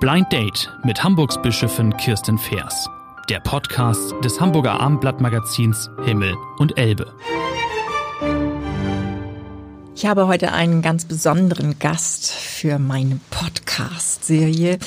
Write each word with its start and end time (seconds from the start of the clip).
Blind 0.00 0.32
Date 0.32 0.68
mit 0.82 1.04
Hamburgs 1.04 1.40
Bischöfin 1.40 1.96
Kirsten 1.98 2.38
Feers. 2.38 2.88
Der 3.28 3.38
Podcast 3.38 4.14
des 4.24 4.40
Hamburger 4.40 4.80
Abendblattmagazins 4.80 5.90
Himmel 6.04 6.34
und 6.58 6.76
Elbe. 6.78 7.14
Ich 9.94 10.06
habe 10.06 10.26
heute 10.26 10.52
einen 10.52 10.80
ganz 10.82 11.04
besonderen 11.04 11.78
Gast 11.78 12.49
für 12.60 12.78
meine 12.78 13.18
Podcast-Serie. 13.30 14.78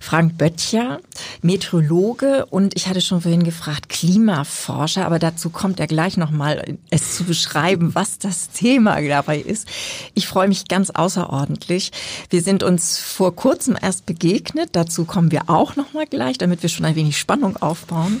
Frank 0.00 0.36
Böttcher, 0.36 0.98
Meteorologe 1.42 2.44
und 2.46 2.74
ich 2.74 2.88
hatte 2.88 3.00
schon 3.00 3.20
vorhin 3.20 3.44
gefragt, 3.44 3.88
Klimaforscher, 3.88 5.06
aber 5.06 5.20
dazu 5.20 5.48
kommt 5.50 5.78
er 5.78 5.86
gleich 5.86 6.16
nochmal, 6.16 6.76
es 6.90 7.14
zu 7.14 7.22
beschreiben, 7.22 7.94
was 7.94 8.18
das 8.18 8.50
Thema 8.50 9.00
dabei 9.00 9.38
ist. 9.38 9.68
Ich 10.14 10.26
freue 10.26 10.48
mich 10.48 10.66
ganz 10.66 10.90
außerordentlich. 10.90 11.92
Wir 12.30 12.42
sind 12.42 12.64
uns 12.64 12.98
vor 12.98 13.36
kurzem 13.36 13.78
erst 13.80 14.06
begegnet, 14.06 14.70
dazu 14.72 15.04
kommen 15.04 15.30
wir 15.30 15.48
auch 15.48 15.76
nochmal 15.76 16.06
gleich, 16.06 16.36
damit 16.36 16.62
wir 16.64 16.68
schon 16.68 16.84
ein 16.84 16.96
wenig 16.96 17.16
Spannung 17.16 17.58
aufbauen. 17.58 18.20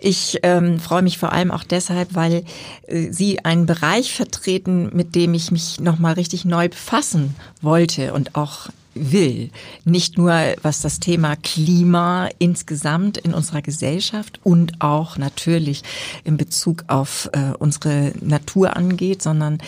Ich 0.00 0.40
ähm, 0.42 0.80
freue 0.80 1.02
mich 1.02 1.18
vor 1.18 1.30
allem 1.32 1.52
auch 1.52 1.62
deshalb, 1.62 2.16
weil 2.16 2.44
äh, 2.88 3.12
Sie 3.12 3.44
einen 3.44 3.66
Bereich 3.66 4.12
vertreten, 4.12 4.90
mit 4.92 5.14
dem 5.14 5.34
ich 5.34 5.52
mich 5.52 5.78
nochmal 5.78 6.14
richtig 6.14 6.44
neu 6.44 6.68
befassen 6.68 7.36
wollte 7.62 8.12
und 8.12 8.34
auch 8.40 8.68
will. 8.94 9.50
Nicht 9.84 10.18
nur 10.18 10.32
was 10.62 10.80
das 10.80 10.98
Thema 10.98 11.36
Klima 11.36 12.28
insgesamt 12.38 13.18
in 13.18 13.34
unserer 13.34 13.62
Gesellschaft 13.62 14.40
und 14.42 14.80
auch 14.80 15.16
natürlich 15.16 15.82
in 16.24 16.36
Bezug 16.36 16.84
auf 16.88 17.30
äh, 17.32 17.52
unsere 17.58 18.12
Natur 18.20 18.76
angeht, 18.76 19.22
sondern 19.22 19.58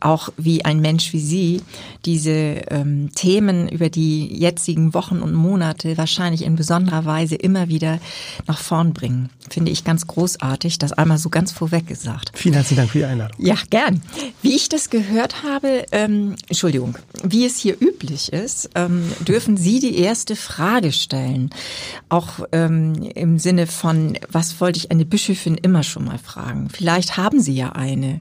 auch 0.00 0.30
wie 0.36 0.64
ein 0.64 0.80
Mensch 0.80 1.12
wie 1.12 1.20
Sie 1.20 1.62
diese 2.04 2.30
ähm, 2.30 3.10
Themen 3.14 3.68
über 3.68 3.90
die 3.90 4.26
jetzigen 4.26 4.94
Wochen 4.94 5.20
und 5.20 5.34
Monate 5.34 5.98
wahrscheinlich 5.98 6.42
in 6.42 6.56
besonderer 6.56 7.04
Weise 7.04 7.34
immer 7.34 7.68
wieder 7.68 7.98
nach 8.46 8.58
vorn 8.58 8.92
bringen. 8.92 9.30
Finde 9.50 9.72
ich 9.72 9.84
ganz 9.84 10.06
großartig, 10.06 10.78
das 10.78 10.92
einmal 10.92 11.18
so 11.18 11.28
ganz 11.28 11.52
vorweg 11.52 11.86
gesagt. 11.86 12.30
Vielen 12.34 12.54
herzlichen 12.54 12.78
Dank 12.78 12.90
für 12.90 12.98
die 12.98 13.04
Einladung. 13.04 13.44
Ja, 13.44 13.56
gern. 13.70 14.02
Wie 14.42 14.54
ich 14.54 14.68
das 14.68 14.90
gehört 14.90 15.42
habe, 15.42 15.84
ähm, 15.92 16.36
Entschuldigung, 16.48 16.96
wie 17.22 17.44
es 17.44 17.58
hier 17.58 17.76
üblich 17.80 18.32
ist, 18.32 18.70
ähm, 18.74 19.10
dürfen 19.20 19.56
Sie 19.56 19.80
die 19.80 19.98
erste 19.98 20.36
Frage 20.36 20.92
stellen. 20.92 21.50
Auch 22.08 22.46
ähm, 22.52 22.94
im 23.14 23.38
Sinne 23.38 23.66
von, 23.66 24.18
was 24.30 24.60
wollte 24.60 24.78
ich 24.78 24.90
eine 24.90 25.04
Bischöfin 25.04 25.56
immer 25.56 25.82
schon 25.82 26.04
mal 26.04 26.18
fragen? 26.18 26.68
Vielleicht 26.70 27.16
haben 27.16 27.40
Sie 27.40 27.54
ja 27.54 27.72
eine. 27.72 28.20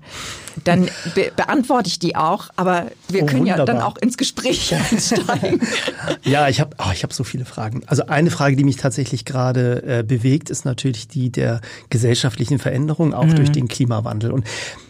Dann 0.64 0.90
be 1.14 1.32
beantworten 1.36 1.67
beantworte 1.68 1.90
ich 1.90 2.00
die 2.00 2.16
auch, 2.16 2.50
aber 2.56 2.88
wir 3.10 3.24
oh, 3.24 3.26
können 3.26 3.42
wunderbar. 3.42 3.68
ja 3.68 3.74
dann 3.74 3.82
auch 3.82 3.98
ins 3.98 4.18
Gespräch 4.18 4.74
einsteigen. 4.92 5.62
ja, 6.24 6.48
ich 6.48 6.60
habe 6.60 6.76
oh, 6.80 6.92
ich 6.94 7.04
hab 7.04 7.14
so 7.14 7.24
viele 7.24 7.46
Fragen. 7.46 7.82
Also 7.88 8.08
eine 8.08 8.32
Frage, 8.32 8.56
die 8.56 8.64
mich 8.64 8.78
tatsächlich 8.78 9.26
gerade 9.26 9.84
äh, 9.84 10.04
bewegt, 10.04 10.50
ist 10.50 10.66
natürlich 10.66 11.08
die 11.08 11.30
der 11.30 11.62
gesellschaftlichen 11.90 12.60
Veränderung, 12.60 13.14
auch 13.14 13.26
mhm. 13.26 13.36
durch 13.36 13.52
den 13.52 13.68
Klimawandel. 13.68 14.32
Und 14.32 14.46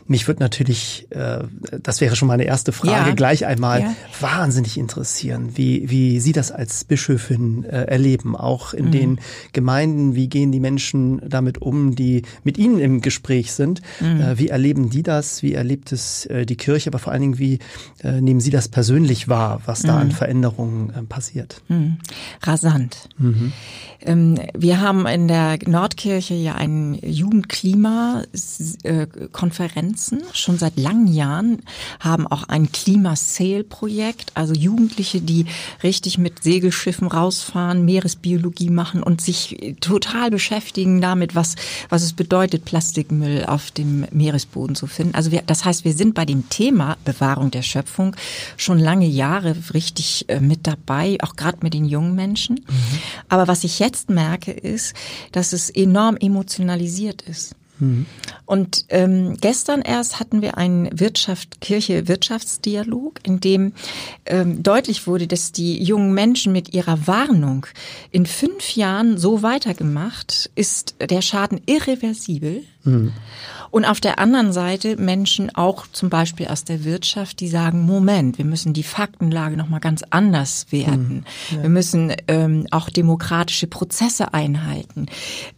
mich 0.09 0.27
wird 0.27 0.39
natürlich, 0.39 1.07
äh, 1.11 1.39
das 1.81 2.01
wäre 2.01 2.15
schon 2.15 2.27
meine 2.27 2.43
erste 2.43 2.71
Frage, 2.71 3.09
ja. 3.09 3.15
gleich 3.15 3.45
einmal 3.45 3.81
ja. 3.81 3.95
wahnsinnig 4.19 4.77
interessieren, 4.77 5.51
wie, 5.55 5.89
wie 5.89 6.19
Sie 6.19 6.31
das 6.31 6.51
als 6.51 6.83
Bischöfin 6.83 7.63
äh, 7.63 7.83
erleben, 7.83 8.35
auch 8.35 8.73
in 8.73 8.85
mhm. 8.85 8.91
den 8.91 9.19
Gemeinden. 9.53 10.15
Wie 10.15 10.29
gehen 10.29 10.51
die 10.51 10.59
Menschen 10.59 11.21
damit 11.27 11.61
um, 11.61 11.95
die 11.95 12.23
mit 12.43 12.57
Ihnen 12.57 12.79
im 12.79 13.01
Gespräch 13.01 13.53
sind? 13.53 13.81
Mhm. 13.99 14.21
Äh, 14.21 14.37
wie 14.37 14.47
erleben 14.49 14.89
die 14.89 15.03
das? 15.03 15.43
Wie 15.43 15.53
erlebt 15.53 15.91
es 15.91 16.25
äh, 16.27 16.45
die 16.45 16.57
Kirche? 16.57 16.89
Aber 16.89 16.99
vor 16.99 17.11
allen 17.13 17.21
Dingen, 17.21 17.39
wie 17.39 17.59
äh, 18.03 18.21
nehmen 18.21 18.39
Sie 18.39 18.51
das 18.51 18.67
persönlich 18.67 19.27
wahr, 19.27 19.61
was 19.65 19.81
da 19.81 19.95
mhm. 19.95 20.01
an 20.01 20.11
Veränderungen 20.11 20.89
äh, 20.91 21.03
passiert? 21.03 21.61
Mhm. 21.67 21.97
Rasant. 22.41 23.09
Mhm. 23.17 23.51
Ähm, 24.01 24.39
wir 24.57 24.81
haben 24.81 25.05
in 25.07 25.27
der 25.27 25.57
Nordkirche 25.65 26.33
ja 26.33 26.55
eine 26.55 26.97
Jugendklima-Konferenzen. 29.97 30.23
Schon 30.33 30.57
seit 30.57 30.77
langen 30.77 31.07
Jahren 31.07 31.61
haben 31.99 32.27
auch 32.27 32.43
ein 32.43 32.71
Klima-Sail-Projekt, 32.71 34.31
also 34.35 34.53
Jugendliche, 34.53 35.21
die 35.21 35.45
richtig 35.83 36.17
mit 36.17 36.43
Segelschiffen 36.43 37.07
rausfahren, 37.07 37.85
Meeresbiologie 37.85 38.69
machen 38.69 39.03
und 39.03 39.21
sich 39.21 39.75
total 39.81 40.29
beschäftigen 40.31 41.01
damit, 41.01 41.35
was, 41.35 41.55
was 41.89 42.03
es 42.03 42.13
bedeutet, 42.13 42.65
Plastikmüll 42.65 43.45
auf 43.45 43.71
dem 43.71 44.05
Meeresboden 44.11 44.75
zu 44.75 44.87
finden. 44.87 45.15
Also 45.15 45.31
wir, 45.31 45.41
das 45.45 45.65
heißt, 45.65 45.85
wir 45.85 45.93
sind 45.93 46.13
bei 46.13 46.25
dem 46.25 46.49
Thema 46.49 46.97
Bewahrung 47.03 47.51
der 47.51 47.61
Schöpfung 47.61 48.15
schon 48.55 48.79
lange 48.79 49.07
Jahre 49.07 49.55
richtig 49.73 50.25
äh, 50.27 50.39
mit 50.39 50.67
dabei, 50.67 51.17
auch 51.21 51.35
gerade 51.35 51.59
mit 51.61 51.73
den 51.73 51.85
jungen 51.85 52.15
Menschen. 52.15 52.55
Mhm. 52.67 52.99
Aber 53.29 53.47
was 53.47 53.63
ich 53.63 53.79
jetzt 53.79 54.09
merke, 54.09 54.51
ist, 54.51 54.93
dass 55.31 55.53
es 55.53 55.69
enorm 55.69 56.17
emotionalisiert 56.17 57.21
ist. 57.23 57.55
Mhm. 57.79 58.05
Und 58.45 58.85
ähm, 58.89 59.37
gestern 59.39 59.81
erst 59.81 60.19
hatten 60.19 60.41
wir 60.41 60.57
einen 60.57 60.99
Wirtschaft, 60.99 61.61
Kirche-Wirtschaftsdialog, 61.61 63.19
in 63.23 63.39
dem 63.39 63.73
ähm, 64.25 64.63
deutlich 64.63 65.07
wurde, 65.07 65.27
dass 65.27 65.51
die 65.51 65.81
jungen 65.83 66.13
Menschen 66.13 66.53
mit 66.53 66.73
ihrer 66.73 67.07
Warnung 67.07 67.67
in 68.11 68.25
fünf 68.25 68.75
Jahren 68.75 69.17
so 69.17 69.43
weitergemacht, 69.43 70.49
ist 70.55 70.95
der 70.99 71.21
Schaden 71.21 71.61
irreversibel. 71.65 72.63
Mhm. 72.87 73.13
Und 73.69 73.85
auf 73.85 73.99
der 73.99 74.19
anderen 74.19 74.53
Seite 74.53 74.95
Menschen 74.97 75.53
auch 75.53 75.87
zum 75.87 76.09
Beispiel 76.09 76.47
aus 76.47 76.63
der 76.63 76.83
Wirtschaft, 76.83 77.39
die 77.39 77.47
sagen, 77.47 77.85
Moment, 77.85 78.37
wir 78.37 78.45
müssen 78.45 78.73
die 78.73 78.83
Faktenlage 78.83 79.57
nochmal 79.57 79.79
ganz 79.79 80.03
anders 80.09 80.67
werten. 80.69 81.25
Mhm. 81.51 81.57
Ja. 81.57 81.63
Wir 81.63 81.69
müssen 81.69 82.13
ähm, 82.27 82.67
auch 82.71 82.89
demokratische 82.89 83.67
Prozesse 83.67 84.33
einhalten. 84.33 85.07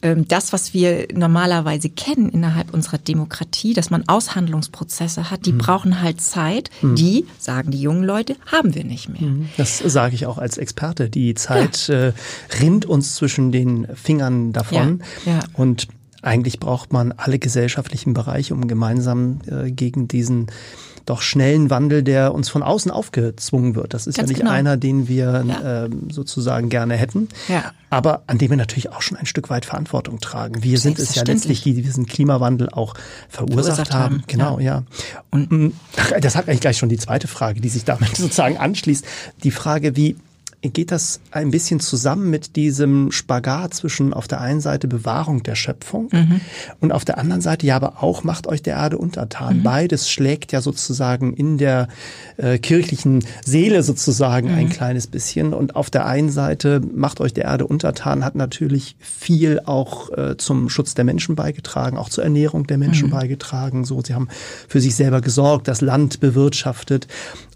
Ähm, 0.01 0.27
das, 0.27 0.53
was 0.53 0.73
wir 0.73 1.07
normalerweise 1.13 1.89
kennen 1.89 2.29
innerhalb 2.29 2.73
unserer 2.73 2.97
Demokratie, 2.97 3.73
dass 3.73 3.89
man 3.89 4.07
Aushandlungsprozesse 4.07 5.29
hat, 5.29 5.45
die 5.45 5.53
mhm. 5.53 5.59
brauchen 5.59 6.01
halt 6.01 6.21
Zeit. 6.21 6.71
Mhm. 6.81 6.95
Die, 6.95 7.25
sagen 7.37 7.71
die 7.71 7.81
jungen 7.81 8.03
Leute, 8.03 8.35
haben 8.51 8.73
wir 8.75 8.83
nicht 8.83 9.09
mehr. 9.09 9.29
Mhm. 9.29 9.49
Das 9.57 9.77
sage 9.77 10.15
ich 10.15 10.25
auch 10.25 10.37
als 10.39 10.57
Experte. 10.57 11.09
Die 11.09 11.35
Zeit 11.35 11.87
ja. 11.87 12.07
äh, 12.07 12.13
rinnt 12.59 12.85
uns 12.85 13.15
zwischen 13.15 13.51
den 13.51 13.87
Fingern 13.95 14.51
davon. 14.51 15.03
Ja. 15.25 15.33
Ja. 15.33 15.39
Und 15.53 15.87
eigentlich 16.21 16.59
braucht 16.59 16.91
man 16.91 17.13
alle 17.13 17.39
gesellschaftlichen 17.39 18.13
Bereiche, 18.13 18.53
um 18.53 18.67
gemeinsam 18.67 19.39
äh, 19.47 19.71
gegen 19.71 20.07
diesen 20.07 20.47
doch 21.09 21.21
schnellen 21.21 21.69
Wandel, 21.71 22.03
der 22.03 22.35
uns 22.35 22.49
von 22.49 22.61
außen 22.61 22.91
aufgezwungen 22.91 23.73
wird. 23.73 23.93
Das 23.93 24.05
ist 24.05 24.17
Ganz 24.17 24.29
ja 24.29 24.33
nicht 24.33 24.41
genau. 24.41 24.51
einer, 24.51 24.77
den 24.77 25.07
wir 25.07 25.43
ja. 25.47 25.85
äh, 25.85 25.89
sozusagen 26.11 26.69
gerne 26.69 26.95
hätten, 26.95 27.29
ja. 27.47 27.71
aber 27.89 28.21
an 28.27 28.37
dem 28.37 28.51
wir 28.51 28.57
natürlich 28.57 28.91
auch 28.91 29.01
schon 29.01 29.17
ein 29.17 29.25
Stück 29.25 29.49
weit 29.49 29.65
Verantwortung 29.65 30.19
tragen. 30.19 30.61
Wir 30.61 30.77
sind 30.77 30.99
es 30.99 31.15
ja 31.15 31.23
letztlich, 31.23 31.63
die 31.63 31.73
diesen 31.73 32.05
Klimawandel 32.05 32.69
auch 32.69 32.93
verursacht, 33.27 33.65
verursacht 33.65 33.93
haben. 33.93 34.15
haben. 34.15 34.23
Genau, 34.27 34.59
ja. 34.59 34.65
ja. 34.65 34.83
Und 35.31 35.51
mm, 35.51 35.71
das 36.21 36.35
hat 36.35 36.47
eigentlich 36.47 36.61
gleich 36.61 36.77
schon 36.77 36.89
die 36.89 36.97
zweite 36.97 37.27
Frage, 37.27 37.59
die 37.59 37.69
sich 37.69 37.85
damit 37.85 38.15
sozusagen 38.15 38.57
anschließt. 38.57 39.03
Die 39.43 39.51
Frage, 39.51 39.95
wie 39.95 40.15
geht 40.61 40.91
das 40.91 41.21
ein 41.31 41.51
bisschen 41.51 41.79
zusammen 41.79 42.29
mit 42.29 42.57
diesem 42.57 43.11
Spagat 43.11 43.73
zwischen 43.73 44.13
auf 44.13 44.27
der 44.27 44.41
einen 44.41 44.59
Seite 44.59 44.89
Bewahrung 44.89 45.41
der 45.43 45.55
Schöpfung 45.55 46.09
mhm. 46.11 46.41
und 46.81 46.91
auf 46.91 47.05
der 47.05 47.17
anderen 47.17 47.41
Seite 47.41 47.65
ja 47.65 47.77
aber 47.77 48.03
auch 48.03 48.25
macht 48.25 48.45
euch 48.47 48.61
der 48.61 48.75
Erde 48.75 48.97
untertan. 48.97 49.59
Mhm. 49.59 49.63
Beides 49.63 50.09
schlägt 50.09 50.51
ja 50.51 50.59
sozusagen 50.59 51.33
in 51.33 51.57
der 51.57 51.87
äh, 52.35 52.57
kirchlichen 52.57 53.23
Seele 53.45 53.83
sozusagen 53.83 54.49
mhm. 54.49 54.57
ein 54.57 54.69
kleines 54.69 55.07
bisschen 55.07 55.53
und 55.53 55.77
auf 55.77 55.89
der 55.89 56.05
einen 56.05 56.29
Seite 56.29 56.81
macht 56.93 57.21
euch 57.21 57.33
der 57.33 57.45
Erde 57.45 57.65
untertan 57.65 58.25
hat 58.25 58.35
natürlich 58.35 58.97
viel 58.99 59.61
auch 59.63 60.11
äh, 60.11 60.35
zum 60.37 60.69
Schutz 60.69 60.93
der 60.93 61.05
Menschen 61.05 61.35
beigetragen, 61.35 61.97
auch 61.97 62.09
zur 62.09 62.25
Ernährung 62.25 62.67
der 62.67 62.77
Menschen 62.77 63.07
mhm. 63.07 63.13
beigetragen. 63.13 63.85
So, 63.85 64.01
sie 64.03 64.13
haben 64.13 64.27
für 64.67 64.81
sich 64.81 64.95
selber 64.95 65.21
gesorgt, 65.21 65.69
das 65.69 65.79
Land 65.79 66.19
bewirtschaftet 66.19 67.07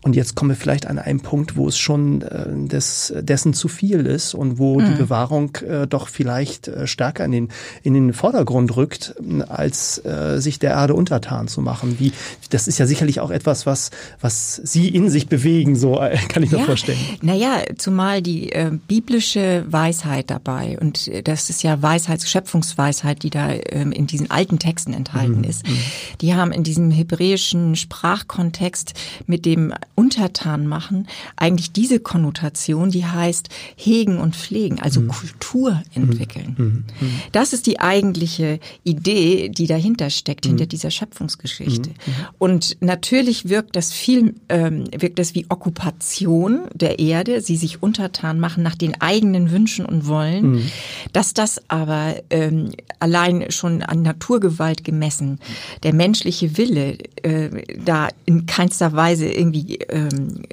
und 0.04 0.18
jetzt 0.18 0.36
kommen 0.36 0.52
wir 0.52 0.58
vielleicht 0.58 0.86
an 0.86 1.00
einen 1.00 1.22
Punkt, 1.22 1.56
wo 1.56 1.68
es 1.68 1.78
schon 1.78 2.22
äh, 2.24 2.68
des, 2.68 3.14
dessen 3.22 3.54
zu 3.54 3.70
viel 3.70 4.06
ist 4.06 4.34
und 4.34 4.60
wo 4.60 4.80
mhm. 4.80 4.86
die 4.86 4.96
Bewahrung 4.96 5.56
äh, 5.58 5.88
doch 5.88 6.10
vielleicht 6.10 6.68
äh, 6.68 6.88
stärker 6.88 7.24
in 7.24 7.32
den, 7.32 7.50
in 7.84 7.94
den 7.94 8.14
Vordergrund 8.14 8.76
rückt, 8.76 9.16
als 9.48 10.04
äh, 10.04 10.40
sich 10.40 10.60
der 10.60 10.72
Erde 10.72 10.94
untertan 10.94 11.48
zu 11.48 11.62
machen. 11.62 12.00
Wie, 12.00 12.12
das 12.50 12.68
ist 12.68 12.80
ja 12.80 12.86
sicherlich 12.86 13.22
auch 13.22 13.32
etwas, 13.32 13.66
was, 13.66 13.92
was 14.20 14.56
Sie 14.56 14.90
in 14.90 15.10
sich 15.10 15.30
bewegen, 15.30 15.78
so 15.78 16.00
äh, 16.02 16.18
kann 16.28 16.44
ich 16.44 16.52
mir 16.52 16.60
ja, 16.60 16.66
vorstellen. 16.66 17.00
Naja, 17.22 17.62
zumal 17.78 18.22
die 18.22 18.52
äh, 18.52 18.72
biblische 18.88 19.66
Weisheit 19.70 20.30
dabei 20.30 20.78
und 20.82 21.10
das 21.28 21.50
ist 21.50 21.64
ja 21.64 21.82
Weisheit, 21.82 22.22
Schöpfungsweisheit, 22.24 23.24
die 23.24 23.30
da 23.30 23.52
ähm, 23.52 23.94
in 23.94 24.08
diesen 24.08 24.30
alten 24.30 24.60
Texten 24.60 24.94
enthalten 24.94 25.40
mhm. 25.40 25.44
ist. 25.46 25.66
Mhm. 25.66 25.78
Die 26.20 26.36
haben 26.36 26.52
in 26.52 26.64
diesem 26.64 26.92
hebräischen 26.92 27.78
Sprachkontext 27.78 28.94
mit 29.28 29.46
dem 29.46 29.74
untertan 29.95 30.68
machen, 30.68 31.07
eigentlich 31.36 31.72
diese 31.72 32.00
Konnotation, 32.00 32.90
die 32.90 33.06
heißt 33.06 33.50
hegen 33.75 34.18
und 34.18 34.36
pflegen, 34.36 34.80
also 34.80 35.01
mhm. 35.01 35.10
Kultur 35.10 35.84
entwickeln. 35.94 36.56
Mhm. 36.57 36.66
mhm. 37.00 37.12
Das 37.31 37.54
ist 37.54 37.68
die 37.68 37.80
eigentliche 37.80 38.60
Idee, 38.84 39.50
die 39.50 39.68
dahinter 39.68 40.10
steckt, 40.10 40.45
hinter 40.45 40.66
mhm. 40.66 40.69
dieser 40.69 40.92
Schöpfungsgeschichte. 40.92 41.90
Mhm. 41.90 42.13
Und 42.40 42.78
natürlich 42.81 43.50
wirkt 43.50 43.75
das 43.75 43.92
viel, 43.92 44.36
ähm, 44.50 44.86
wirkt 44.98 45.19
das 45.19 45.36
wie 45.36 45.45
Okkupation 45.50 46.62
der 46.74 47.00
Erde, 47.00 47.42
sie 47.42 47.57
sich 47.57 47.84
untertan 47.84 48.40
machen 48.40 48.63
nach 48.63 48.75
den 48.75 49.00
eigenen 49.01 49.51
Wünschen 49.51 49.86
und 49.86 50.07
Wollen. 50.07 50.72
Dass 51.12 51.34
das 51.34 51.62
aber 51.68 52.16
ähm, 52.30 52.72
allein 53.00 53.51
schon 53.51 53.84
an 53.84 54.01
Naturgewalt 54.01 54.84
gemessen, 54.84 55.40
der 55.84 55.94
menschliche 55.94 56.57
Wille 56.57 56.98
äh, 57.22 57.63
da 57.84 58.10
in 58.25 58.45
keinster 58.45 58.94
Weise 58.94 59.28
irgendwie 59.28 59.80
ähm, 59.89 60.44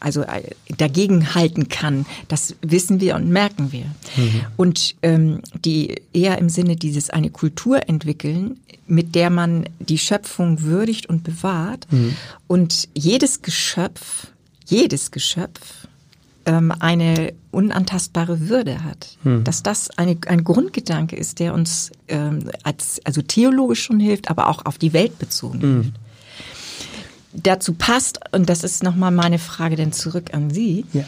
also 0.00 0.22
äh, 0.22 0.42
dagegen 0.76 1.34
halten 1.34 1.68
kann, 1.68 2.06
das 2.28 2.54
wissen 2.62 3.00
wir 3.00 3.16
und 3.16 3.28
merken 3.28 3.72
wir. 3.72 3.86
Mhm. 4.16 4.40
Und 4.56 4.96
ähm, 5.02 5.40
die 5.64 6.02
eher 6.12 6.38
im 6.38 6.48
Sinne 6.48 6.76
dieses 6.76 7.10
eine 7.10 7.30
Kultur 7.30 7.88
entwickeln, 7.88 8.58
mit 8.86 9.14
der 9.14 9.30
man 9.30 9.68
die 9.78 9.98
Schöpfung 9.98 10.62
würdigt 10.62 11.06
und 11.06 11.24
bewahrt 11.24 11.86
mhm. 11.90 12.16
und 12.46 12.88
jedes 12.94 13.42
Geschöpf, 13.42 14.28
jedes 14.66 15.10
Geschöpf 15.10 15.60
ähm, 16.48 16.72
eine 16.80 17.34
unantastbare 17.50 18.48
Würde 18.48 18.82
hat. 18.82 19.18
Hm. 19.22 19.44
Dass 19.44 19.62
das 19.62 19.90
eine, 19.98 20.16
ein 20.26 20.44
Grundgedanke 20.44 21.14
ist, 21.14 21.40
der 21.40 21.52
uns 21.52 21.92
ähm, 22.08 22.50
als, 22.62 23.00
also 23.04 23.20
theologisch 23.20 23.82
schon 23.82 24.00
hilft, 24.00 24.30
aber 24.30 24.48
auch 24.48 24.64
auf 24.64 24.78
die 24.78 24.92
Welt 24.92 25.18
bezogen 25.18 25.60
hm. 25.60 25.82
hilft. 25.82 25.94
Dazu 27.32 27.74
passt, 27.74 28.20
und 28.32 28.48
das 28.48 28.64
ist 28.64 28.82
nochmal 28.82 29.10
meine 29.10 29.38
Frage 29.38 29.76
denn 29.76 29.92
zurück 29.92 30.32
an 30.32 30.50
Sie, 30.50 30.84
ja. 30.92 31.04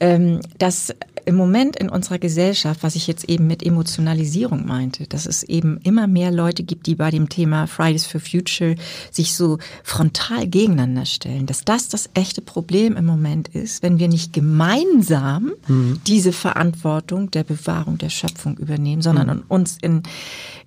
ähm, 0.00 0.40
dass 0.58 0.94
im 1.26 1.34
Moment 1.34 1.74
in 1.74 1.88
unserer 1.88 2.20
Gesellschaft, 2.20 2.84
was 2.84 2.94
ich 2.94 3.08
jetzt 3.08 3.28
eben 3.28 3.48
mit 3.48 3.64
Emotionalisierung 3.64 4.64
meinte, 4.64 5.08
dass 5.08 5.26
es 5.26 5.42
eben 5.42 5.80
immer 5.82 6.06
mehr 6.06 6.30
Leute 6.30 6.62
gibt, 6.62 6.86
die 6.86 6.94
bei 6.94 7.10
dem 7.10 7.28
Thema 7.28 7.66
Fridays 7.66 8.06
for 8.06 8.20
Future 8.20 8.76
sich 9.10 9.34
so 9.34 9.58
frontal 9.82 10.46
gegeneinander 10.46 11.04
stellen, 11.04 11.46
dass 11.46 11.64
das 11.64 11.88
das 11.88 12.10
echte 12.14 12.42
Problem 12.42 12.96
im 12.96 13.06
Moment 13.06 13.48
ist, 13.48 13.82
wenn 13.82 13.98
wir 13.98 14.06
nicht 14.06 14.32
gemeinsam 14.32 15.52
mhm. 15.66 16.00
diese 16.06 16.32
Verantwortung 16.32 17.32
der 17.32 17.42
Bewahrung 17.42 17.98
der 17.98 18.10
Schöpfung 18.10 18.56
übernehmen, 18.56 19.02
sondern 19.02 19.38
mhm. 19.38 19.44
uns 19.48 19.78
in, 19.82 20.04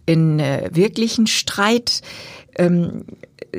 in 0.05 0.41
äh, 0.41 0.69
wirklichen 0.73 1.25
Streit 1.25 2.01
ähm, 2.59 3.05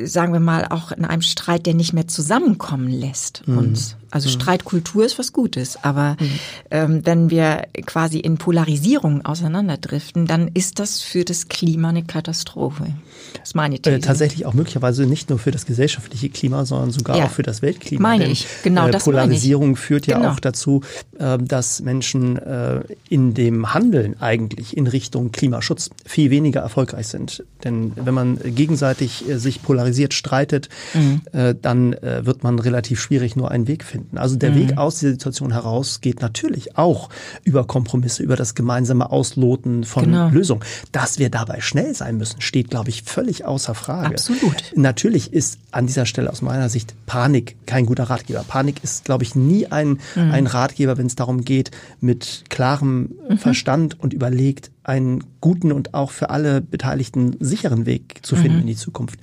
sagen 0.04 0.32
wir 0.32 0.40
mal, 0.40 0.66
auch 0.70 0.92
in 0.92 1.04
einem 1.04 1.22
Streit, 1.22 1.66
der 1.66 1.74
nicht 1.74 1.92
mehr 1.92 2.06
zusammenkommen 2.06 2.88
lässt 2.88 3.46
mhm. 3.46 3.58
uns. 3.58 3.96
Also 4.10 4.28
mhm. 4.28 4.32
Streitkultur 4.32 5.04
ist 5.04 5.18
was 5.18 5.32
Gutes, 5.32 5.78
aber 5.82 6.16
mhm. 6.18 6.30
ähm, 6.70 7.06
wenn 7.06 7.30
wir 7.30 7.66
quasi 7.86 8.18
in 8.18 8.38
Polarisierung 8.38 9.24
auseinanderdriften, 9.24 10.26
dann 10.26 10.48
ist 10.48 10.78
das 10.78 11.00
für 11.00 11.24
das 11.24 11.48
Klima 11.48 11.90
eine 11.90 12.02
Katastrophe. 12.02 12.86
Das 13.34 13.50
ist 13.50 13.54
meine 13.54 13.76
äh, 13.76 13.78
These. 13.78 13.96
Äh, 13.96 14.00
tatsächlich 14.00 14.46
auch 14.46 14.54
möglicherweise 14.54 15.06
nicht 15.06 15.30
nur 15.30 15.38
für 15.38 15.50
das 15.50 15.66
gesellschaftliche 15.66 16.28
Klima, 16.28 16.64
sondern 16.64 16.90
sogar 16.90 17.16
ja. 17.16 17.26
auch 17.26 17.30
für 17.30 17.42
das 17.42 17.62
Weltklima. 17.62 18.02
Meine 18.02 18.24
Denn, 18.24 18.32
ich, 18.32 18.46
genau 18.62 18.88
äh, 18.88 18.90
das 18.90 19.04
Polarisierung 19.04 19.76
führt 19.76 20.06
ja 20.06 20.18
genau. 20.18 20.32
auch 20.32 20.40
dazu, 20.40 20.82
äh, 21.18 21.38
dass 21.38 21.80
Menschen 21.80 22.36
äh, 22.36 22.80
in 23.08 23.34
dem 23.34 23.72
Handeln 23.72 24.20
eigentlich 24.20 24.76
in 24.76 24.86
Richtung 24.86 25.30
Klimaschutz 25.30 25.90
viel 26.04 26.30
weniger 26.30 26.60
erfolgreich 26.60 27.08
sind. 27.08 27.44
Denn 27.62 27.92
wenn 27.94 28.14
man 28.14 28.38
gegenseitig 28.42 29.28
äh, 29.28 29.38
sich 29.38 29.62
polarisiert 29.62 30.14
streitet, 30.14 30.68
mhm. 30.94 31.20
dann 31.62 31.92
wird 32.00 32.42
man 32.42 32.58
relativ 32.58 33.00
schwierig 33.00 33.36
nur 33.36 33.50
einen 33.50 33.68
Weg 33.68 33.84
finden 33.84 33.99
finden. 34.00 34.18
Also 34.18 34.36
der 34.36 34.50
mhm. 34.50 34.56
Weg 34.56 34.78
aus 34.78 34.98
dieser 34.98 35.12
Situation 35.12 35.52
heraus 35.52 36.00
geht 36.00 36.20
natürlich 36.20 36.76
auch 36.76 37.08
über 37.44 37.66
Kompromisse, 37.66 38.22
über 38.22 38.36
das 38.36 38.54
gemeinsame 38.54 39.10
Ausloten 39.10 39.84
von 39.84 40.04
genau. 40.04 40.28
Lösungen. 40.28 40.62
Dass 40.92 41.18
wir 41.18 41.30
dabei 41.30 41.60
schnell 41.60 41.94
sein 41.94 42.16
müssen, 42.16 42.40
steht, 42.40 42.70
glaube 42.70 42.90
ich, 42.90 43.02
völlig 43.02 43.44
außer 43.44 43.74
Frage. 43.74 44.14
Absolut. 44.14 44.72
Natürlich 44.74 45.32
ist 45.32 45.58
an 45.70 45.86
dieser 45.86 46.06
Stelle 46.06 46.30
aus 46.30 46.42
meiner 46.42 46.68
Sicht 46.68 46.94
Panik 47.06 47.56
kein 47.66 47.86
guter 47.86 48.04
Ratgeber. 48.04 48.44
Panik 48.46 48.82
ist, 48.82 49.04
glaube 49.04 49.24
ich, 49.24 49.34
nie 49.34 49.66
ein, 49.66 50.00
mhm. 50.14 50.30
ein 50.30 50.46
Ratgeber, 50.46 50.98
wenn 50.98 51.06
es 51.06 51.16
darum 51.16 51.44
geht, 51.44 51.70
mit 52.00 52.44
klarem 52.48 53.12
mhm. 53.28 53.38
Verstand 53.38 54.00
und 54.00 54.12
überlegt 54.12 54.70
einen 54.82 55.22
guten 55.40 55.72
und 55.72 55.94
auch 55.94 56.10
für 56.10 56.30
alle 56.30 56.60
Beteiligten 56.60 57.36
sicheren 57.38 57.86
Weg 57.86 58.20
zu 58.22 58.34
finden 58.34 58.56
mhm. 58.56 58.60
in 58.62 58.66
die 58.68 58.76
Zukunft. 58.76 59.18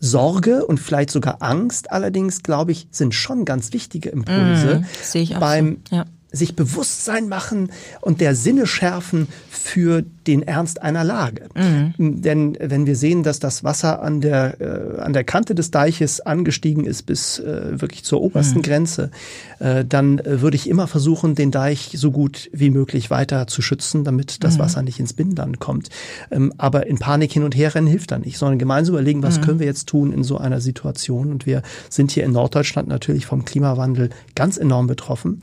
Sorge 0.00 0.64
und 0.64 0.78
vielleicht 0.78 1.10
sogar 1.10 1.42
Angst 1.42 1.90
allerdings, 1.90 2.42
glaube 2.42 2.72
ich, 2.72 2.88
sind 2.90 3.14
schon 3.14 3.44
ganz 3.44 3.72
wichtige 3.72 4.10
Impulse 4.10 4.84
mm, 4.84 5.40
beim 5.40 5.78
so. 5.88 5.96
ja 5.96 6.04
sich 6.30 6.54
Bewusstsein 6.54 7.28
machen 7.28 7.70
und 8.00 8.20
der 8.20 8.34
Sinne 8.34 8.66
schärfen 8.66 9.28
für 9.48 10.02
den 10.26 10.42
Ernst 10.42 10.82
einer 10.82 11.02
Lage. 11.02 11.48
Mhm. 11.54 12.20
Denn 12.20 12.56
wenn 12.60 12.84
wir 12.86 12.96
sehen, 12.96 13.22
dass 13.22 13.38
das 13.38 13.64
Wasser 13.64 14.02
an 14.02 14.20
der, 14.20 14.60
äh, 14.60 15.00
an 15.00 15.14
der 15.14 15.24
Kante 15.24 15.54
des 15.54 15.70
Deiches 15.70 16.20
angestiegen 16.20 16.84
ist 16.84 17.04
bis 17.04 17.38
äh, 17.38 17.80
wirklich 17.80 18.04
zur 18.04 18.20
obersten 18.20 18.58
mhm. 18.58 18.62
Grenze, 18.62 19.10
äh, 19.58 19.86
dann 19.86 20.20
würde 20.24 20.56
ich 20.56 20.68
immer 20.68 20.86
versuchen, 20.86 21.34
den 21.34 21.50
Deich 21.50 21.90
so 21.94 22.10
gut 22.10 22.50
wie 22.52 22.70
möglich 22.70 23.10
weiter 23.10 23.46
zu 23.46 23.62
schützen, 23.62 24.04
damit 24.04 24.44
das 24.44 24.56
mhm. 24.56 24.58
Wasser 24.60 24.82
nicht 24.82 25.00
ins 25.00 25.14
Binnenland 25.14 25.60
kommt. 25.60 25.88
Ähm, 26.30 26.52
aber 26.58 26.86
in 26.86 26.98
Panik 26.98 27.32
hin 27.32 27.42
und 27.42 27.56
her 27.56 27.74
rennen 27.74 27.86
hilft 27.86 28.10
da 28.10 28.18
nicht, 28.18 28.36
sondern 28.36 28.58
gemeinsam 28.58 28.96
überlegen, 28.96 29.22
was 29.22 29.38
mhm. 29.38 29.44
können 29.44 29.60
wir 29.60 29.66
jetzt 29.66 29.88
tun 29.88 30.12
in 30.12 30.24
so 30.24 30.36
einer 30.36 30.60
Situation. 30.60 31.30
Und 31.30 31.46
wir 31.46 31.62
sind 31.88 32.10
hier 32.10 32.24
in 32.24 32.32
Norddeutschland 32.32 32.86
natürlich 32.86 33.24
vom 33.24 33.46
Klimawandel 33.46 34.10
ganz 34.34 34.58
enorm 34.58 34.86
betroffen. 34.86 35.42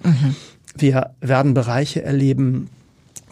Wir 0.76 1.12
werden 1.22 1.54
Bereiche 1.54 2.04
erleben, 2.04 2.70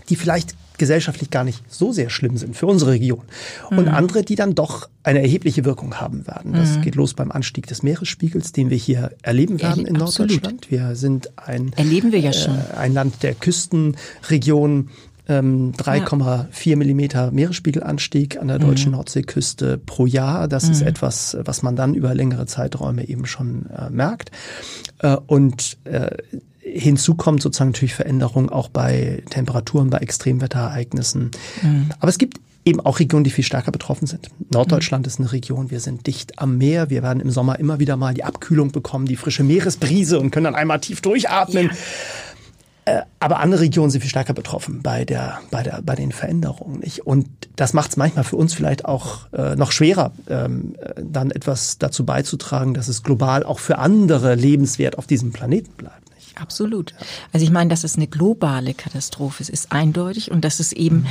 die 0.09 0.15
vielleicht 0.15 0.55
gesellschaftlich 0.77 1.29
gar 1.29 1.43
nicht 1.43 1.63
so 1.71 1.91
sehr 1.91 2.09
schlimm 2.09 2.37
sind 2.37 2.55
für 2.55 2.65
unsere 2.65 2.91
Region. 2.91 3.21
Und 3.69 3.87
mhm. 3.87 3.93
andere, 3.93 4.23
die 4.23 4.35
dann 4.35 4.55
doch 4.55 4.89
eine 5.03 5.21
erhebliche 5.21 5.65
Wirkung 5.65 5.95
haben 5.95 6.25
werden. 6.27 6.53
Das 6.53 6.77
mhm. 6.77 6.81
geht 6.81 6.95
los 6.95 7.13
beim 7.13 7.31
Anstieg 7.31 7.67
des 7.67 7.83
Meeresspiegels, 7.83 8.51
den 8.51 8.69
wir 8.69 8.77
hier 8.77 9.11
erleben 9.21 9.61
werden 9.61 9.85
in 9.85 10.01
Absolut. 10.01 10.31
Norddeutschland. 10.31 10.71
Wir 10.71 10.95
sind 10.95 11.31
ein, 11.37 11.71
erleben 11.75 12.11
wir 12.11 12.19
ja 12.19 12.33
schon. 12.33 12.55
Äh, 12.55 12.77
ein 12.77 12.93
Land 12.93 13.23
der 13.23 13.35
Küstenregion. 13.35 14.89
Ähm, 15.25 15.71
3,4 15.77 16.69
ja. 16.69 16.75
Millimeter 16.75 17.31
Meeresspiegelanstieg 17.31 18.41
an 18.41 18.49
der 18.49 18.59
deutschen 18.59 18.91
mhm. 18.91 18.97
Nordseeküste 18.97 19.77
pro 19.77 20.05
Jahr. 20.05 20.49
Das 20.49 20.67
ist 20.67 20.81
mhm. 20.81 20.87
etwas, 20.87 21.37
was 21.45 21.63
man 21.63 21.77
dann 21.77 21.93
über 21.93 22.13
längere 22.13 22.45
Zeiträume 22.45 23.07
eben 23.07 23.25
schon 23.25 23.67
äh, 23.69 23.89
merkt. 23.89 24.31
Äh, 24.99 25.15
und 25.27 25.77
äh, 25.85 26.09
Hinzu 26.63 27.15
kommt 27.15 27.41
sozusagen 27.41 27.71
natürlich 27.71 27.93
Veränderung 27.93 28.49
auch 28.49 28.69
bei 28.69 29.21
Temperaturen, 29.29 29.89
bei 29.89 29.97
Extremwetterereignissen. 29.99 31.31
Mhm. 31.61 31.89
Aber 31.99 32.09
es 32.09 32.17
gibt 32.17 32.39
eben 32.65 32.79
auch 32.79 32.99
Regionen, 32.99 33.23
die 33.23 33.31
viel 33.31 33.43
stärker 33.43 33.71
betroffen 33.71 34.07
sind. 34.07 34.29
Norddeutschland 34.51 35.05
mhm. 35.05 35.07
ist 35.07 35.19
eine 35.19 35.31
Region, 35.31 35.71
wir 35.71 35.79
sind 35.79 36.07
dicht 36.07 36.39
am 36.39 36.57
Meer, 36.57 36.89
wir 36.89 37.03
werden 37.03 37.19
im 37.19 37.29
Sommer 37.29 37.59
immer 37.59 37.79
wieder 37.79 37.97
mal 37.97 38.13
die 38.13 38.23
Abkühlung 38.23 38.71
bekommen, 38.71 39.05
die 39.05 39.17
frische 39.17 39.43
Meeresbrise 39.43 40.19
und 40.19 40.31
können 40.31 40.45
dann 40.45 40.55
einmal 40.55 40.79
tief 40.79 41.01
durchatmen. 41.01 41.67
Ja. 41.67 41.71
Äh, 42.85 43.01
aber 43.19 43.39
andere 43.39 43.61
Regionen 43.61 43.91
sind 43.91 44.01
viel 44.01 44.09
stärker 44.09 44.33
betroffen 44.33 44.81
bei 44.81 45.05
der, 45.05 45.39
bei 45.51 45.63
der, 45.63 45.81
bei 45.81 45.95
den 45.95 46.11
Veränderungen. 46.11 46.79
Nicht? 46.79 47.05
Und 47.05 47.27
das 47.55 47.73
macht 47.73 47.91
es 47.91 47.97
manchmal 47.97 48.25
für 48.25 48.35
uns 48.35 48.53
vielleicht 48.53 48.85
auch 48.85 49.31
äh, 49.31 49.55
noch 49.55 49.71
schwerer, 49.71 50.11
ähm, 50.27 50.75
äh, 50.79 51.01
dann 51.01 51.31
etwas 51.31 51.77
dazu 51.77 52.05
beizutragen, 52.05 52.73
dass 52.73 52.89
es 52.89 53.03
global 53.03 53.43
auch 53.43 53.59
für 53.59 53.77
andere 53.77 54.35
lebenswert 54.35 54.97
auf 54.97 55.07
diesem 55.07 55.31
Planeten 55.31 55.71
bleibt. 55.77 56.12
Absolut. 56.35 56.93
Also 57.31 57.45
ich 57.45 57.51
meine, 57.51 57.69
dass 57.69 57.83
es 57.83 57.95
eine 57.95 58.07
globale 58.07 58.73
Katastrophe 58.73 59.41
ist, 59.41 59.49
ist 59.49 59.71
eindeutig 59.71 60.31
und 60.31 60.43
dass 60.43 60.59
es 60.59 60.71
eben 60.71 60.97
mhm. 60.97 61.07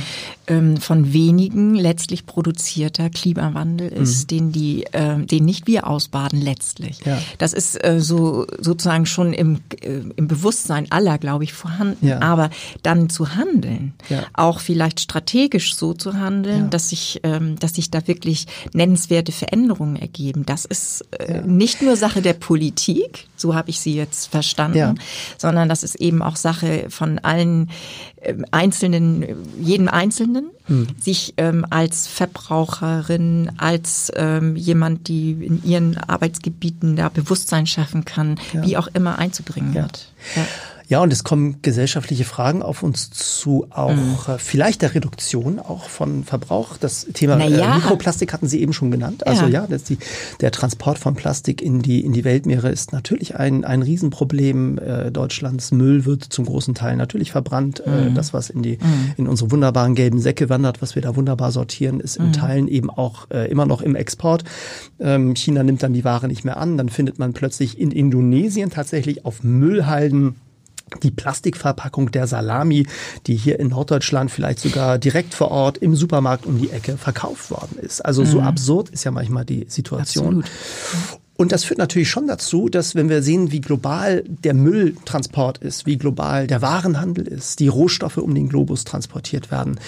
ähm, 0.47 0.77
von 0.77 1.13
wenigen 1.13 1.75
letztlich 1.75 2.25
produzierter 2.25 3.09
Klimawandel 3.09 3.87
ist, 3.89 4.23
mhm. 4.23 4.27
den 4.27 4.51
die, 4.51 4.83
äh, 4.91 5.17
den 5.17 5.45
nicht 5.45 5.67
wir 5.67 5.87
ausbaden 5.87 6.41
letztlich. 6.41 6.99
Ja. 7.05 7.21
Das 7.37 7.53
ist 7.53 7.83
äh, 7.83 7.99
so 8.01 8.45
sozusagen 8.59 9.05
schon 9.05 9.33
im, 9.33 9.61
äh, 9.81 10.01
im 10.15 10.27
Bewusstsein 10.27 10.91
aller, 10.91 11.17
glaube 11.17 11.45
ich, 11.45 11.53
vorhanden. 11.53 12.07
Ja. 12.07 12.21
Aber 12.21 12.49
dann 12.81 13.09
zu 13.09 13.35
handeln, 13.35 13.93
ja. 14.09 14.23
auch 14.33 14.59
vielleicht 14.59 14.99
strategisch 14.99 15.75
so 15.75 15.93
zu 15.93 16.15
handeln, 16.15 16.69
dass 16.69 16.89
sich, 16.89 17.21
ähm, 17.23 17.57
dass 17.59 17.75
sich 17.75 17.91
da 17.91 18.07
wirklich 18.07 18.47
nennenswerte 18.73 19.31
Veränderungen 19.31 19.95
ergeben. 19.95 20.45
Das 20.45 20.65
ist 20.65 21.05
äh, 21.11 21.41
nicht 21.41 21.81
nur 21.81 21.95
Sache 21.95 22.21
der 22.21 22.33
Politik, 22.33 23.27
so 23.37 23.55
habe 23.55 23.69
ich 23.69 23.79
sie 23.79 23.95
jetzt 23.95 24.27
verstanden 24.27 24.99
sondern 25.37 25.69
das 25.69 25.83
ist 25.83 25.95
eben 25.95 26.21
auch 26.21 26.35
Sache 26.35 26.85
von 26.89 27.19
allen 27.19 27.69
äh, 28.21 28.35
Einzelnen, 28.51 29.25
jedem 29.59 29.87
Einzelnen, 29.87 30.49
hm. 30.65 30.87
sich 30.99 31.33
ähm, 31.37 31.65
als 31.69 32.07
Verbraucherin, 32.07 33.51
als 33.57 34.11
ähm, 34.15 34.55
jemand, 34.55 35.07
die 35.07 35.31
in 35.31 35.63
ihren 35.63 35.97
Arbeitsgebieten 35.97 36.95
da 36.95 37.09
Bewusstsein 37.09 37.65
schaffen 37.67 38.05
kann, 38.05 38.39
ja. 38.53 38.65
wie 38.65 38.77
auch 38.77 38.87
immer 38.93 39.19
einzubringen 39.19 39.73
ja. 39.73 39.83
wird. 39.83 40.07
Ja. 40.35 40.45
Ja, 40.93 41.01
und 41.01 41.11
es 41.11 41.23
kommen 41.23 41.55
gesellschaftliche 41.63 42.23
Fragen 42.23 42.61
auf 42.61 42.83
uns 42.83 43.09
zu, 43.09 43.65
auch 43.71 43.95
mhm. 43.95 44.15
Äh, 44.27 44.37
vielleicht 44.37 44.83
der 44.83 44.93
Reduktion 44.93 45.57
auch 45.57 45.89
von 45.89 46.23
Verbrauch. 46.23 46.77
Das 46.77 47.07
Thema 47.15 47.35
naja. 47.35 47.71
äh, 47.71 47.75
Mikroplastik 47.77 48.31
hatten 48.31 48.47
Sie 48.47 48.61
eben 48.61 48.73
schon 48.73 48.91
genannt. 48.91 49.25
Also 49.25 49.47
ja, 49.47 49.65
ja 49.67 49.77
die, 49.89 49.97
der 50.39 50.51
Transport 50.51 50.99
von 50.99 51.15
Plastik 51.15 51.63
in 51.63 51.81
die, 51.81 52.05
in 52.05 52.13
die 52.13 52.23
Weltmeere 52.23 52.69
ist 52.69 52.93
natürlich 52.93 53.37
ein, 53.37 53.65
ein 53.65 53.81
Riesenproblem. 53.81 54.77
Äh, 54.77 55.11
Deutschlands 55.11 55.71
Müll 55.71 56.05
wird 56.05 56.25
zum 56.25 56.45
großen 56.45 56.75
Teil 56.75 56.95
natürlich 56.95 57.31
verbrannt. 57.31 57.81
Äh, 57.83 57.89
mhm. 57.89 58.07
Äh, 58.09 58.13
das, 58.13 58.31
was 58.35 58.51
in, 58.51 58.61
die, 58.61 58.73
mhm. 58.73 59.13
in 59.17 59.27
unsere 59.27 59.49
wunderbaren 59.49 59.95
gelben 59.95 60.19
Säcke 60.19 60.47
wandert, 60.49 60.83
was 60.83 60.93
wir 60.93 61.01
da 61.01 61.15
wunderbar 61.15 61.51
sortieren, 61.51 62.01
ist 62.01 62.17
in 62.17 62.27
mhm. 62.27 62.33
Teilen 62.33 62.67
eben 62.67 62.91
auch 62.91 63.31
äh, 63.31 63.49
immer 63.49 63.65
noch 63.65 63.81
im 63.81 63.95
Export. 63.95 64.43
Ähm, 64.99 65.35
China 65.35 65.63
nimmt 65.63 65.81
dann 65.81 65.93
die 65.93 66.03
Ware 66.03 66.27
nicht 66.27 66.45
mehr 66.45 66.57
an. 66.57 66.77
Dann 66.77 66.89
findet 66.89 67.17
man 67.17 67.33
plötzlich 67.33 67.79
in 67.79 67.89
Indonesien 67.89 68.69
tatsächlich 68.69 69.25
auf 69.25 69.41
Müllhalden 69.41 70.35
die 71.01 71.11
Plastikverpackung 71.11 72.11
der 72.11 72.27
Salami, 72.27 72.87
die 73.27 73.35
hier 73.35 73.59
in 73.59 73.69
Norddeutschland 73.69 74.31
vielleicht 74.31 74.59
sogar 74.59 74.97
direkt 74.97 75.33
vor 75.33 75.51
Ort 75.51 75.77
im 75.77 75.95
Supermarkt 75.95 76.45
um 76.45 76.59
die 76.59 76.69
Ecke 76.69 76.97
verkauft 76.97 77.51
worden 77.51 77.77
ist. 77.81 78.05
Also 78.05 78.25
so 78.25 78.41
mhm. 78.41 78.47
absurd 78.47 78.89
ist 78.89 79.03
ja 79.03 79.11
manchmal 79.11 79.45
die 79.45 79.65
Situation. 79.67 80.43
Absolut. 80.43 80.45
Und 81.35 81.51
das 81.51 81.63
führt 81.63 81.79
natürlich 81.79 82.09
schon 82.09 82.27
dazu, 82.27 82.69
dass 82.69 82.93
wenn 82.95 83.09
wir 83.09 83.23
sehen, 83.23 83.51
wie 83.51 83.61
global 83.61 84.23
der 84.27 84.53
Mülltransport 84.53 85.57
ist, 85.57 85.85
wie 85.85 85.97
global 85.97 86.45
der 86.45 86.61
Warenhandel 86.61 87.27
ist, 87.27 87.59
die 87.59 87.67
Rohstoffe 87.67 88.17
um 88.17 88.35
den 88.35 88.49
Globus 88.49 88.83
transportiert 88.83 89.49
werden, 89.49 89.79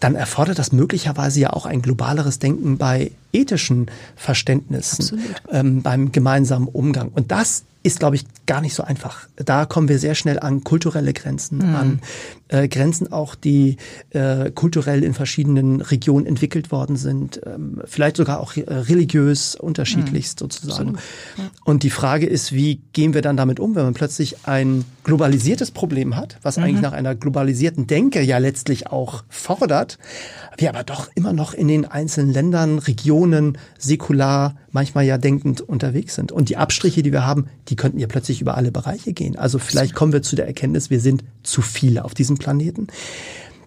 dann 0.00 0.14
erfordert 0.14 0.58
das 0.58 0.72
möglicherweise 0.72 1.40
ja 1.40 1.52
auch 1.52 1.66
ein 1.66 1.82
globaleres 1.82 2.38
Denken 2.38 2.78
bei 2.78 3.12
ethischen 3.32 3.86
Verständnissen, 4.16 5.20
ähm, 5.50 5.82
beim 5.82 6.12
gemeinsamen 6.12 6.68
Umgang. 6.68 7.08
Und 7.08 7.30
das 7.30 7.64
ist, 7.82 8.00
glaube 8.00 8.16
ich, 8.16 8.24
gar 8.46 8.60
nicht 8.60 8.74
so 8.74 8.82
einfach. 8.82 9.28
Da 9.36 9.64
kommen 9.64 9.88
wir 9.88 9.98
sehr 9.98 10.14
schnell 10.14 10.38
an 10.38 10.64
kulturelle 10.64 11.12
Grenzen, 11.12 11.58
mhm. 11.58 11.74
an 11.74 12.00
äh, 12.48 12.66
Grenzen 12.66 13.12
auch, 13.12 13.34
die 13.34 13.76
äh, 14.10 14.50
kulturell 14.50 15.04
in 15.04 15.14
verschiedenen 15.14 15.80
Regionen 15.80 16.26
entwickelt 16.26 16.72
worden 16.72 16.96
sind, 16.96 17.40
ähm, 17.46 17.80
vielleicht 17.84 18.16
sogar 18.16 18.40
auch 18.40 18.56
äh, 18.56 18.62
religiös 18.66 19.54
unterschiedlichst 19.54 20.40
mhm. 20.40 20.44
sozusagen. 20.44 20.98
Ja. 21.36 21.50
Und 21.64 21.82
die 21.82 21.90
Frage 21.90 22.26
ist, 22.26 22.52
wie 22.52 22.80
gehen 22.92 23.14
wir 23.14 23.22
dann 23.22 23.36
damit 23.36 23.60
um, 23.60 23.74
wenn 23.74 23.84
man 23.84 23.94
plötzlich 23.94 24.46
ein 24.46 24.84
globalisiertes 25.04 25.70
Problem 25.70 26.16
hat, 26.16 26.38
was 26.42 26.56
mhm. 26.56 26.64
eigentlich 26.64 26.82
nach 26.82 26.92
einer 26.92 27.14
globalisierten 27.14 27.86
Denke 27.86 28.22
ja 28.22 28.38
letztlich 28.38 28.88
auch 28.88 29.24
fordert, 29.28 29.98
wir 30.56 30.68
aber 30.68 30.82
doch 30.82 31.08
immer 31.14 31.32
noch 31.32 31.54
in 31.54 31.68
den 31.68 31.84
einzelnen 31.84 32.32
Ländern, 32.32 32.78
Regionen 32.78 33.56
säkular, 33.78 34.56
manchmal 34.72 35.04
ja 35.04 35.16
denkend 35.16 35.60
unterwegs 35.60 36.14
sind. 36.14 36.32
Und 36.32 36.48
die 36.48 36.56
Abstriche, 36.56 37.02
die 37.02 37.12
wir 37.12 37.24
haben, 37.24 37.46
die 37.68 37.76
könnten 37.78 37.98
ja 37.98 38.06
plötzlich 38.06 38.42
über 38.42 38.56
alle 38.56 38.70
Bereiche 38.70 39.14
gehen. 39.14 39.38
Also 39.38 39.58
vielleicht 39.58 39.94
kommen 39.94 40.12
wir 40.12 40.22
zu 40.22 40.36
der 40.36 40.46
Erkenntnis, 40.46 40.90
wir 40.90 41.00
sind 41.00 41.24
zu 41.42 41.62
viele 41.62 42.04
auf 42.04 42.12
diesem 42.12 42.36
Planeten. 42.36 42.88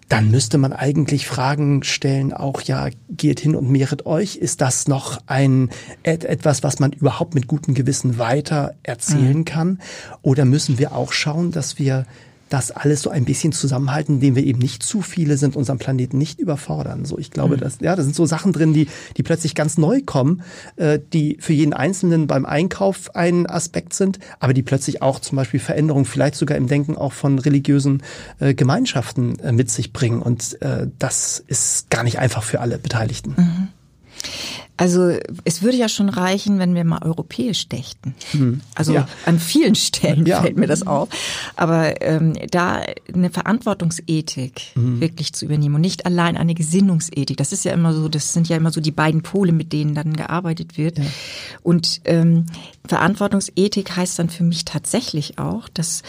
Dann 0.08 0.30
müsste 0.30 0.58
man 0.58 0.74
eigentlich 0.74 1.26
Fragen 1.26 1.82
stellen, 1.84 2.34
auch 2.34 2.60
ja, 2.60 2.88
geht 3.08 3.40
hin 3.40 3.56
und 3.56 3.70
mehret 3.70 4.04
euch. 4.04 4.36
Ist 4.36 4.60
das 4.60 4.86
noch 4.86 5.22
ein 5.26 5.70
etwas, 6.02 6.62
was 6.62 6.80
man 6.80 6.92
überhaupt 6.92 7.34
mit 7.34 7.46
gutem 7.46 7.72
Gewissen 7.72 8.18
weiter 8.18 8.74
erzählen 8.82 9.38
mhm. 9.38 9.44
kann? 9.46 9.78
Oder 10.20 10.44
müssen 10.44 10.78
wir 10.78 10.92
auch 10.92 11.12
schauen, 11.12 11.50
dass 11.50 11.78
wir 11.78 12.04
das 12.52 12.70
alles 12.70 13.00
so 13.00 13.10
ein 13.10 13.24
bisschen 13.24 13.52
zusammenhalten, 13.52 14.16
indem 14.16 14.36
wir 14.36 14.44
eben 14.44 14.58
nicht 14.58 14.82
zu 14.82 15.00
viele 15.00 15.38
sind, 15.38 15.56
unseren 15.56 15.78
Planeten 15.78 16.18
nicht 16.18 16.38
überfordern. 16.38 17.06
So, 17.06 17.18
ich 17.18 17.30
glaube, 17.30 17.56
mhm. 17.56 17.60
dass, 17.60 17.78
ja, 17.80 17.96
da 17.96 18.02
sind 18.02 18.14
so 18.14 18.26
Sachen 18.26 18.52
drin, 18.52 18.74
die, 18.74 18.88
die 19.16 19.22
plötzlich 19.22 19.54
ganz 19.54 19.78
neu 19.78 20.02
kommen, 20.04 20.42
äh, 20.76 20.98
die 21.12 21.38
für 21.40 21.54
jeden 21.54 21.72
Einzelnen 21.72 22.26
beim 22.26 22.44
Einkauf 22.44 23.14
ein 23.14 23.46
Aspekt 23.46 23.94
sind, 23.94 24.18
aber 24.38 24.52
die 24.52 24.62
plötzlich 24.62 25.00
auch 25.00 25.18
zum 25.20 25.36
Beispiel 25.36 25.60
Veränderungen, 25.60 26.04
vielleicht 26.04 26.34
sogar 26.34 26.58
im 26.58 26.66
Denken 26.66 26.96
auch 26.96 27.12
von 27.12 27.38
religiösen 27.38 28.02
äh, 28.38 28.52
Gemeinschaften 28.52 29.38
äh, 29.38 29.52
mit 29.52 29.70
sich 29.70 29.94
bringen. 29.94 30.20
Und 30.20 30.60
äh, 30.60 30.88
das 30.98 31.42
ist 31.46 31.88
gar 31.88 32.02
nicht 32.02 32.18
einfach 32.18 32.42
für 32.42 32.60
alle 32.60 32.78
Beteiligten. 32.78 33.34
Mhm. 33.36 33.68
Also 34.76 35.16
es 35.44 35.62
würde 35.62 35.76
ja 35.76 35.88
schon 35.88 36.08
reichen, 36.08 36.58
wenn 36.58 36.74
wir 36.74 36.84
mal 36.84 37.02
europäisch 37.02 37.68
dächten. 37.68 38.14
Hm. 38.32 38.62
Also 38.74 38.94
ja. 38.94 39.06
an 39.26 39.38
vielen 39.38 39.74
Stellen 39.74 40.26
ja. 40.26 40.40
fällt 40.40 40.56
mir 40.56 40.66
das 40.66 40.86
auf. 40.86 41.08
Aber 41.56 42.02
ähm, 42.02 42.32
da 42.50 42.82
eine 43.12 43.30
Verantwortungsethik 43.30 44.60
hm. 44.74 45.00
wirklich 45.00 45.34
zu 45.34 45.44
übernehmen 45.44 45.76
und 45.76 45.82
nicht 45.82 46.06
allein 46.06 46.36
eine 46.36 46.54
Gesinnungsethik. 46.54 47.36
Das 47.36 47.52
ist 47.52 47.64
ja 47.64 47.72
immer 47.72 47.92
so, 47.92 48.08
das 48.08 48.32
sind 48.32 48.48
ja 48.48 48.56
immer 48.56 48.72
so 48.72 48.80
die 48.80 48.90
beiden 48.90 49.22
Pole, 49.22 49.52
mit 49.52 49.72
denen 49.72 49.94
dann 49.94 50.14
gearbeitet 50.14 50.78
wird. 50.78 50.98
Ja. 50.98 51.04
Und 51.62 52.00
ähm, 52.04 52.46
Verantwortungsethik 52.86 53.94
heißt 53.94 54.18
dann 54.18 54.30
für 54.30 54.44
mich 54.44 54.64
tatsächlich 54.64 55.38
auch, 55.38 55.68
dass 55.68 56.02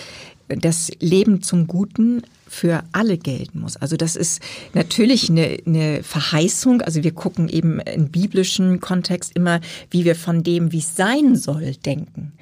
das 0.48 0.90
Leben 1.00 1.42
zum 1.42 1.68
Guten 1.68 2.24
für 2.54 2.84
alle 2.92 3.18
gelten 3.18 3.60
muss. 3.62 3.78
Also 3.78 3.98
das 3.98 4.16
ist 4.16 4.40
natürlich 4.74 5.30
eine, 5.30 5.58
eine 5.66 6.04
Verheißung. 6.04 6.82
Also 6.82 7.04
wir 7.04 7.12
gucken 7.12 7.50
eben 7.50 7.80
im 7.80 8.10
biblischen 8.10 8.80
Kontext 8.80 9.32
immer, 9.36 9.60
wie 9.90 10.06
wir 10.06 10.16
von 10.16 10.44
dem, 10.44 10.72
wie 10.72 10.78
es 10.78 10.96
sein 10.96 11.36
soll, 11.36 11.74
denken. 11.84 12.34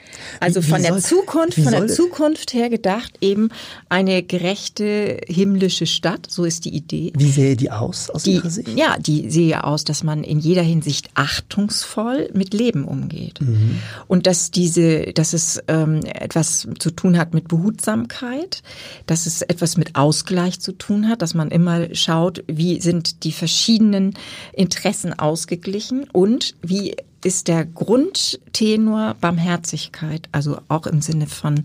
Also 0.42 0.62
wie, 0.62 0.68
von 0.68 0.80
wie 0.80 0.84
der 0.84 0.92
soll, 1.00 1.02
Zukunft, 1.02 1.60
von 1.60 1.72
der 1.72 1.88
Zukunft 1.88 2.54
her 2.54 2.70
gedacht 2.70 3.14
eben 3.22 3.50
eine 3.88 4.22
gerechte 4.22 5.22
himmlische 5.28 5.86
Stadt. 5.86 6.28
So 6.30 6.44
ist 6.44 6.66
die 6.66 6.76
Idee. 6.76 7.14
Wie 7.16 7.32
sähe 7.32 7.56
die 7.56 7.72
aus 7.72 8.10
aus 8.10 8.24
die, 8.24 8.34
Ihrer 8.34 8.50
Sicht? 8.50 8.68
Ja, 8.78 8.98
die 9.00 9.30
sehe 9.30 9.64
aus, 9.64 9.86
dass 9.86 10.04
man 10.04 10.24
in 10.26 10.40
jeder 10.40 10.62
Hinsicht 10.62 11.10
achtungsvoll 11.14 12.30
mit 12.34 12.54
Leben 12.54 12.84
umgeht 12.84 13.40
mhm. 13.40 13.80
und 14.08 14.28
dass 14.28 14.52
diese, 14.52 15.14
dass 15.14 15.32
es 15.32 15.64
ähm, 15.70 16.02
etwas 16.04 16.68
zu 16.80 16.92
tun 16.92 17.18
hat 17.18 17.34
mit 17.34 17.48
Behutsamkeit, 17.48 18.62
dass 19.06 19.26
es 19.26 19.42
etwas 19.42 19.78
mit 19.78 19.96
Ausgleich 20.02 20.60
zu 20.60 20.72
tun 20.72 21.08
hat, 21.08 21.22
dass 21.22 21.36
man 21.36 21.52
immer 21.52 21.94
schaut, 21.94 22.44
wie 22.48 22.82
sind 22.82 23.24
die 23.24 23.32
verschiedenen 23.32 24.16
Interessen 24.52 25.18
ausgeglichen 25.18 26.10
und 26.12 26.56
wie 26.64 26.96
ist 27.24 27.48
der 27.48 27.66
Grundtenor 27.66 29.16
Barmherzigkeit, 29.22 30.28
also 30.32 30.58
auch 30.70 30.88
im 30.88 31.02
Sinne 31.02 31.28
von 31.28 31.62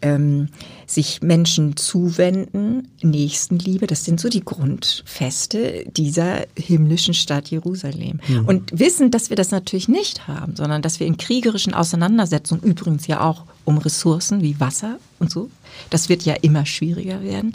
ähm, 0.00 0.48
sich 0.86 1.20
Menschen 1.20 1.76
zuwenden, 1.76 2.88
Nächstenliebe, 3.02 3.86
das 3.86 4.06
sind 4.06 4.18
so 4.18 4.30
die 4.30 4.44
Grundfeste 4.44 5.84
dieser 5.90 6.46
himmlischen 6.56 7.12
Stadt 7.12 7.48
Jerusalem. 7.48 8.20
Mhm. 8.26 8.46
Und 8.46 8.78
wissen, 8.78 9.10
dass 9.10 9.28
wir 9.28 9.36
das 9.36 9.50
natürlich 9.50 9.88
nicht 9.88 10.26
haben, 10.26 10.56
sondern 10.56 10.80
dass 10.80 11.00
wir 11.00 11.06
in 11.06 11.18
kriegerischen 11.18 11.74
Auseinandersetzungen, 11.74 12.62
übrigens 12.62 13.06
ja 13.06 13.20
auch 13.20 13.44
um 13.66 13.76
Ressourcen 13.76 14.40
wie 14.40 14.58
Wasser 14.58 14.98
und 15.18 15.30
so, 15.30 15.50
das 15.90 16.08
wird 16.08 16.22
ja 16.22 16.34
immer 16.34 16.66
schwieriger 16.66 17.22
werden, 17.22 17.54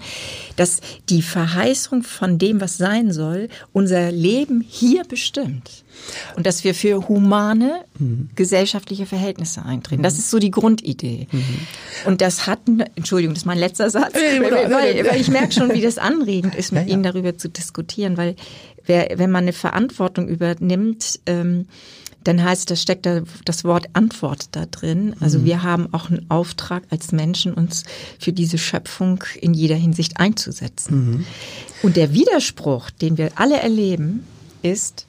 dass 0.55 0.79
die 1.09 1.21
Verheißung 1.21 2.03
von 2.03 2.37
dem, 2.37 2.61
was 2.61 2.77
sein 2.77 3.11
soll, 3.11 3.49
unser 3.73 4.11
Leben 4.11 4.63
hier 4.67 5.03
bestimmt. 5.03 5.83
Und 6.37 6.45
dass 6.45 6.63
wir 6.63 6.73
für 6.73 7.09
humane 7.09 7.81
mhm. 7.97 8.29
gesellschaftliche 8.35 9.05
Verhältnisse 9.05 9.65
eintreten. 9.65 10.01
Das 10.01 10.17
ist 10.17 10.29
so 10.29 10.39
die 10.39 10.51
Grundidee. 10.51 11.27
Mhm. 11.29 11.43
Und 12.05 12.21
das 12.21 12.47
hatten, 12.47 12.81
Entschuldigung, 12.95 13.33
das 13.33 13.43
ist 13.43 13.45
mein 13.45 13.57
letzter 13.57 13.89
Satz, 13.89 14.13
weil, 14.13 14.71
weil, 14.71 15.05
weil 15.05 15.19
ich 15.19 15.29
merke 15.29 15.51
schon, 15.51 15.73
wie 15.73 15.81
das 15.81 15.97
anregend 15.97 16.55
ist, 16.55 16.71
mit 16.71 16.83
ja, 16.83 16.87
ja. 16.87 16.93
Ihnen 16.93 17.03
darüber 17.03 17.37
zu 17.37 17.49
diskutieren, 17.49 18.15
weil 18.15 18.35
wer, 18.85 19.09
wenn 19.15 19.31
man 19.31 19.43
eine 19.43 19.53
Verantwortung 19.53 20.27
übernimmt, 20.27 21.19
ähm, 21.25 21.67
dann 22.23 22.43
heißt 22.43 22.69
das 22.69 22.81
steckt 22.81 23.05
da 23.05 23.21
das 23.45 23.63
Wort 23.63 23.87
Antwort 23.93 24.49
da 24.51 24.65
drin. 24.65 25.15
Also 25.19 25.39
mhm. 25.39 25.45
wir 25.45 25.63
haben 25.63 25.93
auch 25.93 26.09
einen 26.09 26.29
Auftrag 26.29 26.83
als 26.89 27.11
Menschen, 27.11 27.53
uns 27.53 27.83
für 28.19 28.33
diese 28.33 28.57
Schöpfung 28.57 29.23
in 29.39 29.53
jeder 29.53 29.75
Hinsicht 29.75 30.19
einzusetzen. 30.19 30.95
Mhm. 30.95 31.25
Und 31.81 31.95
der 31.95 32.13
Widerspruch, 32.13 32.89
den 32.89 33.17
wir 33.17 33.31
alle 33.35 33.59
erleben, 33.59 34.25
ist, 34.61 35.05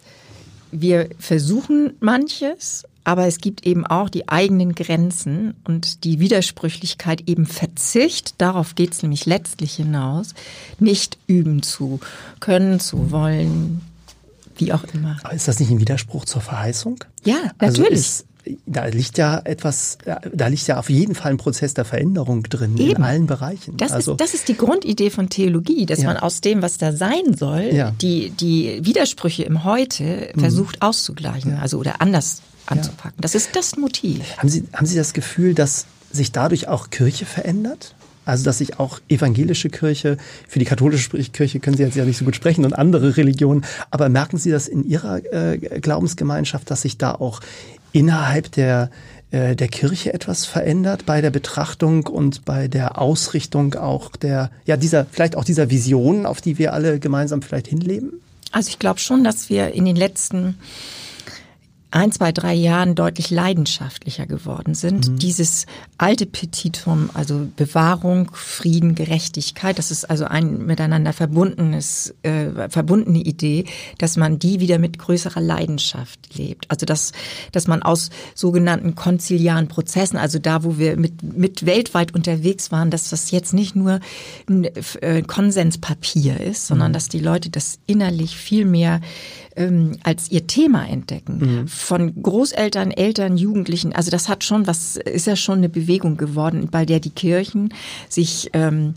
wir 0.72 1.08
versuchen 1.18 1.94
manches, 2.00 2.84
aber 3.02 3.26
es 3.26 3.38
gibt 3.38 3.66
eben 3.66 3.86
auch 3.86 4.08
die 4.08 4.28
eigenen 4.28 4.74
Grenzen 4.74 5.54
und 5.64 6.04
die 6.04 6.20
Widersprüchlichkeit 6.20 7.28
eben 7.28 7.46
Verzicht, 7.46 8.34
darauf 8.38 8.74
geht 8.76 8.92
es 8.92 9.02
nämlich 9.02 9.26
letztlich 9.26 9.74
hinaus, 9.74 10.34
nicht 10.78 11.18
üben 11.26 11.62
zu 11.62 11.98
können, 12.38 12.78
zu 12.78 13.10
wollen, 13.10 13.80
wie 14.60 14.72
auch 14.72 14.84
immer. 14.92 15.16
Aber 15.22 15.34
ist 15.34 15.48
das 15.48 15.60
nicht 15.60 15.70
ein 15.70 15.80
Widerspruch 15.80 16.24
zur 16.24 16.40
Verheißung? 16.40 17.02
Ja, 17.24 17.36
also 17.58 17.82
natürlich. 17.82 17.98
Also 17.98 18.24
da 18.66 18.86
liegt 18.86 19.18
ja 19.18 19.40
etwas, 19.44 19.98
da 20.32 20.46
liegt 20.46 20.66
ja 20.66 20.78
auf 20.78 20.88
jeden 20.88 21.14
Fall 21.14 21.32
ein 21.32 21.36
Prozess 21.36 21.74
der 21.74 21.84
Veränderung 21.84 22.42
drin 22.44 22.76
Eben. 22.78 22.96
in 22.96 23.02
allen 23.02 23.26
Bereichen. 23.26 23.76
Das, 23.76 23.92
also, 23.92 24.12
ist, 24.12 24.20
das 24.20 24.34
ist 24.34 24.48
die 24.48 24.56
Grundidee 24.56 25.10
von 25.10 25.28
Theologie, 25.28 25.86
dass 25.86 26.00
ja. 26.00 26.06
man 26.06 26.16
aus 26.16 26.40
dem, 26.40 26.62
was 26.62 26.78
da 26.78 26.92
sein 26.92 27.34
soll, 27.36 27.70
ja. 27.72 27.92
die, 28.00 28.30
die 28.30 28.80
Widersprüche 28.82 29.42
im 29.42 29.64
Heute 29.64 30.30
mhm. 30.34 30.40
versucht 30.40 30.82
auszugleichen, 30.82 31.52
ja. 31.52 31.58
also 31.58 31.78
oder 31.78 32.00
anders 32.00 32.42
anzupacken. 32.66 33.20
Das 33.20 33.34
ist 33.34 33.56
das 33.56 33.76
Motiv. 33.76 34.36
Haben 34.38 34.48
Sie, 34.48 34.64
haben 34.72 34.86
Sie 34.86 34.96
das 34.96 35.12
Gefühl, 35.12 35.54
dass 35.54 35.86
sich 36.10 36.32
dadurch 36.32 36.68
auch 36.68 36.90
Kirche 36.90 37.26
verändert? 37.26 37.94
Also 38.24 38.44
dass 38.44 38.58
sich 38.58 38.78
auch 38.78 39.00
evangelische 39.08 39.70
Kirche, 39.70 40.16
für 40.46 40.58
die 40.58 40.64
katholische 40.64 41.10
Kirche 41.10 41.60
können 41.60 41.76
Sie 41.76 41.82
jetzt 41.82 41.96
ja 41.96 42.04
nicht 42.04 42.18
so 42.18 42.24
gut 42.24 42.36
sprechen 42.36 42.64
und 42.64 42.74
andere 42.74 43.16
Religionen, 43.16 43.64
aber 43.90 44.08
merken 44.08 44.36
Sie 44.36 44.50
das 44.50 44.68
in 44.68 44.84
Ihrer 44.84 45.20
äh, 45.32 45.58
Glaubensgemeinschaft, 45.58 46.70
dass 46.70 46.82
sich 46.82 46.98
da 46.98 47.12
auch 47.12 47.40
innerhalb 47.92 48.52
der 48.52 48.90
äh, 49.30 49.54
der 49.54 49.68
Kirche 49.68 50.12
etwas 50.12 50.44
verändert 50.44 51.06
bei 51.06 51.20
der 51.20 51.30
Betrachtung 51.30 52.06
und 52.06 52.44
bei 52.44 52.66
der 52.66 53.00
Ausrichtung 53.00 53.74
auch 53.74 54.16
der, 54.16 54.50
ja, 54.64 54.76
dieser, 54.76 55.06
vielleicht 55.08 55.36
auch 55.36 55.44
dieser 55.44 55.70
Vision, 55.70 56.26
auf 56.26 56.40
die 56.40 56.58
wir 56.58 56.72
alle 56.72 56.98
gemeinsam 56.98 57.40
vielleicht 57.40 57.68
hinleben? 57.68 58.12
Also 58.50 58.70
ich 58.70 58.80
glaube 58.80 58.98
schon, 58.98 59.22
dass 59.22 59.48
wir 59.48 59.72
in 59.72 59.84
den 59.84 59.94
letzten 59.94 60.56
ein, 61.92 62.12
zwei, 62.12 62.30
drei 62.30 62.54
Jahren 62.54 62.94
deutlich 62.94 63.30
leidenschaftlicher 63.30 64.26
geworden 64.26 64.74
sind. 64.74 65.08
Mhm. 65.08 65.18
Dieses 65.18 65.66
alte 65.98 66.24
Petitum, 66.24 67.10
also 67.14 67.48
Bewahrung, 67.56 68.30
Frieden, 68.32 68.94
Gerechtigkeit, 68.94 69.78
das 69.78 69.90
ist 69.90 70.08
also 70.08 70.24
ein 70.24 70.66
miteinander 70.66 71.12
verbundenes, 71.12 72.14
äh, 72.22 72.68
verbundene 72.68 73.18
Idee, 73.18 73.64
dass 73.98 74.16
man 74.16 74.38
die 74.38 74.60
wieder 74.60 74.78
mit 74.78 74.98
größerer 74.98 75.40
Leidenschaft 75.40 76.36
lebt. 76.36 76.70
Also 76.70 76.86
dass, 76.86 77.12
dass 77.50 77.66
man 77.66 77.82
aus 77.82 78.10
sogenannten 78.34 78.94
konziliaren 78.94 79.66
Prozessen, 79.66 80.16
also 80.16 80.38
da, 80.38 80.62
wo 80.62 80.78
wir 80.78 80.96
mit, 80.96 81.22
mit 81.22 81.66
weltweit 81.66 82.14
unterwegs 82.14 82.70
waren, 82.70 82.90
dass 82.90 83.10
das 83.10 83.32
jetzt 83.32 83.52
nicht 83.52 83.74
nur 83.74 83.98
ein 84.48 84.64
äh, 85.00 85.22
Konsenspapier 85.22 86.38
ist, 86.40 86.68
sondern 86.68 86.92
mhm. 86.92 86.94
dass 86.94 87.08
die 87.08 87.18
Leute 87.20 87.50
das 87.50 87.80
innerlich 87.86 88.36
viel 88.36 88.64
mehr 88.64 89.00
ähm, 89.56 89.96
als 90.02 90.30
ihr 90.30 90.46
Thema 90.46 90.86
entdecken. 90.86 91.38
Mhm. 91.38 91.68
Von 91.68 92.22
Großeltern, 92.22 92.90
Eltern, 92.90 93.36
Jugendlichen. 93.36 93.92
Also 93.92 94.10
das 94.10 94.28
hat 94.28 94.44
schon 94.44 94.66
was, 94.66 94.96
ist 94.96 95.26
ja 95.26 95.36
schon 95.36 95.58
eine 95.58 95.68
Bewegung 95.68 96.16
geworden, 96.16 96.68
bei 96.70 96.84
der 96.84 97.00
die 97.00 97.10
Kirchen 97.10 97.72
sich 98.08 98.50
ähm, 98.52 98.94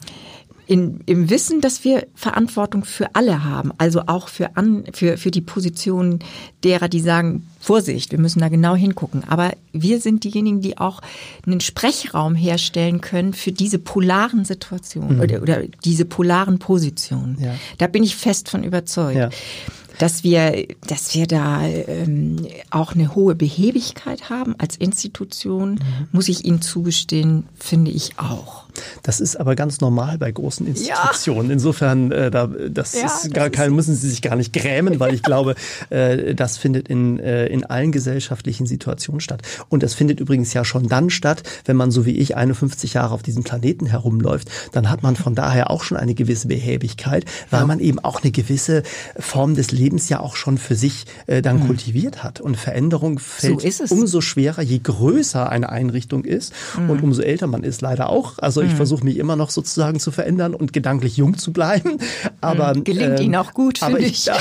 in, 0.66 1.02
im 1.06 1.30
Wissen, 1.30 1.62
dass 1.62 1.84
wir 1.84 2.08
Verantwortung 2.16 2.86
für 2.86 3.16
alle 3.16 3.44
haben, 3.44 3.72
also 3.78 4.04
auch 4.08 4.30
für, 4.30 4.56
an, 4.56 4.86
für, 4.94 5.18
für 5.18 5.30
die 5.30 5.42
Position 5.42 6.20
derer, 6.64 6.88
die 6.88 7.02
sagen, 7.02 7.48
Vorsicht, 7.60 8.12
wir 8.12 8.20
müssen 8.20 8.40
da 8.40 8.50
genau 8.50 8.76
hingucken. 8.76 9.24
Aber 9.28 9.52
wir 9.72 10.00
sind 10.00 10.24
diejenigen, 10.24 10.62
die 10.62 10.78
auch 10.78 11.02
einen 11.46 11.60
Sprechraum 11.60 12.36
herstellen 12.36 13.02
können 13.02 13.34
für 13.34 13.52
diese 13.52 13.80
polaren 13.80 14.46
Situationen 14.46 15.18
mhm. 15.18 15.22
oder, 15.22 15.42
oder 15.42 15.62
diese 15.84 16.06
polaren 16.06 16.60
Positionen. 16.60 17.38
Ja. 17.40 17.56
Da 17.78 17.88
bin 17.88 18.04
ich 18.04 18.16
fest 18.16 18.50
von 18.50 18.64
überzeugt. 18.64 19.18
Ja 19.18 19.30
dass 20.00 20.24
wir, 20.24 20.68
dass 20.88 21.14
wir 21.14 21.28
da 21.28 21.66
ähm, 21.66 22.48
auch 22.70 22.94
eine 22.94 23.16
hohe 23.16 23.36
Behebigkeit 23.36 24.30
haben 24.30 24.56
als 24.58 24.76
Institution, 24.76 25.74
mhm. 25.74 26.08
muss 26.12 26.30
ich 26.30 26.46
Ihnen 26.46 26.62
zugestehen, 26.62 27.46
finde 27.56 27.92
ich 27.92 28.18
auch. 28.18 28.63
Das 29.04 29.20
ist 29.20 29.36
aber 29.36 29.56
ganz 29.56 29.82
normal 29.82 30.18
bei 30.18 30.32
großen 30.32 30.66
Institutionen. 30.66 31.48
Ja. 31.48 31.54
Insofern, 31.54 32.12
äh, 32.12 32.32
da, 32.32 32.48
das 32.48 32.94
ja, 32.94 33.06
ist 33.06 33.34
gar 33.34 33.50
das 33.50 33.58
kein, 33.58 33.74
müssen 33.74 33.96
Sie 33.96 34.10
sich 34.10 34.22
gar 34.22 34.36
nicht 34.36 34.54
grämen, 34.54 35.00
weil 35.00 35.14
ich 35.14 35.24
glaube, 35.24 35.56
äh, 35.90 36.36
das 36.36 36.58
findet 36.58 36.88
in, 36.88 37.20
äh, 37.20 37.48
in 37.48 37.66
allen 37.66 37.92
gesellschaftlichen 37.92 38.66
Situationen 38.66 39.20
statt. 39.20 39.42
Und 39.70 39.84
das 39.84 39.94
findet 39.94 40.20
übrigens 40.20 40.54
ja 40.54 40.66
schon 40.66 40.88
dann 40.88 41.10
statt, 41.10 41.44
wenn 41.66 41.78
man 41.78 41.92
so 41.92 42.06
wie 42.06 42.18
ich 42.18 42.36
51 42.36 42.94
Jahre 42.94 43.14
auf 43.14 43.24
diesem 43.24 43.44
Planeten 43.44 43.86
herumläuft, 43.86 44.50
dann 44.72 44.90
hat 44.90 45.04
man 45.04 45.16
von 45.16 45.36
daher 45.36 45.70
auch 45.70 45.84
schon 45.84 45.98
eine 45.98 46.16
gewisse 46.16 46.48
Behäbigkeit, 46.48 47.26
weil 47.50 47.62
ja. 47.62 47.68
man 47.68 47.80
eben 47.80 48.00
auch 48.00 48.22
eine 48.22 48.32
gewisse 48.32 48.84
Form 49.18 49.56
des 49.56 49.72
Lebens 49.72 50.10
ja 50.10 50.20
auch 50.20 50.36
schon 50.36 50.58
für 50.58 50.76
sich 50.76 51.06
äh, 51.28 51.42
dann 51.42 51.60
mhm. 51.60 51.68
kultiviert 51.68 52.24
hat. 52.24 52.42
Und 52.42 52.58
Veränderung 52.58 53.20
fällt 53.20 53.62
so 53.62 53.94
umso 53.94 54.22
schwerer, 54.22 54.62
je 54.62 54.80
größer 54.80 55.50
eine 55.50 55.70
Einrichtung 55.70 56.26
ist 56.26 56.54
mhm. 56.78 56.90
und 56.90 57.04
umso 57.04 57.22
älter 57.22 57.48
man 57.48 57.64
ist, 57.64 57.82
leider 57.82 58.10
auch. 58.10 58.40
Also 58.40 58.63
ich 58.66 58.74
mhm. 58.74 58.78
versuche 58.78 59.04
mich 59.04 59.18
immer 59.18 59.36
noch 59.36 59.50
sozusagen 59.50 60.00
zu 60.00 60.12
verändern 60.12 60.54
und 60.54 60.74
gedanklich 60.74 61.18
jung 61.18 61.38
zu 61.38 61.54
bleiben. 61.54 61.98
Aber 62.42 62.76
mhm. 62.76 62.84
gelingt 62.84 63.20
ähm, 63.20 63.26
Ihnen 63.26 63.36
auch 63.36 63.54
gut, 63.54 63.80
finde 63.80 64.00
ich. 64.00 64.28
ich. 64.28 64.32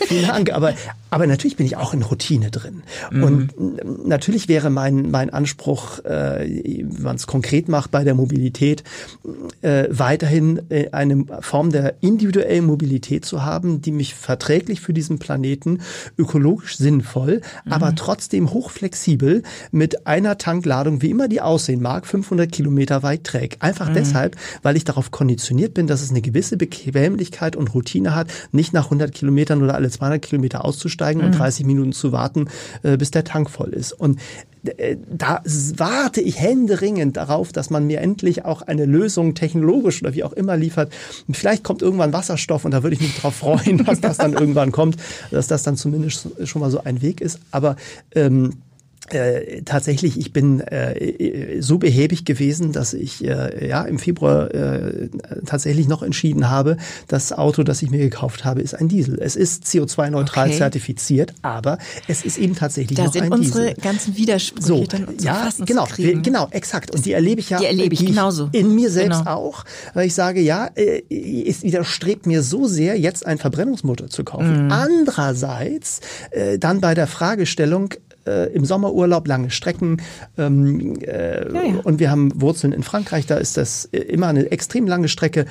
vielen 0.06 0.28
Dank. 0.28 0.52
Aber 0.52 0.74
aber 1.12 1.26
natürlich 1.26 1.56
bin 1.56 1.66
ich 1.66 1.76
auch 1.76 1.92
in 1.92 2.00
Routine 2.00 2.50
drin. 2.50 2.84
Mhm. 3.10 3.22
Und 3.22 4.08
natürlich 4.08 4.48
wäre 4.48 4.70
mein, 4.70 5.10
mein 5.10 5.28
Anspruch, 5.28 6.02
äh, 6.06 6.48
wenn 6.48 7.02
man 7.02 7.16
es 7.16 7.26
konkret 7.26 7.68
macht 7.68 7.90
bei 7.90 8.02
der 8.02 8.14
Mobilität, 8.14 8.82
äh, 9.60 9.88
weiterhin 9.90 10.62
äh, 10.70 10.88
eine 10.92 11.26
Form 11.40 11.70
der 11.70 11.96
individuellen 12.00 12.64
Mobilität 12.64 13.26
zu 13.26 13.44
haben, 13.44 13.82
die 13.82 13.92
mich 13.92 14.14
verträglich 14.14 14.80
für 14.80 14.94
diesen 14.94 15.18
Planeten, 15.18 15.80
ökologisch 16.16 16.78
sinnvoll, 16.78 17.42
mhm. 17.66 17.72
aber 17.72 17.94
trotzdem 17.94 18.50
hochflexibel 18.50 19.42
mit 19.70 20.06
einer 20.06 20.38
Tankladung, 20.38 21.02
wie 21.02 21.10
immer 21.10 21.28
die 21.28 21.42
aussehen 21.42 21.82
mag, 21.82 22.06
500 22.06 22.50
Kilometer 22.50 23.02
weit 23.02 23.24
trägt. 23.24 23.60
Einfach 23.60 23.90
mhm. 23.90 23.94
deshalb, 23.94 24.36
weil 24.62 24.78
ich 24.78 24.84
darauf 24.84 25.10
konditioniert 25.10 25.74
bin, 25.74 25.86
dass 25.86 26.00
es 26.00 26.08
eine 26.08 26.22
gewisse 26.22 26.56
Bequemlichkeit 26.56 27.54
und 27.54 27.74
Routine 27.74 28.14
hat, 28.14 28.32
nicht 28.50 28.72
nach 28.72 28.84
100 28.84 29.12
Kilometern 29.12 29.62
oder 29.62 29.74
alle 29.74 29.90
200 29.90 30.22
Kilometer 30.22 30.64
auszusteigen 30.64 31.01
einsteigen 31.02 31.22
mhm. 31.22 31.32
und 31.32 31.38
30 31.38 31.66
Minuten 31.66 31.92
zu 31.92 32.12
warten, 32.12 32.48
äh, 32.82 32.96
bis 32.96 33.10
der 33.10 33.24
Tank 33.24 33.50
voll 33.50 33.70
ist. 33.70 33.92
Und 33.92 34.20
äh, 34.76 34.96
da 35.10 35.42
warte 35.76 36.20
ich 36.20 36.40
händeringend 36.40 37.16
darauf, 37.16 37.52
dass 37.52 37.70
man 37.70 37.86
mir 37.86 38.00
endlich 38.00 38.44
auch 38.44 38.62
eine 38.62 38.84
Lösung 38.84 39.34
technologisch 39.34 40.02
oder 40.02 40.14
wie 40.14 40.24
auch 40.24 40.32
immer 40.32 40.56
liefert. 40.56 40.92
Vielleicht 41.30 41.64
kommt 41.64 41.82
irgendwann 41.82 42.12
Wasserstoff 42.12 42.64
und 42.64 42.70
da 42.72 42.82
würde 42.82 42.94
ich 42.94 43.00
mich 43.00 43.16
darauf 43.16 43.36
freuen, 43.36 43.84
dass 43.84 44.00
das 44.00 44.18
dann 44.18 44.32
irgendwann 44.38 44.72
kommt, 44.72 44.96
dass 45.30 45.48
das 45.48 45.62
dann 45.62 45.76
zumindest 45.76 46.28
schon 46.44 46.60
mal 46.60 46.70
so 46.70 46.82
ein 46.84 47.02
Weg 47.02 47.20
ist. 47.20 47.38
Aber 47.50 47.76
ähm, 48.14 48.54
äh, 49.14 49.62
tatsächlich, 49.62 50.18
ich 50.18 50.32
bin 50.32 50.60
äh, 50.60 51.60
so 51.60 51.78
behäbig 51.78 52.24
gewesen, 52.24 52.72
dass 52.72 52.94
ich 52.94 53.24
äh, 53.24 53.68
ja 53.68 53.82
im 53.82 53.98
Februar 53.98 54.52
äh, 54.54 55.08
tatsächlich 55.46 55.88
noch 55.88 56.02
entschieden 56.02 56.50
habe, 56.50 56.76
das 57.08 57.32
Auto, 57.32 57.62
das 57.62 57.82
ich 57.82 57.90
mir 57.90 57.98
gekauft 57.98 58.44
habe, 58.44 58.60
ist 58.60 58.74
ein 58.74 58.88
Diesel. 58.88 59.18
Es 59.20 59.36
ist 59.36 59.64
CO2-neutral 59.64 60.48
okay. 60.48 60.58
zertifiziert, 60.58 61.34
aber 61.42 61.78
es 62.08 62.24
ist 62.24 62.38
eben 62.38 62.54
tatsächlich 62.54 62.96
da 62.96 63.04
noch 63.04 63.14
ein 63.14 63.20
Diesel. 63.20 63.30
Da 63.30 63.36
sind 63.36 63.46
unsere 63.46 63.74
ganzen 63.74 64.16
Widersprüche 64.16 64.66
so, 64.66 64.84
dann 64.84 65.08
ja, 65.20 65.48
genau, 65.64 65.86
genau, 65.96 66.48
exakt. 66.50 66.94
Und 66.94 67.04
die 67.04 67.12
erlebe 67.12 67.40
ich 67.40 67.50
ja 67.50 67.58
die 67.58 67.66
erlebe 67.66 67.94
ich 67.94 68.00
die 68.00 68.06
genauso. 68.06 68.48
in 68.52 68.74
mir 68.74 68.90
selbst 68.90 69.20
genau. 69.20 69.34
auch, 69.34 69.64
weil 69.94 70.06
ich 70.06 70.14
sage, 70.14 70.40
ja, 70.40 70.70
äh, 70.74 71.02
es 71.48 71.62
widerstrebt 71.62 72.26
mir 72.26 72.42
so 72.42 72.66
sehr, 72.66 72.98
jetzt 72.98 73.26
ein 73.26 73.38
Verbrennungsmotor 73.38 74.08
zu 74.08 74.24
kaufen. 74.24 74.68
Mm. 74.68 74.72
Andererseits 74.72 76.00
äh, 76.30 76.58
dann 76.58 76.80
bei 76.80 76.94
der 76.94 77.06
Fragestellung, 77.06 77.94
äh, 78.26 78.52
im 78.52 78.64
Sommerurlaub 78.64 79.26
lange 79.26 79.50
Strecken 79.50 80.00
ähm, 80.38 80.96
äh, 81.02 81.52
ja, 81.52 81.62
ja. 81.62 81.80
und 81.82 81.98
wir 81.98 82.10
haben 82.10 82.40
Wurzeln 82.40 82.72
in 82.72 82.82
Frankreich, 82.82 83.26
da 83.26 83.36
ist 83.36 83.56
das 83.56 83.86
äh, 83.86 83.98
immer 83.98 84.28
eine 84.28 84.50
extrem 84.50 84.86
lange 84.86 85.08
Strecke. 85.08 85.46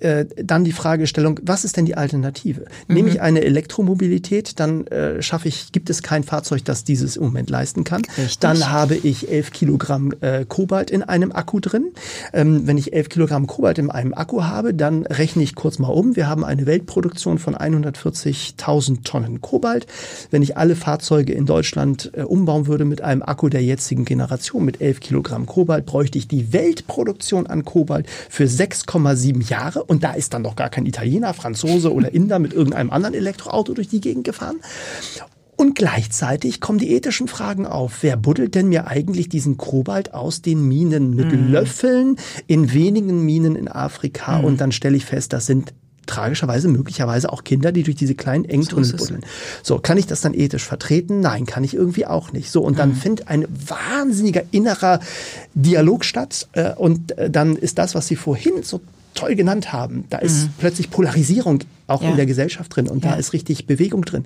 Äh, 0.00 0.26
dann 0.36 0.64
die 0.64 0.72
Fragestellung, 0.72 1.40
was 1.42 1.64
ist 1.64 1.76
denn 1.76 1.86
die 1.86 1.96
Alternative? 1.96 2.66
Mhm. 2.86 2.94
Nehme 2.94 3.08
ich 3.10 3.20
eine 3.20 3.42
Elektromobilität, 3.42 4.60
dann 4.60 4.86
äh, 4.86 5.22
schaffe 5.22 5.48
ich, 5.48 5.72
gibt 5.72 5.90
es 5.90 6.02
kein 6.02 6.24
Fahrzeug, 6.24 6.64
das 6.64 6.84
dieses 6.84 7.16
im 7.16 7.24
Moment 7.24 7.50
leisten 7.50 7.84
kann. 7.84 8.02
Richtig. 8.16 8.38
Dann 8.38 8.70
habe 8.70 8.94
ich 8.94 9.30
11 9.30 9.52
Kilogramm 9.52 10.12
äh, 10.20 10.44
Kobalt 10.44 10.90
in 10.90 11.02
einem 11.02 11.32
Akku 11.32 11.60
drin. 11.60 11.92
Ähm, 12.32 12.66
wenn 12.66 12.78
ich 12.78 12.92
11 12.92 13.08
Kilogramm 13.08 13.46
Kobalt 13.46 13.78
in 13.78 13.90
einem 13.90 14.14
Akku 14.14 14.44
habe, 14.44 14.74
dann 14.74 15.04
rechne 15.06 15.42
ich 15.42 15.54
kurz 15.54 15.78
mal 15.78 15.88
um. 15.88 16.16
Wir 16.16 16.28
haben 16.28 16.44
eine 16.44 16.66
Weltproduktion 16.66 17.38
von 17.38 17.56
140.000 17.56 19.04
Tonnen 19.04 19.40
Kobalt. 19.40 19.86
Wenn 20.30 20.42
ich 20.42 20.56
alle 20.56 20.76
Fahrzeuge 20.76 21.32
in 21.32 21.46
Deutschland 21.46 22.12
äh, 22.14 22.22
umbauen 22.22 22.66
würde 22.66 22.84
mit 22.84 23.00
einem 23.00 23.22
Akku 23.22 23.48
der 23.48 23.62
jetzigen 23.62 24.04
Generation 24.04 24.64
mit 24.64 24.80
11 24.80 25.00
Kilogramm 25.00 25.46
Kobalt, 25.46 25.86
bräuchte 25.86 26.18
ich 26.18 26.28
die 26.28 26.52
Weltproduktion 26.52 27.46
an 27.46 27.64
Kobalt 27.64 28.06
für 28.28 28.44
6,7 28.44 29.48
Jahre. 29.48 29.87
Und 29.88 30.04
da 30.04 30.12
ist 30.12 30.34
dann 30.34 30.42
noch 30.42 30.54
gar 30.54 30.68
kein 30.68 30.86
Italiener, 30.86 31.34
Franzose 31.34 31.92
oder 31.92 32.12
Inder 32.12 32.38
mit 32.38 32.52
irgendeinem 32.52 32.90
anderen 32.90 33.14
Elektroauto 33.14 33.74
durch 33.74 33.88
die 33.88 34.00
Gegend 34.00 34.24
gefahren. 34.24 34.60
Und 35.56 35.74
gleichzeitig 35.74 36.60
kommen 36.60 36.78
die 36.78 36.92
ethischen 36.92 37.26
Fragen 37.26 37.66
auf. 37.66 38.02
Wer 38.02 38.16
buddelt 38.16 38.54
denn 38.54 38.68
mir 38.68 38.86
eigentlich 38.86 39.28
diesen 39.28 39.56
Kobalt 39.56 40.14
aus 40.14 40.40
den 40.40 40.68
Minen 40.68 41.16
mit 41.16 41.32
mm. 41.32 41.50
Löffeln 41.50 42.16
in 42.46 42.72
wenigen 42.72 43.24
Minen 43.24 43.56
in 43.56 43.66
Afrika? 43.66 44.38
Mm. 44.38 44.44
Und 44.44 44.60
dann 44.60 44.70
stelle 44.70 44.96
ich 44.96 45.04
fest, 45.04 45.32
das 45.32 45.46
sind 45.46 45.72
tragischerweise 46.06 46.68
möglicherweise 46.68 47.32
auch 47.32 47.44
Kinder, 47.44 47.72
die 47.72 47.82
durch 47.82 47.96
diese 47.96 48.14
kleinen 48.14 48.44
Engtunnel 48.44 48.84
so 48.84 48.96
buddeln. 48.96 49.24
So, 49.62 49.78
kann 49.78 49.98
ich 49.98 50.06
das 50.06 50.20
dann 50.20 50.34
ethisch 50.34 50.64
vertreten? 50.64 51.20
Nein, 51.20 51.46
kann 51.46 51.64
ich 51.64 51.74
irgendwie 51.74 52.06
auch 52.06 52.32
nicht. 52.32 52.50
So, 52.50 52.62
und 52.62 52.78
dann 52.78 52.90
mhm. 52.90 52.96
findet 52.96 53.28
ein 53.28 53.46
wahnsinniger 53.48 54.42
innerer 54.50 55.00
Dialog 55.54 56.04
statt 56.04 56.48
äh, 56.52 56.72
und 56.74 57.16
äh, 57.18 57.30
dann 57.30 57.56
ist 57.56 57.78
das, 57.78 57.94
was 57.94 58.06
Sie 58.06 58.16
vorhin 58.16 58.62
so 58.62 58.80
toll 59.18 59.34
genannt 59.34 59.72
haben, 59.72 60.04
da 60.10 60.18
ist 60.18 60.44
mhm. 60.44 60.50
plötzlich 60.58 60.90
Polarisierung 60.90 61.60
auch 61.86 62.02
ja. 62.02 62.10
in 62.10 62.16
der 62.16 62.26
Gesellschaft 62.26 62.74
drin 62.74 62.88
und 62.88 63.04
ja. 63.04 63.12
da 63.12 63.16
ist 63.16 63.32
richtig 63.32 63.66
Bewegung 63.66 64.04
drin. 64.04 64.24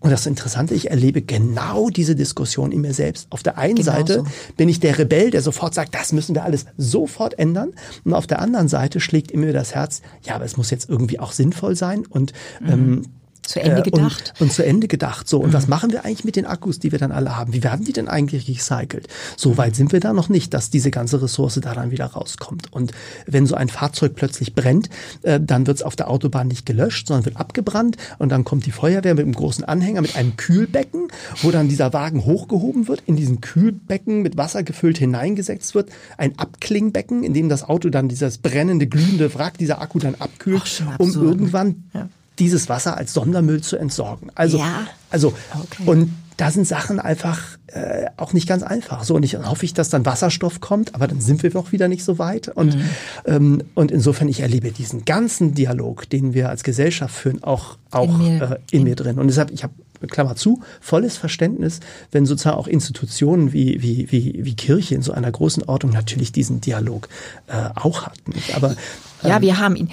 Und 0.00 0.10
das 0.10 0.26
Interessante, 0.26 0.74
ich 0.74 0.90
erlebe 0.90 1.22
genau 1.22 1.88
diese 1.88 2.14
Diskussion 2.14 2.70
in 2.70 2.82
mir 2.82 2.92
selbst. 2.92 3.28
Auf 3.30 3.42
der 3.42 3.56
einen 3.56 3.76
genau 3.76 3.92
Seite 3.92 4.14
so. 4.18 4.54
bin 4.56 4.68
ich 4.68 4.78
der 4.78 4.98
Rebell, 4.98 5.30
der 5.30 5.40
sofort 5.40 5.74
sagt, 5.74 5.94
das 5.94 6.12
müssen 6.12 6.34
wir 6.34 6.44
alles 6.44 6.66
sofort 6.76 7.38
ändern. 7.38 7.72
Und 8.04 8.12
auf 8.12 8.26
der 8.26 8.40
anderen 8.40 8.68
Seite 8.68 9.00
schlägt 9.00 9.30
in 9.30 9.40
mir 9.40 9.52
das 9.52 9.74
Herz, 9.74 10.02
ja, 10.22 10.34
aber 10.34 10.44
es 10.44 10.56
muss 10.56 10.70
jetzt 10.70 10.88
irgendwie 10.88 11.18
auch 11.18 11.32
sinnvoll 11.32 11.76
sein. 11.76 12.04
Und 12.06 12.34
mhm. 12.60 12.68
ähm, 12.68 13.02
Zu 13.46 13.60
Ende 13.60 13.82
gedacht. 13.82 14.34
Und, 14.38 14.46
und 14.46 14.52
zu 14.52 14.64
Ende 14.64 14.88
gedacht. 14.88 15.28
So, 15.28 15.40
und 15.40 15.50
mhm. 15.50 15.54
was 15.54 15.68
machen 15.68 15.92
wir 15.92 16.04
eigentlich 16.04 16.24
mit 16.24 16.36
den 16.36 16.46
Akkus, 16.46 16.78
die 16.78 16.92
wir 16.92 16.98
dann 16.98 17.12
alle 17.12 17.36
haben? 17.36 17.52
Wie 17.52 17.62
werden 17.62 17.84
die 17.84 17.92
denn 17.92 18.08
eigentlich 18.08 18.48
recycelt? 18.48 19.08
So 19.36 19.56
weit 19.56 19.76
sind 19.76 19.92
wir 19.92 20.00
da 20.00 20.12
noch 20.12 20.28
nicht, 20.28 20.52
dass 20.52 20.70
diese 20.70 20.90
ganze 20.90 21.22
Ressource 21.22 21.60
da 21.62 21.74
dann 21.74 21.90
wieder 21.90 22.06
rauskommt. 22.06 22.72
Und 22.72 22.92
wenn 23.26 23.46
so 23.46 23.54
ein 23.54 23.68
Fahrzeug 23.68 24.14
plötzlich 24.14 24.54
brennt, 24.54 24.90
äh, 25.22 25.40
dann 25.40 25.66
wird 25.66 25.78
es 25.78 25.82
auf 25.82 25.96
der 25.96 26.10
Autobahn 26.10 26.48
nicht 26.48 26.66
gelöscht, 26.66 27.06
sondern 27.06 27.24
wird 27.24 27.36
abgebrannt 27.36 27.96
und 28.18 28.30
dann 28.30 28.44
kommt 28.44 28.66
die 28.66 28.72
Feuerwehr 28.72 29.14
mit 29.14 29.24
einem 29.24 29.34
großen 29.34 29.64
Anhänger 29.64 30.02
mit 30.02 30.16
einem 30.16 30.36
Kühlbecken, 30.36 31.08
wo 31.42 31.50
dann 31.50 31.68
dieser 31.68 31.92
Wagen 31.92 32.24
hochgehoben 32.24 32.88
wird, 32.88 33.02
in 33.06 33.16
diesen 33.16 33.40
Kühlbecken 33.40 34.22
mit 34.22 34.36
Wasser 34.36 34.62
gefüllt 34.62 34.98
hineingesetzt 34.98 35.74
wird, 35.74 35.90
ein 36.18 36.38
Abklingbecken, 36.38 37.22
in 37.22 37.34
dem 37.34 37.48
das 37.48 37.62
Auto 37.62 37.90
dann 37.90 38.08
dieses 38.08 38.38
brennende, 38.38 38.86
glühende 38.86 39.32
Wrack, 39.34 39.58
dieser 39.58 39.80
Akku 39.80 39.98
dann 39.98 40.16
abkühlt, 40.16 40.82
Ach, 40.88 40.98
um 40.98 41.12
irgendwann 41.12 41.84
ja 41.94 42.08
dieses 42.38 42.68
Wasser 42.68 42.96
als 42.96 43.12
Sondermüll 43.12 43.62
zu 43.62 43.76
entsorgen. 43.76 44.30
Also, 44.34 44.58
ja. 44.58 44.86
also 45.10 45.34
okay. 45.54 45.82
und 45.86 46.12
da 46.36 46.50
sind 46.50 46.66
Sachen 46.66 47.00
einfach 47.00 47.56
äh, 47.68 48.06
auch 48.18 48.34
nicht 48.34 48.46
ganz 48.46 48.62
einfach. 48.62 49.04
So 49.04 49.14
und 49.14 49.22
ich 49.22 49.36
hoffe 49.38 49.64
ich, 49.64 49.72
dass 49.72 49.88
dann 49.88 50.04
Wasserstoff 50.04 50.60
kommt, 50.60 50.94
aber 50.94 51.06
dann 51.06 51.20
sind 51.20 51.42
wir 51.42 51.50
doch 51.50 51.72
wieder 51.72 51.88
nicht 51.88 52.04
so 52.04 52.18
weit. 52.18 52.48
Und 52.48 52.76
mhm. 52.76 52.90
ähm, 53.24 53.62
und 53.74 53.90
insofern 53.90 54.28
ich 54.28 54.40
erlebe 54.40 54.70
diesen 54.70 55.04
ganzen 55.04 55.54
Dialog, 55.54 56.08
den 56.10 56.34
wir 56.34 56.50
als 56.50 56.62
Gesellschaft 56.62 57.14
führen, 57.14 57.42
auch 57.42 57.78
auch 57.90 58.08
in 58.08 58.18
mir, 58.18 58.42
äh, 58.42 58.54
in 58.70 58.80
in 58.80 58.84
mir 58.84 58.96
drin. 58.96 59.18
Und 59.18 59.28
deshalb 59.28 59.50
ich 59.50 59.62
habe 59.62 59.72
Klammer 60.08 60.36
zu, 60.36 60.60
volles 60.80 61.16
Verständnis, 61.16 61.80
wenn 62.12 62.26
sozusagen 62.26 62.56
auch 62.56 62.66
Institutionen 62.66 63.54
wie, 63.54 63.80
wie, 63.82 64.10
wie, 64.12 64.44
wie 64.44 64.54
Kirche 64.54 64.94
in 64.94 65.02
so 65.02 65.12
einer 65.12 65.30
großen 65.30 65.62
Ordnung 65.64 65.92
natürlich 65.92 66.32
diesen 66.32 66.60
Dialog 66.60 67.08
äh, 67.46 67.70
auch 67.74 68.02
hatten. 68.06 68.34
Aber 68.54 68.76
ja, 69.22 69.36
ähm, 69.36 69.42
wir 69.42 69.58
haben 69.58 69.76
ihn 69.76 69.90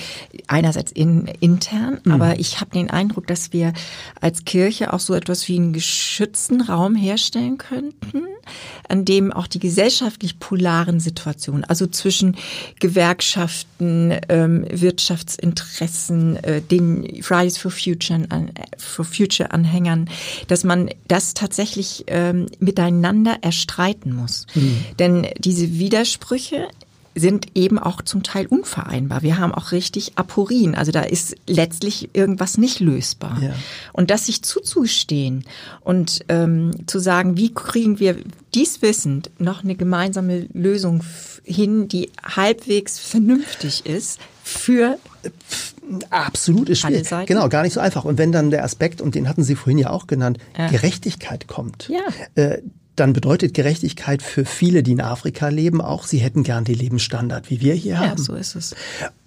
einerseits 0.48 0.92
in, 0.92 1.26
intern, 1.40 2.00
mhm. 2.04 2.12
aber 2.12 2.40
ich 2.40 2.60
habe 2.60 2.72
den 2.72 2.90
Eindruck, 2.90 3.28
dass 3.28 3.54
wir 3.54 3.74
als 4.20 4.46
Kirche 4.46 4.94
auch 4.94 5.00
so 5.00 5.14
etwas 5.14 5.48
wie 5.48 5.58
einen 5.58 5.74
geschützten 5.74 6.62
Raum 6.62 6.96
herstellen 6.96 7.58
könnten, 7.58 8.24
an 8.90 9.06
dem 9.06 9.32
auch 9.32 9.48
die 9.48 9.60
gesellschaftlich 9.60 10.40
polaren 10.40 11.00
Situationen, 11.00 11.64
also 11.64 11.88
zwischen 11.88 12.36
Gewerkschaften, 12.80 14.14
ähm, 14.30 14.66
Wirtschaftsinteressen, 14.70 16.38
äh, 16.44 16.62
den 16.62 17.22
Fridays 17.24 17.58
for 17.58 17.72
Future, 17.72 18.26
an, 18.30 18.52
for 18.78 19.06
Future 19.06 19.52
Anhängern, 19.52 20.10
dass 20.48 20.64
man 20.64 20.90
das 21.08 21.34
tatsächlich 21.34 22.06
ähm, 22.08 22.48
miteinander 22.60 23.38
erstreiten 23.42 24.14
muss. 24.14 24.46
Mhm. 24.56 24.86
Denn 25.00 25.28
diese 25.38 25.74
Widersprüche 25.80 26.68
sind 27.16 27.48
eben 27.56 27.80
auch 27.80 28.02
zum 28.02 28.24
Teil 28.24 28.48
unvereinbar. 28.48 29.22
Wir 29.22 29.38
haben 29.38 29.54
auch 29.54 29.72
richtig 29.72 30.14
Aporien. 30.18 30.76
Also 30.76 30.92
da 30.92 31.02
ist 31.02 31.36
letztlich 31.48 32.10
irgendwas 32.14 32.58
nicht 32.58 32.80
lösbar. 32.80 33.38
Ja. 33.42 33.54
Und 33.92 34.10
das 34.10 34.26
sich 34.26 34.42
zuzustehen 34.42 35.46
und 35.82 36.26
ähm, 36.30 36.72
zu 36.88 37.00
sagen, 37.00 37.38
wie 37.38 37.54
kriegen 37.54 38.00
wir 38.00 38.18
dies 38.54 38.82
wissend 38.82 39.32
noch 39.40 39.64
eine 39.64 39.76
gemeinsame 39.76 40.48
Lösung 40.54 41.04
hin, 41.44 41.88
die 41.88 42.10
halbwegs 42.24 43.00
vernünftig 43.00 43.86
ist 43.86 44.20
für 44.44 44.98
Absolut 46.10 46.70
ist 46.70 46.80
schwierig. 46.80 47.08
Genau, 47.26 47.50
gar 47.50 47.64
nicht 47.64 47.74
so 47.74 47.80
einfach. 47.80 48.06
Und 48.06 48.18
wenn 48.18 48.32
dann 48.32 48.52
der 48.52 48.64
Aspekt, 48.64 49.02
und 49.02 49.16
den 49.16 49.28
hatten 49.28 49.44
Sie 49.44 49.56
vorhin 49.56 49.78
ja 49.78 49.90
auch 49.90 50.08
genannt, 50.08 50.38
ja. 50.58 50.68
Gerechtigkeit 50.68 51.48
kommt, 51.48 51.90
ja. 51.90 52.02
äh, 52.42 52.62
dann 52.96 53.14
bedeutet 53.14 53.54
Gerechtigkeit 53.54 54.22
für 54.22 54.46
viele, 54.46 54.84
die 54.84 54.92
in 54.92 55.02
Afrika 55.02 55.48
leben, 55.50 55.82
auch, 55.82 56.06
sie 56.06 56.20
hätten 56.20 56.44
gern 56.44 56.64
den 56.64 56.76
Lebensstandard, 56.76 57.50
wie 57.50 57.62
wir 57.62 57.74
hier 57.74 57.94
ja, 57.94 58.00
haben. 58.00 58.18
Ja, 58.18 58.24
so 58.24 58.36
ist 58.36 58.56
es. 58.56 58.76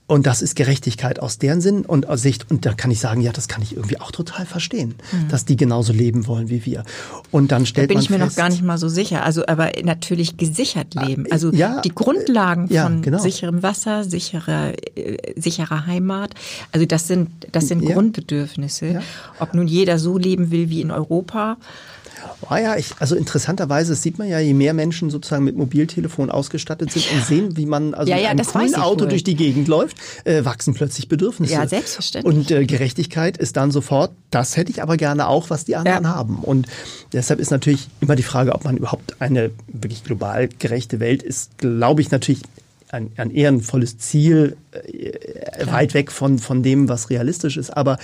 Und 0.08 0.28
das 0.28 0.40
ist 0.40 0.54
Gerechtigkeit 0.54 1.18
aus 1.18 1.38
deren 1.38 1.60
Sinn 1.60 1.84
und 1.84 2.08
aus 2.08 2.22
Sicht. 2.22 2.48
Und 2.48 2.64
da 2.64 2.74
kann 2.74 2.92
ich 2.92 3.00
sagen, 3.00 3.20
ja, 3.22 3.32
das 3.32 3.48
kann 3.48 3.60
ich 3.62 3.74
irgendwie 3.74 4.00
auch 4.00 4.12
total 4.12 4.46
verstehen, 4.46 4.94
mhm. 5.10 5.28
dass 5.28 5.44
die 5.46 5.56
genauso 5.56 5.92
leben 5.92 6.28
wollen 6.28 6.48
wie 6.48 6.64
wir. 6.64 6.84
Und 7.32 7.50
dann 7.50 7.66
stellt 7.66 7.86
da 7.86 7.94
bin 7.94 7.96
man 7.96 8.04
ich 8.04 8.10
mir 8.10 8.18
fest, 8.18 8.30
noch 8.30 8.36
gar 8.36 8.48
nicht 8.48 8.62
mal 8.62 8.78
so 8.78 8.88
sicher. 8.88 9.24
Also, 9.24 9.44
aber 9.46 9.72
natürlich 9.82 10.36
gesichert 10.36 10.94
ah, 10.94 11.04
leben. 11.04 11.26
Also 11.32 11.50
ja, 11.50 11.80
die 11.80 11.92
Grundlagen 11.92 12.68
ja, 12.70 12.84
von 12.84 13.02
genau. 13.02 13.18
sicherem 13.18 13.64
Wasser, 13.64 14.04
sicherer, 14.04 14.74
äh, 14.94 15.16
sicherer 15.34 15.86
Heimat. 15.86 16.34
Also 16.70 16.86
das 16.86 17.08
sind, 17.08 17.28
das 17.50 17.66
sind 17.66 17.82
ja. 17.82 17.94
Grundbedürfnisse. 17.94 19.00
Ob 19.40 19.54
nun 19.54 19.66
jeder 19.66 19.98
so 19.98 20.18
leben 20.18 20.52
will 20.52 20.70
wie 20.70 20.82
in 20.82 20.92
Europa 20.92 21.56
Ah 22.48 22.58
ja, 22.58 22.76
ich, 22.76 22.94
also 22.98 23.16
interessanterweise 23.16 23.94
sieht 23.94 24.18
man 24.18 24.28
ja, 24.28 24.38
je 24.38 24.54
mehr 24.54 24.74
Menschen 24.74 25.10
sozusagen 25.10 25.44
mit 25.44 25.56
Mobiltelefon 25.56 26.30
ausgestattet 26.30 26.92
sind 26.92 27.10
und 27.12 27.24
sehen, 27.24 27.56
wie 27.56 27.66
man 27.66 27.94
also 27.94 28.10
ja, 28.10 28.18
ja, 28.18 28.34
mit 28.34 28.54
einem 28.54 28.74
Auto 28.76 29.04
wohl. 29.04 29.08
durch 29.08 29.24
die 29.24 29.34
Gegend 29.34 29.68
läuft, 29.68 29.96
äh, 30.24 30.44
wachsen 30.44 30.74
plötzlich 30.74 31.08
Bedürfnisse. 31.08 31.54
Ja, 31.54 31.66
selbstverständlich. 31.66 32.34
Und 32.34 32.50
äh, 32.50 32.64
Gerechtigkeit 32.64 33.36
ist 33.36 33.56
dann 33.56 33.70
sofort, 33.70 34.12
das 34.30 34.56
hätte 34.56 34.70
ich 34.70 34.82
aber 34.82 34.96
gerne 34.96 35.28
auch, 35.28 35.50
was 35.50 35.64
die 35.64 35.76
anderen 35.76 36.04
ja. 36.04 36.10
haben. 36.10 36.38
Und 36.38 36.66
deshalb 37.12 37.40
ist 37.40 37.50
natürlich 37.50 37.88
immer 38.00 38.16
die 38.16 38.22
Frage, 38.22 38.54
ob 38.54 38.64
man 38.64 38.76
überhaupt 38.76 39.20
eine 39.20 39.50
wirklich 39.68 40.04
global 40.04 40.48
gerechte 40.48 41.00
Welt 41.00 41.22
ist, 41.22 41.58
glaube 41.58 42.00
ich 42.00 42.10
natürlich 42.10 42.42
ein, 42.90 43.10
ein 43.16 43.30
ehrenvolles 43.30 43.98
Ziel, 43.98 44.56
äh, 44.72 45.66
weit 45.66 45.94
weg 45.94 46.12
von, 46.12 46.38
von 46.38 46.62
dem, 46.62 46.88
was 46.88 47.10
realistisch 47.10 47.56
ist. 47.56 47.70
Aber, 47.70 47.98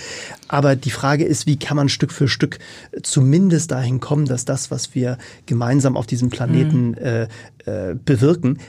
aber 0.47 0.75
die 0.75 0.91
Frage 0.91 1.23
ist, 1.23 1.47
wie 1.47 1.57
kann 1.57 1.77
man 1.77 1.89
Stück 1.89 2.11
für 2.11 2.27
Stück 2.27 2.59
zumindest 3.01 3.71
dahin 3.71 3.99
kommen, 3.99 4.25
dass 4.25 4.45
das, 4.45 4.71
was 4.71 4.95
wir 4.95 5.17
gemeinsam 5.45 5.97
auf 5.97 6.05
diesem 6.05 6.29
Planeten 6.29 6.89
mhm. 6.89 6.97
äh, 6.97 7.23
äh, 7.65 7.95
bewirken, 7.95 8.59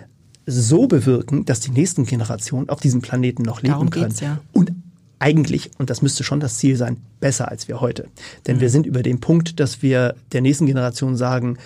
so 0.47 0.87
bewirken, 0.87 1.45
dass 1.45 1.61
die 1.61 1.71
nächsten 1.71 2.05
Generationen 2.05 2.69
auf 2.69 2.81
diesem 2.81 3.01
Planeten 3.01 3.43
noch 3.43 3.63
leben 3.63 3.73
Darum 3.73 3.91
können. 3.91 4.15
Ja. 4.21 4.41
Und 4.53 4.73
eigentlich, 5.19 5.71
und 5.79 5.91
das 5.91 6.03
müsste 6.03 6.23
schon 6.23 6.41
das 6.41 6.59
Ziel 6.59 6.77
sein, 6.77 6.99
besser 7.21 7.49
als 7.49 7.67
wir 7.67 7.81
heute. 7.81 8.09
Denn 8.47 8.57
mhm. 8.57 8.61
wir 8.61 8.71
sind 8.71 8.87
über 8.87 9.03
den 9.03 9.21
Punkt, 9.21 9.59
dass 9.59 9.83
wir 9.83 10.17
der 10.33 10.43
nächsten 10.43 10.67
Generation 10.67 11.17
sagen, 11.17 11.57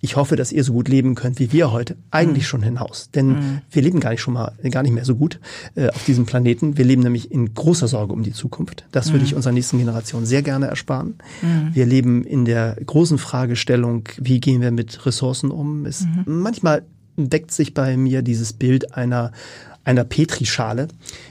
ich 0.00 0.16
hoffe, 0.16 0.36
dass 0.36 0.52
ihr 0.52 0.62
so 0.64 0.72
gut 0.72 0.88
leben 0.88 1.14
könnt 1.14 1.38
wie 1.38 1.52
wir 1.52 1.72
heute, 1.72 1.96
eigentlich 2.10 2.44
mhm. 2.44 2.48
schon 2.48 2.62
hinaus. 2.62 3.10
Denn 3.14 3.28
mhm. 3.28 3.60
wir 3.70 3.82
leben 3.82 4.00
gar 4.00 4.10
nicht 4.10 4.20
schon 4.20 4.34
mal, 4.34 4.52
gar 4.70 4.82
nicht 4.82 4.92
mehr 4.92 5.04
so 5.04 5.16
gut 5.16 5.40
äh, 5.74 5.88
auf 5.88 6.04
diesem 6.04 6.26
Planeten. 6.26 6.76
Wir 6.76 6.84
leben 6.84 7.02
nämlich 7.02 7.30
in 7.30 7.52
großer 7.54 7.88
Sorge 7.88 8.12
um 8.12 8.22
die 8.22 8.32
Zukunft. 8.32 8.86
Das 8.92 9.08
mhm. 9.08 9.12
würde 9.14 9.24
ich 9.24 9.34
unserer 9.34 9.52
nächsten 9.52 9.78
Generation 9.78 10.26
sehr 10.26 10.42
gerne 10.42 10.66
ersparen. 10.66 11.14
Mhm. 11.42 11.74
Wir 11.74 11.86
leben 11.86 12.24
in 12.24 12.44
der 12.44 12.76
großen 12.84 13.18
Fragestellung, 13.18 14.04
wie 14.18 14.40
gehen 14.40 14.60
wir 14.60 14.70
mit 14.70 15.04
Ressourcen 15.04 15.50
um? 15.50 15.84
Es, 15.86 16.02
mhm. 16.02 16.24
manchmal 16.26 16.82
deckt 17.16 17.50
sich 17.50 17.74
bei 17.74 17.96
mir 17.96 18.22
dieses 18.22 18.52
Bild 18.52 18.94
einer 18.94 19.32
einer 19.88 20.04
Petrischale, 20.04 20.88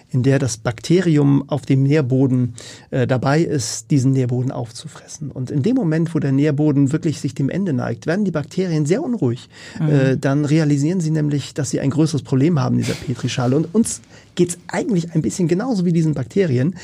in 0.10 0.24
der 0.24 0.40
das 0.40 0.58
Bakterium 0.58 1.44
auf 1.50 1.66
dem 1.66 1.84
Nährboden 1.84 2.54
äh, 2.92 3.08
dabei 3.08 3.42
ist, 3.42 3.92
diesen 3.92 4.12
Nährboden 4.12 4.52
aufzufressen. 4.52 5.32
Und 5.32 5.52
in 5.52 5.64
dem 5.64 5.76
Moment, 5.76 6.16
wo 6.16 6.20
der 6.20 6.32
Nährboden 6.32 6.92
wirklich 6.92 7.20
sich 7.20 7.36
dem 7.36 7.50
Ende 7.50 7.74
neigt, 7.74 8.08
werden 8.08 8.24
die 8.24 8.32
Bakterien 8.32 8.86
sehr 8.86 9.04
unruhig. 9.04 9.50
Mhm. 9.80 9.90
Äh, 9.90 10.18
dann 10.18 10.46
realisieren 10.46 11.02
sie 11.02 11.12
nämlich, 11.12 11.54
dass 11.54 11.72
sie 11.72 11.80
ein 11.80 11.90
größeres 11.90 12.24
Problem 12.24 12.60
haben, 12.60 12.78
dieser 12.78 12.94
Petrischale. 12.94 13.56
Und 13.56 13.74
uns 13.76 14.02
geht's 14.36 14.58
eigentlich 14.68 15.14
ein 15.14 15.22
bisschen 15.22 15.48
genauso 15.48 15.84
wie 15.84 15.94
diesen 15.94 16.14
Bakterien. 16.14 16.76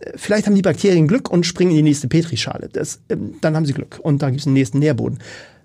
Äh, 0.00 0.12
vielleicht 0.14 0.46
haben 0.46 0.54
die 0.54 0.62
Bakterien 0.62 1.08
Glück 1.08 1.28
und 1.30 1.46
springen 1.46 1.72
in 1.72 1.78
die 1.78 1.82
nächste 1.82 2.06
Petrischale. 2.06 2.68
Das, 2.72 3.00
ähm, 3.08 3.34
dann 3.40 3.56
haben 3.56 3.66
sie 3.66 3.72
Glück 3.72 3.98
und 4.00 4.22
da 4.22 4.30
gibt 4.30 4.40
es 4.40 4.46
einen 4.46 4.54
nächsten 4.54 4.78
Nährboden. 4.78 5.18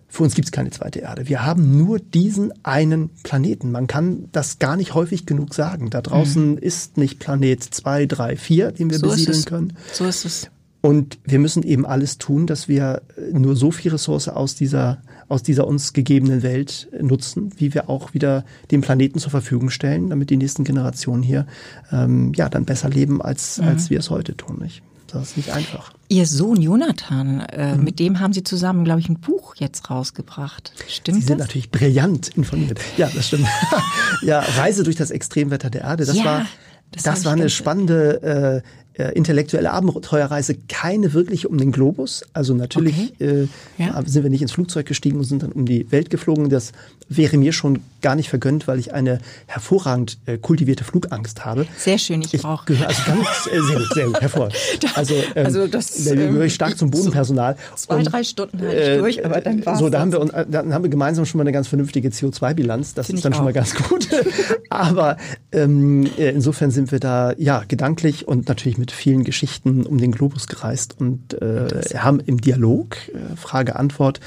Für 0.08 0.24
uns 0.24 0.36
gibt 0.36 0.48
es 0.48 0.52
keine 0.52 0.70
zweite 0.70 1.00
Erde. 1.00 1.28
Wir 1.28 1.46
haben 1.46 1.78
nur 1.78 2.00
diesen 2.00 2.54
einen 2.64 3.10
Planeten. 3.24 3.72
Man 3.72 3.88
kann 3.88 4.30
das 4.32 4.60
gar 4.60 4.78
nicht 4.78 4.94
häufig 4.94 5.26
genug 5.26 5.54
sagen. 5.54 5.90
Da 5.90 6.02
draußen 6.02 6.52
mhm. 6.52 6.58
ist 6.58 6.98
nicht 6.98 7.20
Planet 7.20 7.62
2, 7.62 8.06
3, 8.06 8.38
4, 8.38 8.72
den 8.72 8.90
wir 8.90 9.00
so 9.00 9.08
besiedeln 9.08 9.46
können. 9.46 9.74
So 9.92 10.06
ist 10.06 10.26
es. 10.26 10.50
Und 10.86 11.18
wir 11.24 11.40
müssen 11.40 11.64
eben 11.64 11.84
alles 11.84 12.20
tun, 12.20 12.46
dass 12.46 12.68
wir 12.68 13.02
nur 13.32 13.56
so 13.56 13.72
viel 13.72 13.92
Ressource 13.92 14.28
aus 14.28 14.54
dieser, 14.54 15.02
aus 15.28 15.42
dieser 15.42 15.66
uns 15.66 15.94
gegebenen 15.94 16.44
Welt 16.44 16.88
nutzen, 17.02 17.52
wie 17.58 17.74
wir 17.74 17.90
auch 17.90 18.14
wieder 18.14 18.46
den 18.70 18.82
Planeten 18.82 19.18
zur 19.18 19.32
Verfügung 19.32 19.72
stellen, 19.72 20.12
damit 20.12 20.30
die 20.30 20.38
nächsten 20.38 20.64
Generationen 20.64 21.24
hier 21.24 21.48
ähm, 21.92 22.34
ja 22.36 22.50
dann 22.50 22.66
besser 22.66 22.88
leben, 22.88 23.20
als, 23.20 23.58
mhm. 23.58 23.68
als 23.68 23.90
wir 23.90 23.98
es 23.98 24.12
heute 24.12 24.38
tun. 24.38 24.60
Nicht? 24.62 24.84
Das 25.08 25.30
ist 25.30 25.38
nicht 25.38 25.52
einfach. 25.52 25.94
Ihr 26.08 26.26
Sohn 26.26 26.62
Jonathan, 26.62 27.42
äh, 27.42 27.76
mhm. 27.76 27.84
mit 27.84 28.00
dem 28.00 28.20
haben 28.20 28.34
Sie 28.34 28.44
zusammen, 28.44 28.86
glaube 28.86 29.00
ich, 29.00 29.10
ein 29.10 29.20
Buch 29.20 29.56
jetzt 29.58 29.90
rausgebracht. 29.90 30.74
Stimmt 30.88 31.18
Sie 31.18 31.22
das? 31.22 31.28
sind 31.28 31.38
natürlich 31.40 31.72
brillant 31.72 32.30
informiert. 32.30 32.80
Ja, 32.98 33.10
das 33.14 33.28
stimmt. 33.28 33.48
ja, 34.22 34.40
Reise 34.40 34.84
durch 34.84 34.96
das 34.96 35.12
Extremwetter 35.12 35.70
der 35.70 35.82
Erde. 35.82 36.06
Das 36.06 36.18
ja, 36.18 36.26
war, 36.26 36.46
das, 36.92 37.04
das 37.04 37.26
war 37.26 37.34
eine 37.34 37.50
spannende 37.50 38.64
äh, 38.64 38.85
äh, 38.98 39.12
intellektuelle 39.14 39.72
Abenteuerreise 39.72 40.56
keine 40.70 41.14
wirkliche 41.14 41.48
um 41.50 41.58
den 41.58 41.72
Globus. 41.72 42.24
Also 42.34 42.54
natürlich 42.54 43.12
okay. 43.20 43.48
äh, 43.78 43.84
ja. 43.84 44.02
sind 44.06 44.24
wir 44.24 44.30
nicht 44.30 44.42
ins 44.42 44.52
Flugzeug 44.52 44.86
gestiegen 44.86 45.18
und 45.18 45.26
sind 45.26 45.44
dann 45.44 45.52
um 45.52 45.66
die 45.66 45.92
Welt 45.92 46.10
geflogen. 46.10 46.50
Das 46.50 46.72
wäre 47.10 47.38
mir 47.38 47.54
schon 47.54 47.82
gar 48.02 48.16
nicht 48.16 48.30
vergönnt, 48.30 48.68
weil 48.68 48.80
ich 48.80 48.94
eine 48.94 49.20
hervorragend 49.48 50.18
äh, 50.26 50.38
kultivierte 50.38 50.84
Flugangst 50.84 51.46
habe. 51.46 51.68
Sehr 51.78 51.98
schön, 51.98 52.22
ich, 52.22 52.34
ich 52.34 52.46
auch. 52.46 52.66
Gehöre 52.66 52.88
also 52.88 53.02
ganz 53.06 53.50
äh, 53.52 53.62
sehr 53.62 53.78
gut, 53.78 53.94
sehr 53.94 54.06
gut, 54.06 54.22
hervorragend. 54.22 54.56
Also, 54.96 55.14
ähm, 55.36 55.46
also 55.46 55.68
das 55.68 56.06
da 56.06 56.16
gehöre 56.16 56.46
ich 56.46 56.54
stark 56.54 56.78
zum 56.78 56.90
Bodenpersonal. 56.90 57.58
Zwei, 57.76 58.04
drei 58.04 58.24
Stunden 58.24 58.62
halte 58.62 58.76
ich 58.76 58.88
äh, 58.88 58.98
durch, 58.98 59.26
aber 59.26 59.42
dann 59.42 59.66
war 59.66 59.78
So, 59.78 59.90
da 59.90 60.00
haben 60.00 60.12
wir 60.12 60.22
äh, 60.34 60.46
dann 60.50 60.74
haben 60.74 60.84
wir 60.84 60.90
gemeinsam 60.90 61.26
schon 61.26 61.40
mal 61.40 61.44
eine 61.44 61.52
ganz 61.52 61.68
vernünftige 61.68 62.10
CO2-Bilanz. 62.10 62.94
Das 62.94 63.08
Find 63.08 63.18
ist 63.18 63.26
dann 63.26 63.34
schon 63.34 63.44
mal 63.44 63.54
ganz 63.54 63.76
gut. 63.76 64.08
aber 64.70 65.18
ähm, 65.52 66.08
äh, 66.18 66.30
insofern 66.30 66.72
sind 66.72 66.92
wir 66.92 67.00
da 67.00 67.34
ja 67.38 67.64
gedanklich 67.68 68.28
und 68.28 68.48
natürlich 68.48 68.78
mit 68.78 68.85
mit 68.86 68.92
vielen 68.92 69.24
Geschichten 69.24 69.84
um 69.84 69.98
den 69.98 70.12
Globus 70.12 70.46
gereist 70.46 70.96
und 71.00 71.42
äh, 71.42 71.68
haben 71.98 72.20
im 72.20 72.40
Dialog, 72.40 72.98
äh, 73.10 73.36
Frage-Antwort, 73.36 74.20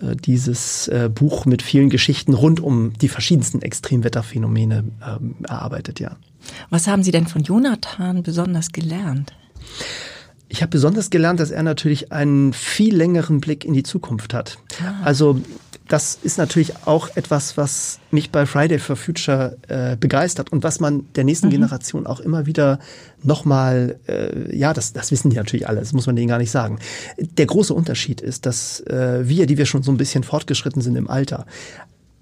äh, 0.00 0.16
dieses 0.16 0.88
äh, 0.88 1.10
Buch 1.14 1.44
mit 1.44 1.60
vielen 1.60 1.90
Geschichten 1.90 2.32
rund 2.32 2.60
um 2.60 2.94
die 2.94 3.08
verschiedensten 3.08 3.60
Extremwetterphänomene 3.60 4.84
ähm, 5.06 5.34
erarbeitet, 5.46 6.00
ja. 6.00 6.16
Was 6.70 6.86
haben 6.86 7.02
Sie 7.02 7.10
denn 7.10 7.26
von 7.26 7.42
Jonathan 7.42 8.22
besonders 8.22 8.72
gelernt? 8.72 9.34
Ich 10.48 10.62
habe 10.62 10.70
besonders 10.70 11.10
gelernt, 11.10 11.40
dass 11.40 11.50
er 11.50 11.62
natürlich 11.62 12.12
einen 12.12 12.52
viel 12.52 12.94
längeren 12.94 13.40
Blick 13.40 13.64
in 13.64 13.74
die 13.74 13.82
Zukunft 13.82 14.32
hat. 14.32 14.58
Ah. 14.80 15.04
Also 15.04 15.40
das 15.88 16.18
ist 16.20 16.38
natürlich 16.38 16.86
auch 16.86 17.14
etwas, 17.14 17.56
was 17.56 18.00
mich 18.10 18.30
bei 18.30 18.44
Friday 18.46 18.78
for 18.78 18.96
Future 18.96 19.56
äh, 19.68 19.96
begeistert 19.96 20.50
und 20.50 20.64
was 20.64 20.80
man 20.80 21.06
der 21.14 21.24
nächsten 21.24 21.46
mhm. 21.46 21.52
Generation 21.52 22.06
auch 22.06 22.20
immer 22.20 22.46
wieder 22.46 22.80
nochmal, 23.22 23.98
äh, 24.08 24.56
ja, 24.56 24.72
das, 24.72 24.92
das 24.92 25.10
wissen 25.12 25.30
die 25.30 25.36
natürlich 25.36 25.68
alle, 25.68 25.80
das 25.80 25.92
muss 25.92 26.06
man 26.06 26.16
denen 26.16 26.28
gar 26.28 26.38
nicht 26.38 26.50
sagen. 26.50 26.78
Der 27.18 27.46
große 27.46 27.72
Unterschied 27.72 28.20
ist, 28.20 28.46
dass 28.46 28.80
äh, 28.80 29.28
wir, 29.28 29.46
die 29.46 29.58
wir 29.58 29.66
schon 29.66 29.82
so 29.82 29.92
ein 29.92 29.96
bisschen 29.96 30.24
fortgeschritten 30.24 30.82
sind 30.82 30.96
im 30.96 31.08
Alter, 31.08 31.46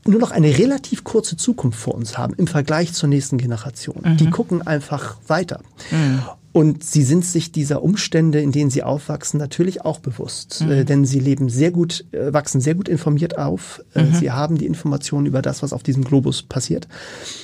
nur 0.07 0.21
noch 0.21 0.31
eine 0.31 0.59
relativ 0.59 1.05
kurze 1.05 1.37
Zukunft 1.37 1.79
vor 1.79 1.95
uns 1.95 2.19
haben 2.19 2.35
im 2.35 2.47
Vergleich 2.47 2.93
zur 2.93 3.09
nächsten 3.09 3.39
Generation. 3.39 4.03
Mhm. 4.05 4.17
Die 4.19 4.29
gucken 4.29 4.67
einfach 4.67 5.17
weiter. 5.27 5.61
Mhm. 5.91 6.23
Und 6.55 6.85
sie 6.85 7.03
sind 7.03 7.25
sich 7.25 7.51
dieser 7.51 7.83
Umstände, 7.83 8.41
in 8.41 8.53
denen 8.53 8.71
sie 8.71 8.85
aufwachsen, 8.85 9.41
natürlich 9.41 9.85
auch 9.85 9.99
bewusst. 9.99 10.63
Mhm. 10.65 10.71
Äh, 10.71 10.85
denn 10.85 11.05
sie 11.05 11.19
leben 11.19 11.49
sehr 11.49 11.73
gut, 11.73 12.05
äh, 12.13 12.33
wachsen 12.33 12.61
sehr 12.61 12.77
gut 12.77 12.89
informiert 12.89 13.37
auf. 13.37 13.83
Äh, 13.93 14.05
mhm. 14.05 14.15
Sie 14.15 14.31
haben 14.31 14.57
die 14.57 14.67
Informationen 14.67 15.27
über 15.27 15.43
das, 15.43 15.65
was 15.65 15.73
auf 15.73 15.83
diesem 15.83 16.05
Globus 16.05 16.45
passiert. 16.45 16.87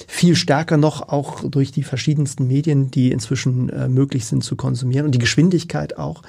Viel 0.07 0.37
stärker 0.37 0.77
noch 0.77 1.09
auch 1.09 1.43
durch 1.43 1.73
die 1.73 1.83
verschiedensten 1.83 2.47
Medien, 2.47 2.93
die 2.93 3.11
inzwischen 3.11 3.69
äh, 3.71 3.89
möglich 3.89 4.27
sind 4.27 4.45
zu 4.45 4.55
konsumieren 4.55 5.07
und 5.07 5.13
die 5.13 5.19
Geschwindigkeit 5.19 5.99
auch, 5.99 6.23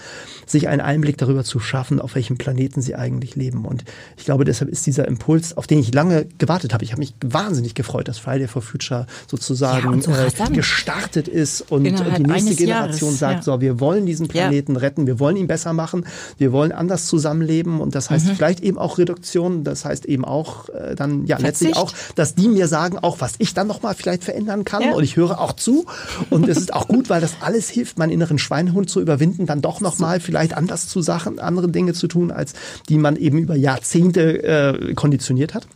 sich 0.48 0.68
einen 0.68 0.82
Einblick 0.82 1.20
darüber 1.20 1.44
zu 1.44 1.60
schaffen, 1.60 2.02
auf 2.02 2.16
welchem 2.16 2.40
Planeten 2.40 2.82
sie 2.82 2.96
eigentlich 2.96 3.36
leben. 3.36 3.66
Und 3.66 3.84
ich 4.18 4.26
glaube, 4.26 4.44
deshalb 4.44 4.72
ist 4.72 4.88
dieser 4.88 5.08
Impuls, 5.08 5.56
auf 5.56 5.68
den 5.68 5.78
ich 5.78 5.94
lange 5.94 6.26
gewartet 6.40 6.74
habe. 6.74 6.84
Ich 6.84 6.94
habe 6.94 7.02
mich 7.02 7.14
wahnsinnig 7.24 7.76
gefreut, 7.76 8.08
dass 8.08 8.18
Friday 8.18 8.48
for 8.48 8.64
Future 8.64 9.06
sozusagen 9.28 10.02
ja, 10.02 10.02
so 10.02 10.12
äh, 10.14 10.50
gestartet 10.50 11.28
ist 11.28 11.72
und 11.72 11.86
Innerhalb 11.86 12.16
die 12.18 12.24
nächste 12.24 12.71
Generation 12.74 13.10
Jahres, 13.10 13.20
sagt, 13.20 13.36
ja. 13.38 13.42
so, 13.42 13.62
wir 13.62 13.80
wollen 13.80 14.06
diesen 14.06 14.28
Planeten 14.28 14.74
ja. 14.74 14.80
retten, 14.80 15.08
wir 15.08 15.20
wollen 15.20 15.38
ihn 15.38 15.48
besser 15.48 15.74
machen, 15.74 16.06
wir 16.38 16.52
wollen 16.52 16.72
anders 16.72 17.06
zusammenleben 17.06 17.82
und 17.82 17.96
das 17.96 18.10
heißt 18.10 18.28
mhm. 18.28 18.36
vielleicht 18.36 18.62
eben 18.62 18.78
auch 18.78 18.98
Reduktion, 18.98 19.64
das 19.64 19.86
heißt 19.86 20.06
eben 20.06 20.26
auch 20.26 20.70
äh, 20.70 20.96
dann 20.96 21.26
ja 21.26 21.38
Verzicht. 21.38 21.76
letztlich 21.76 21.78
auch, 21.78 21.94
dass 22.16 22.36
die 22.36 22.48
mir 22.48 22.68
sagen, 22.68 22.98
auch 23.00 23.20
was 23.20 23.34
ich 23.38 23.54
dann 23.54 23.68
nochmal 23.68 23.96
vielleicht 23.96 24.24
verändern 24.24 24.64
kann 24.66 24.84
ja. 24.84 24.94
und 24.94 25.04
ich 25.04 25.16
höre 25.16 25.40
auch 25.40 25.54
zu 25.54 25.86
und 26.30 26.48
es 26.48 26.58
ist 26.58 26.74
auch 26.74 26.88
gut, 26.88 27.10
weil 27.10 27.22
das 27.22 27.36
alles 27.42 27.70
hilft, 27.70 27.98
meinen 27.98 28.12
inneren 28.12 28.38
Schweinehund 28.38 28.90
zu 28.90 29.02
überwinden, 29.02 29.46
dann 29.46 29.62
doch 29.62 29.82
nochmal 29.82 30.20
so. 30.20 30.26
vielleicht 30.26 30.56
anders 30.56 30.88
zu 30.88 31.02
Sachen, 31.02 31.40
andere 31.40 31.70
Dinge 31.70 31.94
zu 31.94 32.08
tun, 32.08 32.32
als 32.32 32.54
die 32.90 32.98
man 32.98 33.16
eben 33.16 33.38
über 33.38 33.56
Jahrzehnte 33.56 34.44
äh, 34.44 34.94
konditioniert 34.94 35.54
hat. 35.54 35.68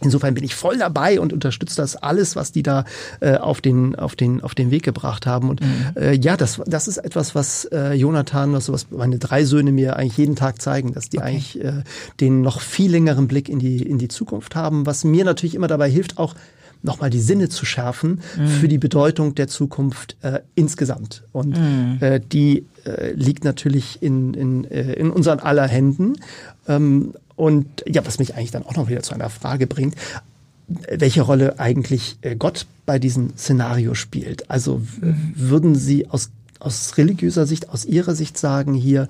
Insofern 0.00 0.34
bin 0.34 0.44
ich 0.44 0.54
voll 0.54 0.78
dabei 0.78 1.18
und 1.20 1.32
unterstütze 1.32 1.76
das 1.76 1.96
alles, 1.96 2.36
was 2.36 2.52
die 2.52 2.62
da 2.62 2.84
äh, 3.20 3.36
auf 3.36 3.60
den 3.60 3.96
auf 3.96 4.14
den 4.14 4.42
auf 4.42 4.54
den 4.54 4.70
Weg 4.70 4.84
gebracht 4.84 5.26
haben. 5.26 5.50
Und 5.50 5.60
mhm. 5.60 5.92
äh, 5.96 6.14
ja, 6.14 6.36
das 6.36 6.60
das 6.66 6.86
ist 6.86 6.98
etwas, 6.98 7.34
was 7.34 7.64
äh, 7.66 7.94
Jonathan, 7.94 8.54
also 8.54 8.72
was 8.72 8.90
meine 8.90 9.18
drei 9.18 9.44
Söhne 9.44 9.72
mir 9.72 9.96
eigentlich 9.96 10.18
jeden 10.18 10.36
Tag 10.36 10.62
zeigen, 10.62 10.92
dass 10.92 11.08
die 11.08 11.18
okay. 11.18 11.26
eigentlich 11.26 11.64
äh, 11.64 11.82
den 12.20 12.42
noch 12.42 12.60
viel 12.60 12.90
längeren 12.90 13.26
Blick 13.26 13.48
in 13.48 13.58
die 13.58 13.82
in 13.82 13.98
die 13.98 14.08
Zukunft 14.08 14.54
haben, 14.54 14.86
was 14.86 15.02
mir 15.04 15.24
natürlich 15.24 15.54
immer 15.54 15.68
dabei 15.68 15.90
hilft, 15.90 16.18
auch 16.18 16.34
nochmal 16.82 17.10
die 17.10 17.20
Sinne 17.20 17.48
zu 17.48 17.66
schärfen 17.66 18.20
mhm. 18.36 18.46
für 18.46 18.68
die 18.68 18.78
Bedeutung 18.78 19.34
der 19.34 19.48
Zukunft 19.48 20.16
äh, 20.22 20.40
insgesamt. 20.54 21.24
Und 21.32 21.58
mhm. 21.58 21.98
äh, 22.00 22.20
die 22.20 22.66
äh, 22.84 23.12
liegt 23.12 23.44
natürlich 23.44 24.02
in, 24.02 24.34
in, 24.34 24.64
äh, 24.64 24.92
in 24.92 25.10
unseren 25.10 25.40
aller 25.40 25.66
Händen. 25.66 26.14
Ähm, 26.68 27.14
und 27.38 27.84
ja, 27.86 28.04
was 28.04 28.18
mich 28.18 28.34
eigentlich 28.34 28.50
dann 28.50 28.66
auch 28.66 28.76
noch 28.76 28.88
wieder 28.88 29.02
zu 29.02 29.14
einer 29.14 29.30
Frage 29.30 29.66
bringt, 29.66 29.94
welche 30.66 31.22
Rolle 31.22 31.58
eigentlich 31.58 32.18
äh, 32.20 32.36
Gott 32.36 32.66
bei 32.84 32.98
diesem 32.98 33.36
Szenario 33.36 33.94
spielt. 33.94 34.50
Also 34.50 34.82
würden 35.00 35.74
Sie 35.74 36.08
aus, 36.08 36.30
aus 36.58 36.98
religiöser 36.98 37.46
Sicht, 37.46 37.68
aus 37.70 37.84
Ihrer 37.84 38.14
Sicht 38.14 38.36
sagen, 38.36 38.74
hier, 38.74 39.08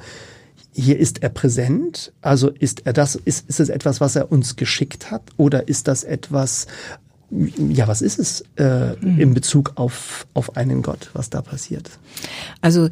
hier 0.73 0.99
ist 0.99 1.23
er 1.23 1.31
präsent? 1.31 2.13
Also 2.21 2.51
ist 2.51 2.87
er 2.87 2.93
das, 2.93 3.15
ist, 3.17 3.49
ist 3.49 3.61
es 3.61 3.71
etwas, 3.71 4.01
was 4.01 4.15
er 4.15 4.31
uns 4.31 4.57
geschickt 4.57 5.11
hat? 5.11 5.23
Oder 5.37 5.67
ist 5.69 5.89
das 5.89 6.05
etwas, 6.05 6.67
ja, 7.31 7.87
was 7.87 8.01
ist 8.01 8.19
es 8.19 8.45
äh, 8.57 8.97
mhm. 9.01 9.21
in 9.21 9.35
Bezug 9.35 9.73
auf, 9.75 10.27
auf 10.35 10.57
einen 10.57 10.83
Gott, 10.83 11.11
was 11.13 11.29
da 11.29 11.43
passiert? 11.43 11.91
Also 12.63 12.89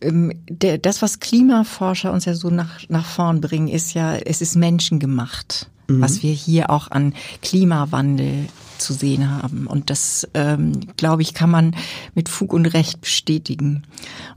ähm, 0.00 0.32
der, 0.48 0.78
das, 0.78 1.02
was 1.02 1.20
Klimaforscher 1.20 2.12
uns 2.12 2.24
ja 2.24 2.34
so 2.34 2.50
nach, 2.50 2.80
nach 2.88 3.06
vorn 3.06 3.40
bringen, 3.40 3.68
ist 3.68 3.94
ja, 3.94 4.16
es 4.16 4.40
ist 4.40 4.56
menschengemacht, 4.56 5.70
mhm. 5.86 6.00
was 6.00 6.22
wir 6.22 6.32
hier 6.32 6.70
auch 6.70 6.90
an 6.90 7.14
Klimawandel 7.42 8.46
zu 8.78 8.92
sehen 8.92 9.30
haben. 9.30 9.66
Und 9.66 9.88
das, 9.88 10.26
ähm, 10.34 10.72
glaube 10.96 11.22
ich, 11.22 11.32
kann 11.32 11.50
man 11.50 11.76
mit 12.14 12.28
Fug 12.28 12.52
und 12.52 12.66
Recht 12.66 13.00
bestätigen. 13.00 13.84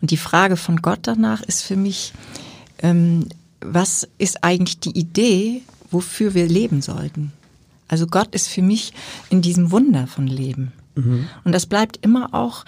Und 0.02 0.12
die 0.12 0.18
Frage 0.18 0.58
von 0.58 0.78
Gott 0.78 1.00
danach 1.04 1.42
ist 1.42 1.64
für 1.64 1.76
mich, 1.76 2.14
ähm, 2.82 3.28
was 3.62 4.08
ist 4.20 4.44
eigentlich 4.44 4.80
die 4.80 4.98
Idee, 4.98 5.64
wofür 5.92 6.34
wir 6.36 6.48
leben 6.48 6.82
sollten? 6.82 7.34
Also 7.90 8.08
Gott 8.08 8.34
ist 8.34 8.48
für 8.48 8.62
mich 8.62 8.94
in 9.30 9.42
diesem 9.42 9.72
Wunder 9.72 10.08
von 10.08 10.28
Leben. 10.28 10.72
Mhm. 10.96 11.28
Und 11.44 11.52
das 11.52 11.66
bleibt 11.66 11.98
immer 12.06 12.34
auch 12.34 12.64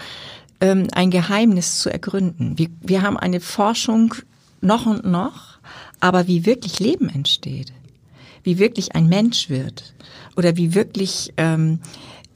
ähm, 0.59 0.87
ein 0.91 1.11
Geheimnis 1.11 1.79
zu 1.79 1.89
ergründen. 1.89 2.57
Wir, 2.57 2.67
wir 2.81 3.01
haben 3.03 3.17
eine 3.17 3.39
Forschung 3.39 4.15
noch 4.59 4.85
und 4.85 5.05
noch, 5.05 5.59
aber 5.99 6.27
wie 6.27 6.45
wirklich 6.45 6.79
Leben 6.79 7.07
entsteht, 7.09 7.71
wie 8.43 8.59
wirklich 8.59 8.95
ein 8.95 9.07
Mensch 9.07 9.49
wird 9.49 9.93
oder 10.35 10.57
wie 10.57 10.73
wirklich 10.73 11.33
ähm, 11.37 11.79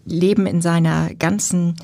Leben 0.06 0.45
in 0.45 0.62
seiner 0.62 1.13
ganzen 1.15 1.76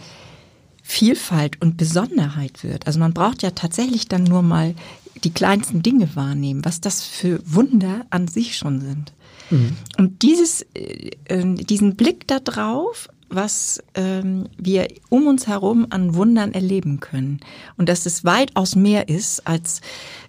Vielfalt 0.83 1.61
und 1.61 1.77
Besonderheit 1.77 2.63
wird. 2.63 2.85
Also 2.85 2.99
man 2.99 3.13
braucht 3.13 3.43
ja 3.43 3.51
tatsächlich 3.51 4.07
dann 4.07 4.23
nur 4.23 4.41
mal 4.41 4.75
die 5.23 5.31
kleinsten 5.31 5.83
Dinge 5.83 6.15
wahrnehmen, 6.15 6.65
was 6.65 6.81
das 6.81 7.03
für 7.03 7.41
Wunder 7.45 8.05
an 8.09 8.27
sich 8.27 8.57
schon 8.57 8.81
sind. 8.81 9.13
Mhm. 9.51 9.75
Und 9.97 10.21
dieses, 10.21 10.63
äh, 10.73 11.11
ähm, 11.29 11.55
diesen 11.57 11.95
Blick 11.95 12.27
da 12.27 12.39
drauf, 12.39 13.09
was 13.29 13.81
ähm, 13.95 14.47
wir 14.57 14.87
um 15.09 15.27
uns 15.27 15.47
herum 15.47 15.87
an 15.89 16.15
Wundern 16.15 16.53
erleben 16.53 16.99
können. 16.99 17.39
Und 17.77 17.87
dass 17.87 18.05
es 18.05 18.25
weitaus 18.25 18.75
mehr 18.75 19.07
ist, 19.07 19.47
als 19.47 19.81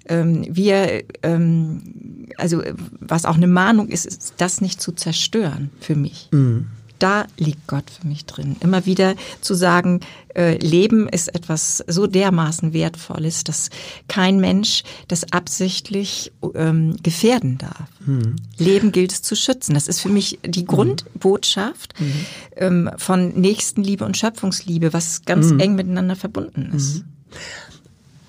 ähm, 0.09 0.47
wir, 0.49 1.03
ähm, 1.23 2.29
also 2.37 2.63
was 3.01 3.25
auch 3.25 3.37
eine 3.37 3.49
Mahnung 3.49 3.89
ist, 3.89 4.07
ist 4.07 4.35
das 4.37 4.61
nicht 4.61 4.81
zu 4.81 4.93
zerstören 4.93 5.71
für 5.81 5.97
mich. 5.97 6.29
Mhm 6.31 6.67
da 7.03 7.27
liegt 7.37 7.67
Gott 7.67 7.91
für 7.91 8.07
mich 8.07 8.27
drin. 8.27 8.57
Immer 8.61 8.87
wieder 8.87 9.15
zu 9.41 9.55
sagen, 9.55 10.01
äh, 10.35 10.57
Leben 10.59 11.09
ist 11.09 11.35
etwas 11.35 11.83
so 11.87 12.07
dermaßen 12.07 12.73
Wertvolles, 12.73 13.45
dass 13.45 13.71
kein 14.09 14.39
Mensch 14.39 14.85
das 15.09 15.33
absichtlich 15.33 16.33
ähm, 16.55 16.97
gefährden 17.03 17.59
darf. 17.59 17.89
Mhm. 18.07 18.37
Leben 18.57 18.93
gilt 18.93 19.13
es 19.13 19.23
zu 19.23 19.35
schützen. 19.35 19.75
Das 19.75 19.89
ist 19.89 20.01
für 20.01 20.09
mich 20.09 20.39
die 20.47 20.65
Grundbotschaft 20.65 21.99
mhm. 21.99 22.13
ähm, 22.57 22.91
von 22.97 23.41
Nächstenliebe 23.41 24.05
und 24.05 24.17
Schöpfungsliebe, 24.17 24.93
was 24.93 25.25
ganz 25.25 25.51
mhm. 25.51 25.61
eng 25.61 25.75
miteinander 25.75 26.17
verbunden 26.17 26.73
ist. 26.75 26.99
Mhm. 26.99 27.05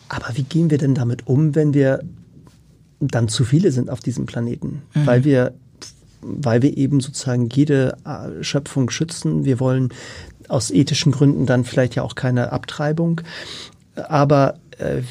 Aber 0.10 0.36
wie 0.36 0.44
gehen 0.44 0.70
wir 0.70 0.78
denn 0.78 0.96
damit 0.96 1.28
um, 1.28 1.56
wenn 1.56 1.74
wir 1.74 2.04
dann 3.00 3.28
zu 3.28 3.44
viele 3.46 3.72
sind 3.72 3.90
auf 3.90 4.00
diesem 4.00 4.26
Planeten? 4.26 4.82
Mhm. 4.94 5.06
Weil 5.06 5.24
wir 5.24 5.54
weil 6.24 6.62
wir 6.62 6.78
eben 6.78 7.00
sozusagen 7.00 7.50
jede 7.50 7.98
äh, 8.06 8.44
Schöpfung 8.44 8.90
schützen. 8.90 9.46
Wir 9.46 9.60
wollen 9.60 9.90
aus 10.48 10.72
ethischen 10.72 11.12
Gründen 11.12 11.46
dann 11.46 11.64
vielleicht 11.64 11.96
ja 11.96 12.04
auch 12.04 12.16
keine 12.16 12.52
Abtreibung. 12.52 13.22
Aber 13.96 14.56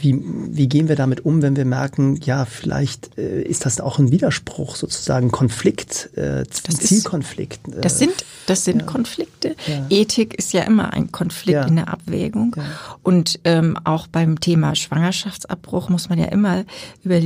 wie, 0.01 0.21
wie 0.23 0.69
gehen 0.69 0.89
wir 0.89 0.97
damit 0.97 1.25
um, 1.25 1.43
wenn 1.43 1.57
wir 1.57 1.65
merken, 1.65 2.17
ja, 2.25 2.45
vielleicht 2.45 3.17
äh, 3.19 3.43
ist 3.43 3.65
das 3.67 3.81
auch 3.81 3.99
ein 3.99 4.11
Widerspruch, 4.11 4.77
sozusagen 4.77 5.31
Konflikt, 5.31 6.11
äh, 6.17 6.45
das 6.45 6.77
Zielkonflikt. 6.77 7.69
Ist, 7.69 7.85
das 7.85 7.99
sind, 7.99 8.25
das 8.47 8.65
sind 8.65 8.81
ja. 8.81 8.87
Konflikte. 8.87 9.57
Ja. 9.67 9.87
Ethik 9.91 10.35
ist 10.35 10.53
ja 10.53 10.63
immer 10.63 10.93
ein 10.93 11.13
Konflikt 11.13 11.55
ja. 11.55 11.67
in 11.67 11.77
der 11.77 11.89
Abwägung. 11.89 12.57
Und 13.03 13.41
ähm, 13.45 13.77
auch 13.85 14.07
beim 14.07 14.41
Thema 14.41 14.75
Schwangerschaftsabbruch 14.75 15.89
muss 15.89 16.09
man 16.09 16.19
ja 16.19 16.27
immer 16.27 16.65
über, 17.03 17.21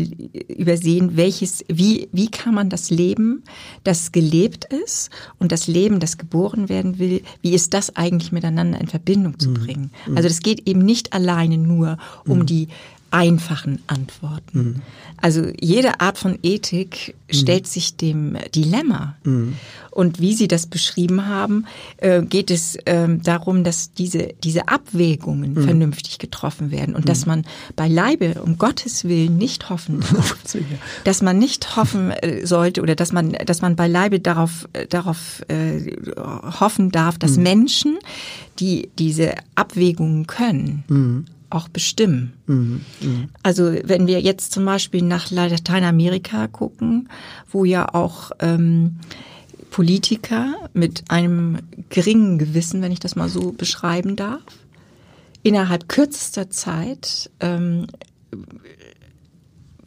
übersehen, 0.49 1.17
welches, 1.17 1.65
wie, 1.69 2.09
wie 2.13 2.31
kann 2.31 2.55
man 2.55 2.69
das 2.71 2.91
Leben, 2.91 3.45
das 3.85 4.13
gelebt 4.13 4.67
ist 4.67 5.11
und 5.39 5.53
das 5.53 5.67
Leben, 5.67 6.01
das 6.01 6.19
geboren 6.19 6.69
werden 6.69 6.99
will, 6.99 7.23
wie 7.43 7.55
ist 7.55 7.75
das 7.75 7.97
eigentlich 7.97 8.33
miteinander 8.33 8.81
in 8.81 8.89
Verbindung 8.89 9.39
zu 9.39 9.51
mhm. 9.51 9.55
bringen? 9.55 9.91
Mhm. 10.07 10.17
Also 10.17 10.29
das 10.29 10.41
geht 10.41 10.69
eben 10.69 10.81
nicht 10.81 11.13
alleine 11.13 11.59
nur 11.59 11.99
um 12.27 12.41
mhm. 12.41 12.47
die 12.47 12.69
einfachen 13.11 13.79
Antworten. 13.87 14.59
Mhm. 14.59 14.83
Also 15.17 15.47
jede 15.59 16.01
Art 16.01 16.19
von 16.19 16.39
Ethik 16.43 17.15
mhm. 17.29 17.35
stellt 17.35 17.67
sich 17.67 17.97
dem 17.97 18.37
Dilemma. 18.55 19.17
Mhm. 19.25 19.55
Und 19.91 20.21
wie 20.21 20.35
Sie 20.35 20.49
das 20.49 20.67
beschrieben 20.67 21.27
haben, 21.27 21.65
äh, 21.97 22.21
geht 22.21 22.51
es 22.51 22.77
ähm, 22.85 23.23
darum, 23.23 23.65
dass 23.65 23.93
diese, 23.95 24.35
diese 24.45 24.69
Abwägungen 24.69 25.55
mhm. 25.55 25.65
vernünftig 25.65 26.19
getroffen 26.19 26.71
werden 26.71 26.95
und 26.95 27.09
dass 27.09 27.25
man 27.25 27.47
beileibe 27.77 28.43
um 28.43 28.59
Gottes 28.59 29.05
Willen 29.05 29.39
nicht 29.39 29.71
hoffen 29.71 30.01
darf, 30.01 30.37
dass 31.05 31.23
man 31.23 31.39
nicht 31.39 31.77
hoffen 31.77 32.11
äh, 32.11 32.45
sollte 32.45 32.83
oder 32.83 32.95
dass 32.95 33.13
man, 33.13 33.33
dass 33.47 33.63
man 33.63 33.77
beileibe 33.77 34.21
darauf, 34.21 34.69
äh, 34.75 34.87
darauf 34.87 35.43
hoffen 36.61 36.91
darf, 36.91 37.19
dass. 37.19 37.37
Menschen, 37.37 37.99
die 38.59 38.89
diese 38.99 39.35
Abwägungen 39.55 40.27
können, 40.27 41.27
auch 41.57 41.69
bestimmen. 41.69 42.35
Mhm, 42.47 42.81
mh. 43.01 43.29
Also 43.43 43.75
wenn 43.85 44.07
wir 44.07 44.21
jetzt 44.21 44.53
zum 44.53 44.65
Beispiel 44.65 45.03
nach 45.03 45.31
Lateinamerika 45.31 46.47
gucken, 46.47 47.09
wo 47.51 47.65
ja 47.65 47.95
auch 47.95 48.31
ähm, 48.41 48.97
Politiker 49.71 50.55
mit 50.73 51.05
einem 51.09 51.59
geringen 51.91 52.39
Gewissen, 52.39 52.83
wenn 52.83 52.93
ich 52.93 53.01
das 53.01 53.17
mal 53.17 53.29
so 53.29 53.53
beschreiben 53.53 54.17
darf, 54.17 54.41
innerhalb 55.43 55.89
kürzester 55.89 56.51
Zeit 56.51 57.31
ähm, 57.41 57.87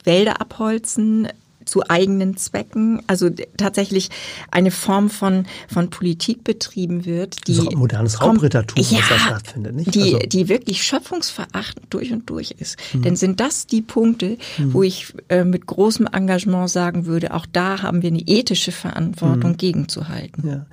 Wälder 0.04 0.42
abholzen, 0.42 1.28
zu 1.70 1.90
eigenen 1.90 2.38
Zwecken, 2.38 3.02
also 3.08 3.30
tatsächlich 3.58 4.10
eine 4.52 4.72
Form 4.72 5.10
von, 5.10 5.46
von 5.68 5.90
Politik 5.90 6.44
betrieben 6.44 7.06
wird, 7.06 7.48
die. 7.48 7.54
So 7.54 7.70
modernes 7.72 8.22
Raubrittertum, 8.22 8.84
ja, 8.84 9.00
was 9.00 9.10
da 9.10 9.20
stattfindet, 9.20 9.76
nicht? 9.76 9.96
Die, 9.96 10.16
also. 10.16 10.20
die 10.20 10.50
wirklich 10.50 10.84
schöpfungsverachtend 10.84 11.88
durch 11.90 12.12
und 12.12 12.30
durch 12.30 12.52
ist. 12.52 12.78
Mhm. 12.94 13.02
Denn 13.04 13.16
sind 13.16 13.40
das 13.40 13.68
die 13.68 13.82
Punkte, 13.82 14.38
mhm. 14.58 14.74
wo 14.74 14.84
ich 14.84 15.14
äh, 15.30 15.44
mit 15.44 15.66
großem 15.66 16.08
Engagement 16.12 16.70
sagen 16.70 17.06
würde, 17.06 17.34
auch 17.34 17.46
da 17.46 17.82
haben 17.82 18.02
wir 18.02 18.10
eine 18.10 18.22
ethische 18.22 18.72
Verantwortung 18.72 19.52
mhm. 19.52 19.58
gegenzuhalten. 19.58 20.48
Ja. 20.48 20.66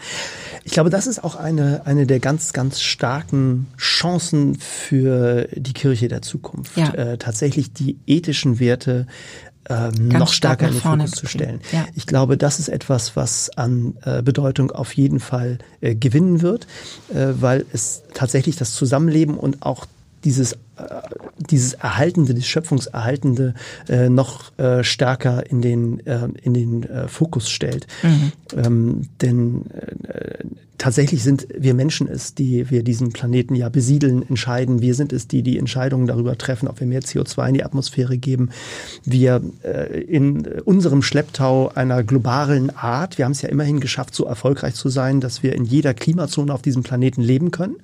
Ich 0.65 0.73
glaube, 0.73 0.91
das 0.91 1.07
ist 1.07 1.23
auch 1.23 1.37
eine, 1.37 1.87
eine 1.87 2.07
der 2.07 2.21
ganz, 2.21 2.53
ganz 2.53 2.81
starken 2.81 3.67
Chancen 3.79 4.57
für 4.57 5.49
die 5.55 5.73
Kirche 5.73 6.09
der 6.09 6.23
Zukunft. 6.23 6.77
Ja. 6.77 6.93
Äh, 6.95 7.19
tatsächlich 7.19 7.73
die 7.73 7.99
ethischen 8.07 8.59
Werte 8.59 9.07
ähm, 9.69 10.09
noch 10.09 10.33
stärker 10.33 10.69
in 10.69 10.75
den 10.75 10.81
Fokus 10.81 11.11
zu 11.13 11.27
stellen. 11.27 11.61
Ja. 11.73 11.87
Ich 11.95 12.07
glaube, 12.07 12.37
das 12.37 12.59
ist 12.59 12.69
etwas, 12.69 13.17
was 13.17 13.51
an 13.57 13.95
äh, 14.05 14.23
Bedeutung 14.23 14.71
auf 14.71 14.93
jeden 14.93 15.21
Fall 15.21 15.59
äh, 15.81 15.95
gewinnen 15.95 16.43
wird, 16.43 16.67
äh, 17.13 17.29
weil 17.41 17.67
es 17.73 18.03
tatsächlich 18.15 18.57
das 18.57 18.75
Zusammenleben 18.75 19.37
und 19.37 19.63
auch 19.63 19.87
dieses 20.25 20.53
äh, 20.53 20.57
dieses 21.39 21.75
Erhaltende, 21.75 22.35
dieses 22.35 22.49
Schöpfungserhaltende 22.49 23.55
äh, 23.89 24.09
noch 24.09 24.57
äh, 24.59 24.85
stärker 24.85 25.49
in 25.49 25.63
den 25.63 26.07
äh, 26.07 26.29
in 26.43 26.55
den 26.55 26.83
äh, 26.85 27.09
Fokus 27.09 27.51
stellt. 27.51 27.87
Mhm. 28.03 28.33
Ähm, 28.57 29.09
denn 29.21 29.65
äh, 29.71 30.45
tatsächlich 30.79 31.23
sind 31.23 31.49
wir 31.57 31.75
Menschen 31.75 32.09
es, 32.09 32.35
die 32.35 32.71
wir 32.71 32.83
diesen 32.83 33.13
Planeten 33.13 33.55
ja 33.55 33.69
besiedeln, 33.69 34.29
entscheiden. 34.29 34.81
Wir 34.83 34.95
sind 34.95 35.13
es, 35.13 35.29
die 35.29 35.43
die 35.43 35.59
Entscheidungen 35.59 36.07
darüber 36.07 36.37
treffen, 36.37 36.69
ob 36.69 36.81
wir 36.81 36.87
mehr 36.87 37.03
CO2 37.03 37.49
in 37.49 37.55
die 37.55 37.65
Atmosphäre 37.65 38.19
geben. 38.19 38.51
Wir 39.05 39.43
äh, 39.63 40.01
in 40.03 40.47
unserem 40.65 41.03
Schlepptau 41.03 41.71
einer 41.75 42.03
globalen 42.03 42.75
Art, 42.77 43.19
wir 43.19 43.25
haben 43.25 43.33
es 43.33 43.43
ja 43.43 43.49
immerhin 43.49 43.81
geschafft, 43.81 44.15
so 44.15 44.25
erfolgreich 44.25 44.75
zu 44.75 44.89
sein, 44.89 45.21
dass 45.21 45.43
wir 45.43 45.55
in 45.55 45.65
jeder 45.65 45.95
Klimazone 45.95 46.53
auf 46.53 46.63
diesem 46.63 46.83
Planeten 46.83 47.23
leben 47.23 47.51
können. 47.51 47.77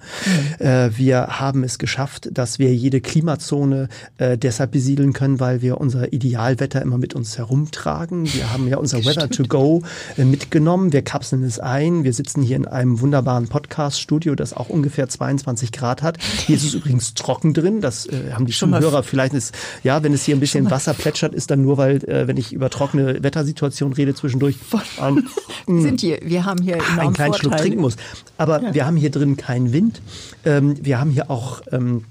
Mhm. 0.60 0.90
Wir 0.96 1.40
haben 1.40 1.64
es 1.64 1.78
geschafft, 1.78 2.28
dass 2.32 2.58
wir 2.58 2.72
jede 2.82 3.00
Klimazone 3.00 3.88
äh, 4.18 4.36
deshalb 4.36 4.72
besiedeln 4.72 5.12
können, 5.12 5.40
weil 5.40 5.62
wir 5.62 5.80
unser 5.80 6.12
Idealwetter 6.12 6.82
immer 6.82 6.98
mit 6.98 7.14
uns 7.14 7.38
herumtragen. 7.38 8.26
Wir 8.32 8.52
haben 8.52 8.68
ja 8.68 8.76
unser 8.82 9.04
Weather 9.04 9.30
to 9.30 9.44
go 9.44 9.82
äh, 10.16 10.24
mitgenommen. 10.24 10.92
Wir 10.92 11.02
kapseln 11.02 11.44
es 11.44 11.58
ein. 11.58 12.04
Wir 12.04 12.12
sitzen 12.12 12.42
hier 12.42 12.56
in 12.56 12.66
einem 12.66 13.00
wunderbaren 13.00 13.48
Podcast-Studio, 13.48 14.34
das 14.34 14.52
auch 14.52 14.68
ungefähr 14.68 15.08
22 15.08 15.72
Grad 15.72 16.02
hat. 16.02 16.18
Hier 16.46 16.56
ist 16.56 16.64
es 16.64 16.74
übrigens 16.74 17.14
trocken 17.14 17.54
drin. 17.54 17.80
Das 17.80 18.06
äh, 18.06 18.32
haben 18.32 18.46
die 18.46 18.52
Zuhörer 18.52 19.02
vielleicht 19.02 19.34
ist, 19.34 19.54
ja, 19.82 20.02
wenn 20.02 20.12
es 20.12 20.24
hier 20.24 20.36
ein 20.36 20.40
bisschen 20.40 20.70
Wasser 20.70 20.94
plätschert, 20.94 21.34
ist 21.34 21.50
dann 21.50 21.62
nur, 21.62 21.76
weil, 21.76 21.96
äh, 22.04 22.26
wenn 22.26 22.36
ich 22.36 22.52
über 22.52 22.70
trockene 22.70 23.22
Wettersituationen 23.22 23.94
rede, 23.94 24.14
zwischendurch 24.14 24.56
ähm, 25.00 25.28
sind 25.66 26.00
hier, 26.00 26.18
wir 26.22 26.44
haben 26.44 26.60
hier 26.62 26.78
einen 26.98 27.12
kleinen 27.12 27.34
Schluck 27.34 27.56
trinken 27.56 27.80
muss. 27.80 27.96
Aber 28.38 28.62
ja. 28.62 28.74
wir 28.74 28.86
haben 28.86 28.96
hier 28.96 29.10
drin 29.10 29.36
keinen 29.36 29.72
Wind. 29.72 30.00
Ähm, 30.44 30.74
wir 30.84 30.98
haben 30.98 31.10
hier 31.10 31.30
auch 31.30 31.62
ähm, 31.70 32.04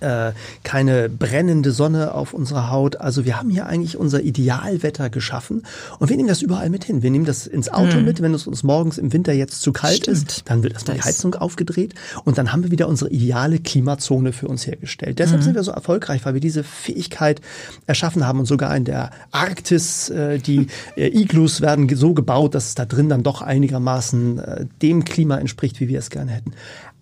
äh, 0.00 0.32
keine 0.62 1.08
brennende 1.08 1.72
Sonne 1.72 2.14
auf 2.14 2.34
unserer 2.34 2.70
Haut. 2.70 2.96
Also 2.96 3.24
wir 3.24 3.38
haben 3.38 3.50
hier 3.50 3.66
eigentlich 3.66 3.96
unser 3.96 4.22
Idealwetter 4.22 5.10
geschaffen 5.10 5.62
und 5.98 6.08
wir 6.10 6.16
nehmen 6.16 6.28
das 6.28 6.42
überall 6.42 6.70
mit 6.70 6.84
hin. 6.84 7.02
Wir 7.02 7.10
nehmen 7.10 7.24
das 7.24 7.46
ins 7.46 7.68
Auto 7.68 7.98
mhm. 7.98 8.04
mit, 8.04 8.22
wenn 8.22 8.34
es 8.34 8.46
uns 8.46 8.62
morgens 8.62 8.98
im 8.98 9.12
Winter 9.12 9.32
jetzt 9.32 9.62
zu 9.62 9.72
kalt 9.72 9.96
Stimmt. 9.96 10.16
ist, 10.16 10.42
dann 10.46 10.62
wird 10.62 10.74
erstmal 10.74 10.96
die 10.96 11.02
Heizung 11.02 11.34
aufgedreht 11.34 11.94
und 12.24 12.38
dann 12.38 12.52
haben 12.52 12.62
wir 12.62 12.70
wieder 12.70 12.88
unsere 12.88 13.10
ideale 13.10 13.58
Klimazone 13.58 14.32
für 14.32 14.48
uns 14.48 14.66
hergestellt. 14.66 15.18
Deshalb 15.18 15.40
mhm. 15.40 15.44
sind 15.44 15.54
wir 15.54 15.62
so 15.62 15.72
erfolgreich, 15.72 16.24
weil 16.24 16.34
wir 16.34 16.40
diese 16.40 16.64
Fähigkeit 16.64 17.40
erschaffen 17.86 18.26
haben 18.26 18.38
und 18.38 18.46
sogar 18.46 18.76
in 18.76 18.84
der 18.84 19.10
Arktis, 19.30 20.10
äh, 20.10 20.38
die 20.38 20.66
äh, 20.96 21.08
Iglus 21.08 21.60
werden 21.60 21.88
so 21.94 22.14
gebaut, 22.14 22.54
dass 22.54 22.68
es 22.68 22.74
da 22.74 22.84
drin 22.84 23.08
dann 23.08 23.22
doch 23.22 23.42
einigermaßen 23.42 24.38
äh, 24.38 24.66
dem 24.82 25.04
Klima 25.04 25.36
entspricht, 25.38 25.80
wie 25.80 25.88
wir 25.88 25.98
es 25.98 26.10
gerne 26.10 26.32
hätten. 26.32 26.52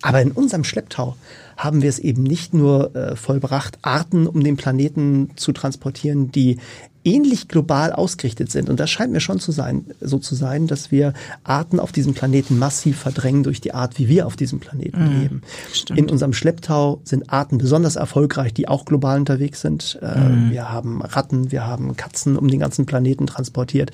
Aber 0.01 0.21
in 0.21 0.31
unserem 0.31 0.63
Schlepptau 0.63 1.15
haben 1.57 1.81
wir 1.81 1.89
es 1.89 1.99
eben 1.99 2.23
nicht 2.23 2.53
nur 2.53 2.95
äh, 2.95 3.15
vollbracht, 3.15 3.79
Arten 3.81 4.27
um 4.27 4.43
den 4.43 4.57
Planeten 4.57 5.31
zu 5.35 5.51
transportieren, 5.51 6.31
die 6.31 6.57
ähnlich 7.05 7.47
global 7.47 7.93
ausgerichtet 7.93 8.51
sind. 8.51 8.67
Und 8.67 8.79
das 8.79 8.89
scheint 8.89 9.13
mir 9.13 9.19
schon 9.19 9.39
zu 9.39 9.51
sein, 9.51 9.85
so 10.01 10.17
zu 10.17 10.33
sein, 10.33 10.67
dass 10.67 10.91
wir 10.91 11.13
Arten 11.43 11.79
auf 11.79 11.91
diesem 11.91 12.15
Planeten 12.15 12.57
massiv 12.57 12.97
verdrängen 12.97 13.43
durch 13.43 13.61
die 13.61 13.73
Art, 13.73 13.99
wie 13.99 14.09
wir 14.09 14.25
auf 14.25 14.35
diesem 14.35 14.59
Planeten 14.59 15.05
mhm, 15.05 15.21
leben. 15.21 15.41
Stimmt. 15.71 15.99
In 15.99 16.09
unserem 16.09 16.33
Schlepptau 16.33 16.99
sind 17.03 17.31
Arten 17.31 17.59
besonders 17.59 17.95
erfolgreich, 17.95 18.53
die 18.53 18.67
auch 18.67 18.85
global 18.85 19.19
unterwegs 19.19 19.61
sind. 19.61 19.99
Äh, 20.01 20.17
mhm. 20.17 20.51
Wir 20.51 20.71
haben 20.71 21.01
Ratten, 21.03 21.51
wir 21.51 21.67
haben 21.67 21.95
Katzen 21.95 22.37
um 22.37 22.47
den 22.47 22.59
ganzen 22.59 22.87
Planeten 22.87 23.27
transportiert 23.27 23.91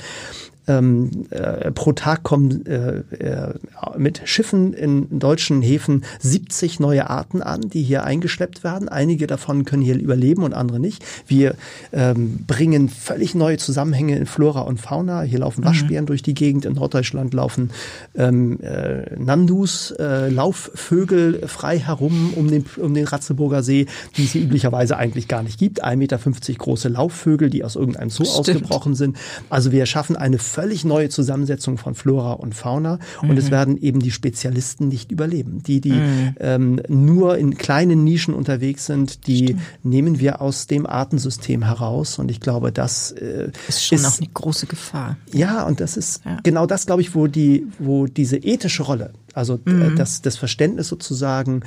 ähm, 0.68 1.26
äh, 1.32 1.72
pro 1.72 1.92
Tag 1.94 2.24
kommen 2.24 2.66
äh, 2.66 3.00
äh, 3.16 3.54
mit 3.98 4.22
Schiffen 4.26 4.74
in 4.74 5.20
deutschen 5.20 5.62
Häfen 5.62 6.04
70 6.20 6.80
neue 6.80 7.10
Arten 7.10 7.42
an, 7.42 7.62
die 7.62 7.82
hier 7.82 8.04
eingeschleppt 8.04 8.64
werden. 8.64 8.88
Einige 8.88 9.28
davon 9.28 9.66
können 9.66 9.82
hier 9.82 10.00
überleben 10.00 10.44
und 10.44 10.54
andere 10.54 10.80
nicht. 10.80 11.04
Wir 11.28 11.56
ähm, 11.92 12.46
bringen 12.46 12.90
völlig 12.90 13.34
neue 13.36 13.58
Zusammenhänge 13.58 14.16
in 14.18 14.26
Flora 14.26 14.62
und 14.62 14.80
Fauna. 14.80 15.24
Hier 15.24 15.40
laufen 15.40 15.62
mhm. 15.62 15.66
Waschbären 15.66 16.06
mhm. 16.06 16.08
durch 16.08 16.22
die 16.22 16.34
Gegend. 16.34 16.66
In 16.66 16.74
Norddeutschland 16.74 17.34
laufen 17.34 17.72
ähm, 18.16 18.60
äh, 18.62 19.16
Nandus, 19.18 19.92
äh, 19.92 20.30
Laufvögel 20.30 21.48
frei 21.48 21.80
herum 21.80 22.34
um 22.36 22.50
den, 22.50 22.66
um 22.78 22.94
den 22.94 23.06
Ratzeburger 23.06 23.64
See, 23.64 23.88
die 24.16 24.26
es 24.26 24.32
hier 24.32 24.44
üblicherweise 24.44 24.98
eigentlich 24.98 25.28
gar 25.28 25.44
nicht 25.44 25.58
gibt. 25.58 25.84
1,50 25.84 25.96
Meter 25.98 26.20
große 26.58 26.90
Laufvögel, 26.90 27.50
die 27.50 27.64
aus 27.64 27.76
irgendeinem 27.76 28.10
Zoo 28.10 28.26
Stimmt. 28.26 28.40
ausgebrochen 28.40 28.96
sind. 28.96 29.18
Also 29.50 29.72
wir 29.72 29.86
schaffen 29.86 30.16
eine 30.16 30.38
völlig 30.38 30.61
neue 30.84 31.10
Zusammensetzung 31.10 31.78
von 31.78 31.96
Flora 31.96 32.34
und 32.34 32.56
Fauna 32.56 33.00
und 33.22 33.32
mhm. 33.32 33.38
es 33.38 33.52
werden 33.52 33.78
eben 33.78 34.00
die 34.00 34.12
Spezialisten 34.12 34.88
nicht 34.88 35.12
überleben. 35.12 35.62
Die, 35.64 35.82
die 35.82 35.92
mhm. 35.92 36.36
ähm, 36.40 36.82
nur 36.88 37.38
in 37.38 37.58
kleinen 37.58 38.04
Nischen 38.04 38.34
unterwegs 38.34 38.86
sind, 38.86 39.28
die 39.28 39.46
Stimmt. 39.46 39.62
nehmen 39.84 40.20
wir 40.20 40.42
aus 40.42 40.68
dem 40.68 40.86
Artensystem 40.86 41.64
heraus 41.64 42.20
und 42.20 42.32
ich 42.32 42.40
glaube, 42.40 42.72
das 42.72 43.12
äh, 43.12 43.52
ist 43.68 43.86
schon 43.86 43.98
ist, 43.98 44.06
auch 44.06 44.18
eine 44.18 44.30
große 44.34 44.66
Gefahr. 44.68 45.18
Ja, 45.34 45.66
und 45.66 45.80
das 45.80 45.98
ist 45.98 46.24
ja. 46.26 46.38
genau 46.44 46.66
das, 46.66 46.86
glaube 46.86 47.02
ich, 47.02 47.16
wo 47.16 47.28
die, 47.28 47.68
wo 47.80 48.08
diese 48.08 48.38
ethische 48.38 48.84
Rolle, 48.84 49.12
also 49.34 49.60
äh, 49.66 49.70
mhm. 49.70 49.96
das, 49.96 50.22
das 50.22 50.38
Verständnis 50.38 50.88
sozusagen, 50.88 51.62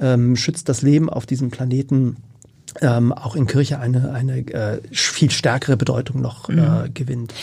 ähm, 0.00 0.36
schützt 0.36 0.68
das 0.68 0.82
Leben 0.82 1.10
auf 1.10 1.26
diesem 1.26 1.50
Planeten 1.50 2.16
ähm, 2.80 3.12
auch 3.12 3.36
in 3.36 3.46
Kirche 3.46 3.78
eine, 3.78 4.12
eine 4.12 4.38
äh, 4.38 4.80
viel 4.92 5.30
stärkere 5.30 5.76
Bedeutung 5.76 6.20
noch 6.20 6.48
äh, 6.48 6.52
mhm. 6.52 6.94
gewinnt. 6.94 7.34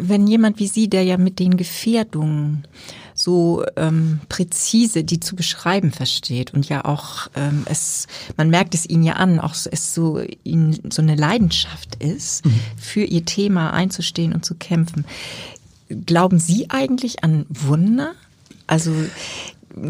Wenn 0.00 0.26
jemand 0.26 0.58
wie 0.58 0.66
Sie, 0.66 0.88
der 0.88 1.04
ja 1.04 1.18
mit 1.18 1.38
den 1.38 1.56
Gefährdungen 1.56 2.66
so 3.14 3.64
ähm, 3.76 4.20
präzise 4.28 5.04
die 5.04 5.20
zu 5.20 5.36
beschreiben 5.36 5.92
versteht 5.92 6.54
und 6.54 6.68
ja 6.68 6.84
auch 6.84 7.28
ähm, 7.34 7.64
es, 7.66 8.06
man 8.36 8.50
merkt 8.50 8.74
es 8.74 8.88
ihnen 8.88 9.02
ja 9.02 9.14
an, 9.14 9.38
auch 9.38 9.54
es 9.70 9.94
so 9.94 10.20
ihnen 10.44 10.90
so 10.90 11.02
eine 11.02 11.14
Leidenschaft 11.14 11.96
ist, 11.96 12.46
mhm. 12.46 12.60
für 12.76 13.04
ihr 13.04 13.24
Thema 13.24 13.72
einzustehen 13.72 14.32
und 14.32 14.44
zu 14.44 14.54
kämpfen. 14.54 15.04
Glauben 16.06 16.38
Sie 16.38 16.70
eigentlich 16.70 17.22
an 17.22 17.44
Wunder? 17.50 18.12
Also 18.66 18.92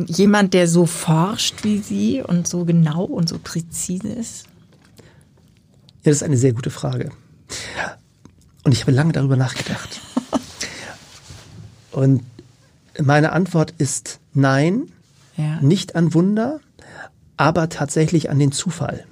jemand, 0.06 0.54
der 0.54 0.66
so 0.66 0.86
forscht 0.86 1.64
wie 1.64 1.78
Sie 1.78 2.22
und 2.22 2.48
so 2.48 2.64
genau 2.64 3.04
und 3.04 3.28
so 3.28 3.38
präzise 3.38 4.08
ist? 4.08 4.46
Ja, 6.02 6.10
das 6.10 6.16
ist 6.16 6.22
eine 6.22 6.36
sehr 6.36 6.52
gute 6.52 6.70
Frage. 6.70 7.10
Und 8.64 8.72
ich 8.72 8.82
habe 8.82 8.92
lange 8.92 9.12
darüber 9.12 9.36
nachgedacht. 9.36 10.00
Und 11.92 12.22
meine 13.00 13.32
Antwort 13.32 13.74
ist 13.78 14.18
nein, 14.34 14.84
ja. 15.36 15.60
nicht 15.60 15.94
an 15.94 16.14
Wunder, 16.14 16.60
aber 17.36 17.68
tatsächlich 17.68 18.30
an 18.30 18.38
den 18.38 18.52
Zufall. 18.52 19.04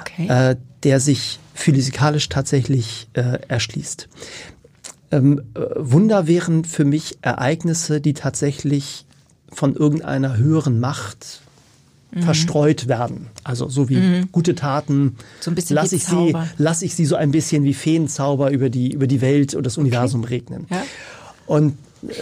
okay. 0.00 0.26
äh, 0.28 0.56
der 0.82 1.00
sich 1.00 1.38
physikalisch 1.54 2.28
tatsächlich 2.28 3.08
äh, 3.12 3.38
erschließt. 3.46 4.08
Ähm, 5.10 5.42
äh, 5.54 5.60
Wunder 5.76 6.26
wären 6.26 6.64
für 6.64 6.84
mich 6.84 7.18
Ereignisse, 7.22 8.00
die 8.00 8.14
tatsächlich 8.14 9.06
von 9.52 9.76
irgendeiner 9.76 10.36
höheren 10.36 10.80
Macht 10.80 11.42
mhm. 12.12 12.22
verstreut 12.22 12.88
werden. 12.88 13.28
Also 13.44 13.68
so 13.68 13.88
wie 13.88 13.96
mhm. 13.96 14.28
gute 14.32 14.54
Taten. 14.54 15.16
So 15.40 15.50
ein 15.50 15.54
bisschen 15.54 15.76
lasse 15.76 15.96
ich 15.96 16.04
sie, 16.04 16.34
lasse 16.58 16.84
ich 16.84 16.94
sie 16.94 17.06
so 17.06 17.16
ein 17.16 17.30
bisschen 17.30 17.64
wie 17.64 17.74
Feenzauber 17.74 18.50
über 18.50 18.70
die 18.70 18.92
über 18.92 19.06
die 19.06 19.20
Welt 19.20 19.54
und 19.54 19.64
das 19.64 19.78
Universum 19.78 20.22
okay. 20.22 20.34
regnen. 20.34 20.66
Ja. 20.70 20.82
Und 21.46 21.76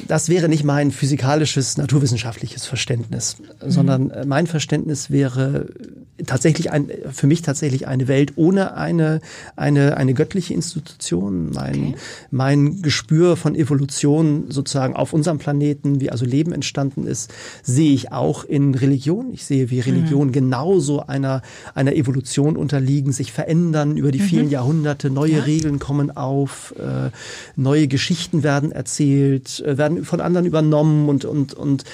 das 0.06 0.28
wäre 0.28 0.48
nicht 0.48 0.64
mein 0.64 0.90
physikalisches, 0.90 1.78
naturwissenschaftliches 1.78 2.66
Verständnis, 2.66 3.36
mhm. 3.38 3.70
sondern 3.70 4.12
mein 4.26 4.46
Verständnis 4.46 5.10
wäre 5.10 5.68
tatsächlich 6.26 6.70
ein, 6.70 6.90
für 7.10 7.26
mich 7.26 7.42
tatsächlich 7.42 7.86
eine 7.86 8.08
Welt 8.08 8.32
ohne 8.36 8.74
eine, 8.76 9.20
eine, 9.56 9.96
eine 9.96 10.14
göttliche 10.14 10.54
Institution. 10.54 11.50
Mein, 11.50 11.74
okay. 11.74 11.94
mein 12.30 12.82
Gespür 12.82 13.36
von 13.36 13.54
Evolution 13.54 14.46
sozusagen 14.50 14.96
auf 14.96 15.12
unserem 15.12 15.38
Planeten, 15.38 16.00
wie 16.00 16.10
also 16.10 16.24
Leben 16.24 16.52
entstanden 16.52 17.06
ist, 17.06 17.32
sehe 17.62 17.92
ich 17.92 18.12
auch 18.12 18.44
in 18.44 18.74
Religion. 18.74 19.32
Ich 19.32 19.44
sehe, 19.44 19.70
wie 19.70 19.80
Religion 19.80 20.28
mhm. 20.28 20.32
genauso 20.32 21.00
einer, 21.06 21.42
einer 21.74 21.94
Evolution 21.94 22.56
unterliegen, 22.56 23.12
sich 23.12 23.32
verändern 23.32 23.96
über 23.96 24.12
die 24.12 24.20
mhm. 24.20 24.24
vielen 24.24 24.50
Jahrhunderte. 24.50 25.10
Neue 25.10 25.38
ja. 25.38 25.42
Regeln 25.42 25.78
kommen 25.78 26.16
auf, 26.16 26.74
äh, 26.78 27.10
neue 27.56 27.88
Geschichten 27.88 28.42
werden 28.42 28.72
erzählt, 28.72 29.60
äh, 29.60 29.78
werden 29.78 30.04
von 30.04 30.20
anderen 30.20 30.46
übernommen 30.46 31.08
und, 31.08 31.24
und, 31.24 31.54
und, 31.54 31.84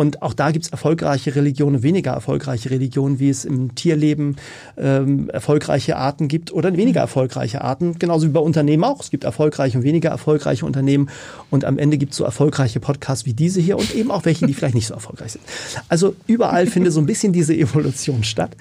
und 0.00 0.22
auch 0.22 0.32
da 0.32 0.50
gibt 0.50 0.64
es 0.64 0.72
erfolgreiche 0.72 1.34
Religionen, 1.34 1.82
weniger 1.82 2.12
erfolgreiche 2.12 2.70
Religionen, 2.70 3.18
wie 3.18 3.28
es 3.28 3.44
im 3.44 3.74
Tierleben 3.74 4.36
ähm, 4.78 5.28
erfolgreiche 5.28 5.98
Arten 5.98 6.26
gibt 6.26 6.54
oder 6.54 6.74
weniger 6.74 7.02
erfolgreiche 7.02 7.60
Arten. 7.60 7.98
Genauso 7.98 8.26
wie 8.26 8.30
bei 8.30 8.40
Unternehmen 8.40 8.82
auch. 8.82 9.02
Es 9.02 9.10
gibt 9.10 9.24
erfolgreiche 9.24 9.76
und 9.76 9.84
weniger 9.84 10.08
erfolgreiche 10.08 10.64
Unternehmen. 10.64 11.10
Und 11.50 11.66
am 11.66 11.76
Ende 11.76 11.98
gibt 11.98 12.12
es 12.12 12.16
so 12.16 12.24
erfolgreiche 12.24 12.80
Podcasts 12.80 13.26
wie 13.26 13.34
diese 13.34 13.60
hier 13.60 13.76
und 13.76 13.94
eben 13.94 14.10
auch 14.10 14.24
welche, 14.24 14.46
die 14.46 14.54
vielleicht 14.54 14.74
nicht 14.74 14.86
so 14.86 14.94
erfolgreich 14.94 15.32
sind. 15.32 15.44
Also 15.90 16.16
überall 16.26 16.66
findet 16.66 16.94
so 16.94 17.00
ein 17.00 17.06
bisschen 17.06 17.34
diese 17.34 17.54
Evolution 17.54 18.24
statt. 18.24 18.56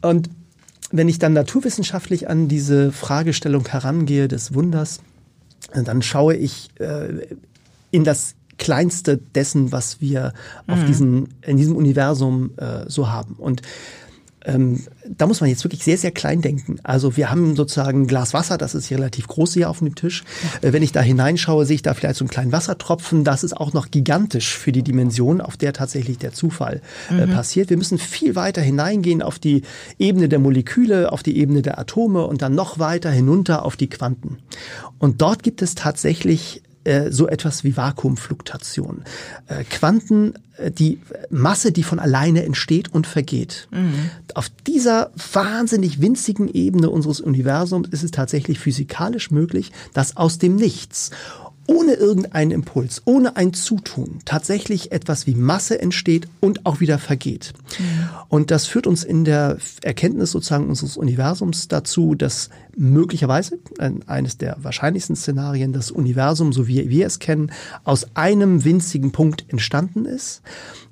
Und 0.00 0.30
wenn 0.90 1.06
ich 1.06 1.18
dann 1.18 1.34
naturwissenschaftlich 1.34 2.30
an 2.30 2.48
diese 2.48 2.92
Fragestellung 2.92 3.68
herangehe 3.68 4.26
des 4.26 4.54
Wunders, 4.54 5.00
dann 5.74 6.00
schaue 6.00 6.34
ich 6.34 6.70
äh, 6.78 7.36
in 7.90 8.04
das 8.04 8.36
Kleinste 8.58 9.18
dessen, 9.18 9.72
was 9.72 10.00
wir 10.00 10.32
mhm. 10.66 10.74
auf 10.74 10.84
diesen, 10.84 11.28
in 11.42 11.56
diesem 11.56 11.76
Universum 11.76 12.50
äh, 12.56 12.88
so 12.88 13.10
haben. 13.10 13.34
Und 13.34 13.62
ähm, 14.44 14.80
da 15.06 15.26
muss 15.26 15.40
man 15.40 15.50
jetzt 15.50 15.64
wirklich 15.64 15.84
sehr, 15.84 15.98
sehr 15.98 16.10
klein 16.10 16.42
denken. 16.42 16.78
Also 16.82 17.16
wir 17.16 17.30
haben 17.30 17.54
sozusagen 17.54 18.02
ein 18.02 18.06
Glas 18.06 18.34
Wasser, 18.34 18.58
das 18.58 18.74
ist 18.74 18.86
hier 18.86 18.98
relativ 18.98 19.28
groß 19.28 19.54
hier 19.54 19.70
auf 19.70 19.78
dem 19.78 19.94
Tisch. 19.94 20.24
Äh, 20.62 20.72
wenn 20.72 20.82
ich 20.82 20.92
da 20.92 21.00
hineinschaue, 21.00 21.64
sehe 21.64 21.76
ich 21.76 21.82
da 21.82 21.94
vielleicht 21.94 22.16
so 22.16 22.24
einen 22.24 22.30
kleinen 22.30 22.52
Wassertropfen. 22.52 23.24
Das 23.24 23.44
ist 23.44 23.56
auch 23.56 23.72
noch 23.72 23.90
gigantisch 23.90 24.56
für 24.56 24.72
die 24.72 24.82
Dimension, 24.82 25.40
auf 25.40 25.56
der 25.56 25.72
tatsächlich 25.72 26.18
der 26.18 26.32
Zufall 26.32 26.80
äh, 27.10 27.26
mhm. 27.26 27.32
passiert. 27.32 27.70
Wir 27.70 27.76
müssen 27.76 27.98
viel 27.98 28.34
weiter 28.34 28.62
hineingehen 28.62 29.22
auf 29.22 29.38
die 29.38 29.62
Ebene 29.98 30.28
der 30.28 30.38
Moleküle, 30.38 31.12
auf 31.12 31.22
die 31.22 31.36
Ebene 31.36 31.62
der 31.62 31.78
Atome 31.78 32.26
und 32.26 32.42
dann 32.42 32.54
noch 32.54 32.78
weiter 32.78 33.10
hinunter 33.10 33.64
auf 33.64 33.76
die 33.76 33.88
Quanten. 33.88 34.38
Und 34.98 35.22
dort 35.22 35.42
gibt 35.42 35.62
es 35.62 35.74
tatsächlich 35.74 36.62
so 37.10 37.28
etwas 37.28 37.64
wie 37.64 37.76
Vakuumfluktuation. 37.76 39.04
Äh, 39.46 39.64
Quanten, 39.64 40.34
äh, 40.56 40.70
die 40.70 41.00
Masse, 41.30 41.72
die 41.72 41.82
von 41.82 41.98
alleine 41.98 42.44
entsteht 42.44 42.92
und 42.92 43.06
vergeht. 43.06 43.68
Mhm. 43.70 44.10
Auf 44.34 44.50
dieser 44.66 45.10
wahnsinnig 45.32 46.00
winzigen 46.00 46.48
Ebene 46.52 46.90
unseres 46.90 47.20
Universums 47.20 47.88
ist 47.88 48.02
es 48.02 48.10
tatsächlich 48.10 48.58
physikalisch 48.58 49.30
möglich, 49.30 49.72
dass 49.94 50.16
aus 50.16 50.38
dem 50.38 50.56
Nichts 50.56 51.10
ohne 51.72 51.94
irgendeinen 51.94 52.50
Impuls, 52.50 53.02
ohne 53.04 53.36
ein 53.36 53.54
Zutun 53.54 54.20
tatsächlich 54.24 54.92
etwas 54.92 55.26
wie 55.26 55.34
Masse 55.34 55.80
entsteht 55.80 56.28
und 56.40 56.66
auch 56.66 56.80
wieder 56.80 56.98
vergeht. 56.98 57.52
Und 58.28 58.50
das 58.50 58.66
führt 58.66 58.86
uns 58.86 59.04
in 59.04 59.24
der 59.24 59.56
Erkenntnis 59.82 60.32
sozusagen 60.32 60.68
unseres 60.68 60.96
Universums 60.96 61.68
dazu, 61.68 62.14
dass 62.14 62.50
möglicherweise 62.76 63.58
eines 64.06 64.36
der 64.36 64.56
wahrscheinlichsten 64.60 65.16
Szenarien 65.16 65.72
das 65.72 65.90
Universum, 65.90 66.52
so 66.52 66.68
wie 66.68 66.90
wir 66.90 67.06
es 67.06 67.18
kennen, 67.18 67.52
aus 67.84 68.06
einem 68.14 68.64
winzigen 68.64 69.12
Punkt 69.12 69.44
entstanden 69.48 70.04
ist, 70.04 70.42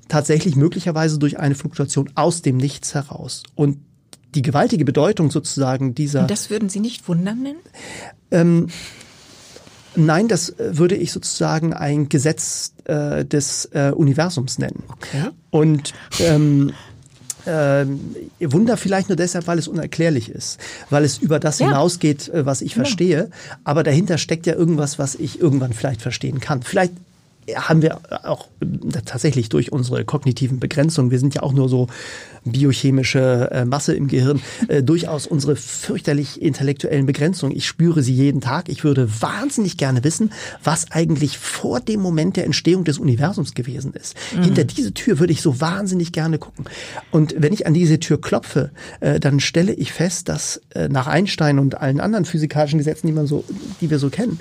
tatsächlich 0.09 0.57
möglicherweise 0.57 1.19
durch 1.19 1.39
eine 1.39 1.55
Fluktuation 1.55 2.11
aus 2.15 2.43
dem 2.43 2.57
Nichts 2.57 2.95
heraus. 2.95 3.43
Und 3.55 3.79
die 4.35 4.43
gewaltige 4.43 4.85
Bedeutung 4.85 5.31
sozusagen 5.31 5.95
dieser. 5.95 6.23
Und 6.23 6.31
das 6.31 6.51
würden 6.51 6.69
Sie 6.69 6.81
nicht 6.81 7.09
wundern 7.09 7.43
nennen? 7.43 7.59
Ähm, 8.31 8.69
Nein, 9.97 10.29
das 10.29 10.51
äh, 10.51 10.79
würde 10.79 10.97
ich 10.97 11.13
sozusagen 11.13 11.73
ein 11.73 12.09
Gesetz 12.09 12.73
äh, 12.85 13.25
des 13.25 13.67
äh, 13.73 13.93
Universums 13.95 14.59
nennen. 14.59 14.85
Okay. 14.89 15.31
Und 15.51 15.93
ähm, 16.21 16.73
äh, 17.47 17.87
Wunder 18.41 18.77
vielleicht 18.77 19.09
nur 19.09 19.17
deshalb, 19.17 19.47
weil 19.47 19.59
es 19.59 19.69
unerklärlich 19.69 20.29
ist, 20.31 20.59
weil 20.91 21.05
es 21.05 21.19
über 21.19 21.41
das 21.41 21.59
ja. 21.59 21.69
hinausgeht, 21.69 22.29
äh, 22.29 22.47
was 22.47 22.63
ich 22.63 22.73
ja. 22.73 22.77
verstehe. 22.77 23.31
Aber 23.65 23.83
dahinter 23.83 24.19
steckt 24.19 24.47
ja 24.47 24.55
irgendwas, 24.55 24.99
was 24.99 25.15
ich 25.15 25.41
irgendwann 25.41 25.73
vielleicht 25.73 26.03
verstehen 26.03 26.41
kann. 26.41 26.63
Vielleicht 26.63 26.93
haben 27.55 27.83
wir 27.83 28.01
auch 28.25 28.49
tatsächlich 29.05 29.49
durch 29.49 29.73
unsere 29.73 30.05
kognitiven 30.05 30.61
Begrenzungen, 30.61 31.11
wir 31.11 31.19
sind 31.19 31.35
ja 31.35 31.43
auch 31.43 31.53
nur 31.53 31.69
so 31.69 31.89
biochemische 32.45 33.51
äh, 33.51 33.65
Masse 33.65 33.95
im 33.95 34.09
Gehirn, 34.09 34.41
äh, 34.69 34.83
durchaus 34.83 35.27
unsere 35.27 35.57
fürchterlich 35.57 36.41
intellektuellen 36.41 37.07
Begrenzungen. 37.07 37.55
Ich 37.55 37.67
spüre 37.67 38.03
sie 38.03 38.15
jeden 38.15 38.41
Tag. 38.41 38.69
Ich 38.69 38.85
würde 38.85 39.09
wahnsinnig 39.21 39.77
gerne 39.77 40.05
wissen, 40.05 40.33
was 40.65 40.91
eigentlich 40.91 41.39
vor 41.39 41.81
dem 41.81 42.01
Moment 42.01 42.37
der 42.37 42.45
Entstehung 42.45 42.85
des 42.85 42.99
Universums 42.99 43.55
gewesen 43.55 43.93
ist. 43.93 44.17
Mhm. 44.35 44.45
Hinter 44.45 44.65
diese 44.65 44.95
Tür 44.95 45.19
würde 45.19 45.33
ich 45.33 45.43
so 45.43 45.61
wahnsinnig 45.61 46.13
gerne 46.13 46.39
gucken. 46.39 46.65
Und 47.11 47.35
wenn 47.39 47.53
ich 47.53 47.67
an 47.67 47.75
diese 47.75 48.01
Tür 48.01 48.21
klopfe, 48.21 48.71
äh, 49.01 49.21
dann 49.21 49.41
stelle 49.41 49.75
ich 49.75 49.93
fest, 49.93 50.29
dass 50.29 50.63
äh, 50.75 50.89
nach 50.89 51.07
Einstein 51.07 51.59
und 51.59 51.79
allen 51.79 52.01
anderen 52.01 52.25
physikalischen 52.25 52.79
Gesetzen, 52.79 53.07
die 53.07 53.13
man 53.13 53.27
so, 53.27 53.45
die 53.81 53.91
wir 53.91 53.99
so 53.99 54.09
kennen, 54.09 54.41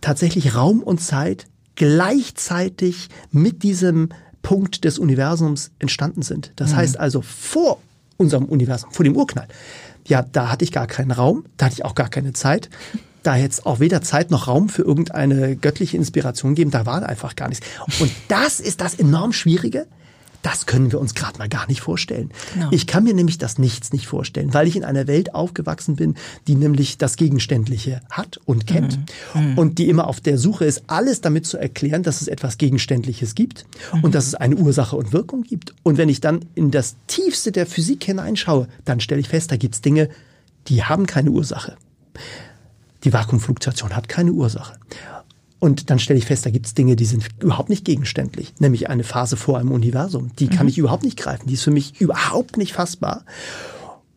tatsächlich 0.00 0.56
Raum 0.56 0.82
und 0.82 1.00
Zeit 1.00 1.46
gleichzeitig 1.76 3.08
mit 3.30 3.62
diesem 3.62 4.10
Punkt 4.42 4.84
des 4.84 4.98
Universums 4.98 5.70
entstanden 5.78 6.22
sind. 6.22 6.52
Das 6.56 6.72
mhm. 6.72 6.76
heißt 6.76 6.98
also 6.98 7.22
vor 7.22 7.80
unserem 8.16 8.44
Universum, 8.44 8.90
vor 8.92 9.04
dem 9.04 9.16
Urknall. 9.16 9.48
Ja, 10.06 10.22
da 10.22 10.50
hatte 10.50 10.64
ich 10.64 10.72
gar 10.72 10.86
keinen 10.86 11.10
Raum, 11.10 11.44
da 11.56 11.66
hatte 11.66 11.74
ich 11.74 11.84
auch 11.84 11.94
gar 11.94 12.08
keine 12.08 12.32
Zeit. 12.32 12.68
Da 13.22 13.36
jetzt 13.36 13.66
auch 13.66 13.80
weder 13.80 14.00
Zeit 14.00 14.30
noch 14.30 14.48
Raum 14.48 14.70
für 14.70 14.82
irgendeine 14.82 15.56
göttliche 15.56 15.96
Inspiration 15.96 16.54
geben, 16.54 16.70
da 16.70 16.86
war 16.86 17.06
einfach 17.06 17.36
gar 17.36 17.48
nichts. 17.48 17.66
Und 18.00 18.10
das 18.28 18.60
ist 18.60 18.80
das 18.80 18.94
enorm 18.94 19.32
Schwierige, 19.32 19.86
das 20.42 20.66
können 20.66 20.90
wir 20.92 21.00
uns 21.00 21.14
gerade 21.14 21.38
mal 21.38 21.48
gar 21.48 21.66
nicht 21.66 21.80
vorstellen. 21.80 22.30
Genau. 22.54 22.68
Ich 22.70 22.86
kann 22.86 23.04
mir 23.04 23.14
nämlich 23.14 23.38
das 23.38 23.58
Nichts 23.58 23.92
nicht 23.92 24.06
vorstellen, 24.06 24.54
weil 24.54 24.66
ich 24.66 24.76
in 24.76 24.84
einer 24.84 25.06
Welt 25.06 25.34
aufgewachsen 25.34 25.96
bin, 25.96 26.14
die 26.46 26.54
nämlich 26.54 26.98
das 26.98 27.16
Gegenständliche 27.16 28.00
hat 28.10 28.40
und 28.46 28.66
kennt 28.66 28.98
mhm. 29.34 29.52
mhm. 29.52 29.58
und 29.58 29.78
die 29.78 29.88
immer 29.88 30.06
auf 30.06 30.20
der 30.20 30.38
Suche 30.38 30.64
ist, 30.64 30.84
alles 30.86 31.20
damit 31.20 31.46
zu 31.46 31.58
erklären, 31.58 32.02
dass 32.02 32.22
es 32.22 32.28
etwas 32.28 32.58
Gegenständliches 32.58 33.34
gibt 33.34 33.66
mhm. 33.92 34.04
und 34.04 34.14
dass 34.14 34.26
es 34.26 34.34
eine 34.34 34.56
Ursache 34.56 34.96
und 34.96 35.12
Wirkung 35.12 35.42
gibt. 35.42 35.74
Und 35.82 35.98
wenn 35.98 36.08
ich 36.08 36.20
dann 36.20 36.46
in 36.54 36.70
das 36.70 36.96
Tiefste 37.06 37.52
der 37.52 37.66
Physik 37.66 38.04
hineinschaue, 38.04 38.68
dann 38.84 39.00
stelle 39.00 39.20
ich 39.20 39.28
fest, 39.28 39.52
da 39.52 39.56
gibt 39.56 39.74
es 39.74 39.80
Dinge, 39.82 40.08
die 40.68 40.84
haben 40.84 41.06
keine 41.06 41.30
Ursache. 41.30 41.76
Die 43.04 43.12
Vakuumfluktuation 43.12 43.96
hat 43.96 44.08
keine 44.08 44.32
Ursache. 44.32 44.78
Und 45.60 45.90
dann 45.90 45.98
stelle 45.98 46.18
ich 46.18 46.24
fest, 46.24 46.46
da 46.46 46.50
gibt 46.50 46.66
es 46.66 46.74
Dinge, 46.74 46.96
die 46.96 47.04
sind 47.04 47.28
überhaupt 47.40 47.68
nicht 47.68 47.84
gegenständlich, 47.84 48.54
nämlich 48.58 48.88
eine 48.88 49.04
Phase 49.04 49.36
vor 49.36 49.58
einem 49.58 49.72
Universum. 49.72 50.32
Die 50.38 50.48
kann 50.48 50.64
mhm. 50.64 50.70
ich 50.70 50.78
überhaupt 50.78 51.04
nicht 51.04 51.18
greifen, 51.18 51.46
die 51.46 51.54
ist 51.54 51.62
für 51.62 51.70
mich 51.70 52.00
überhaupt 52.00 52.56
nicht 52.56 52.72
fassbar. 52.72 53.24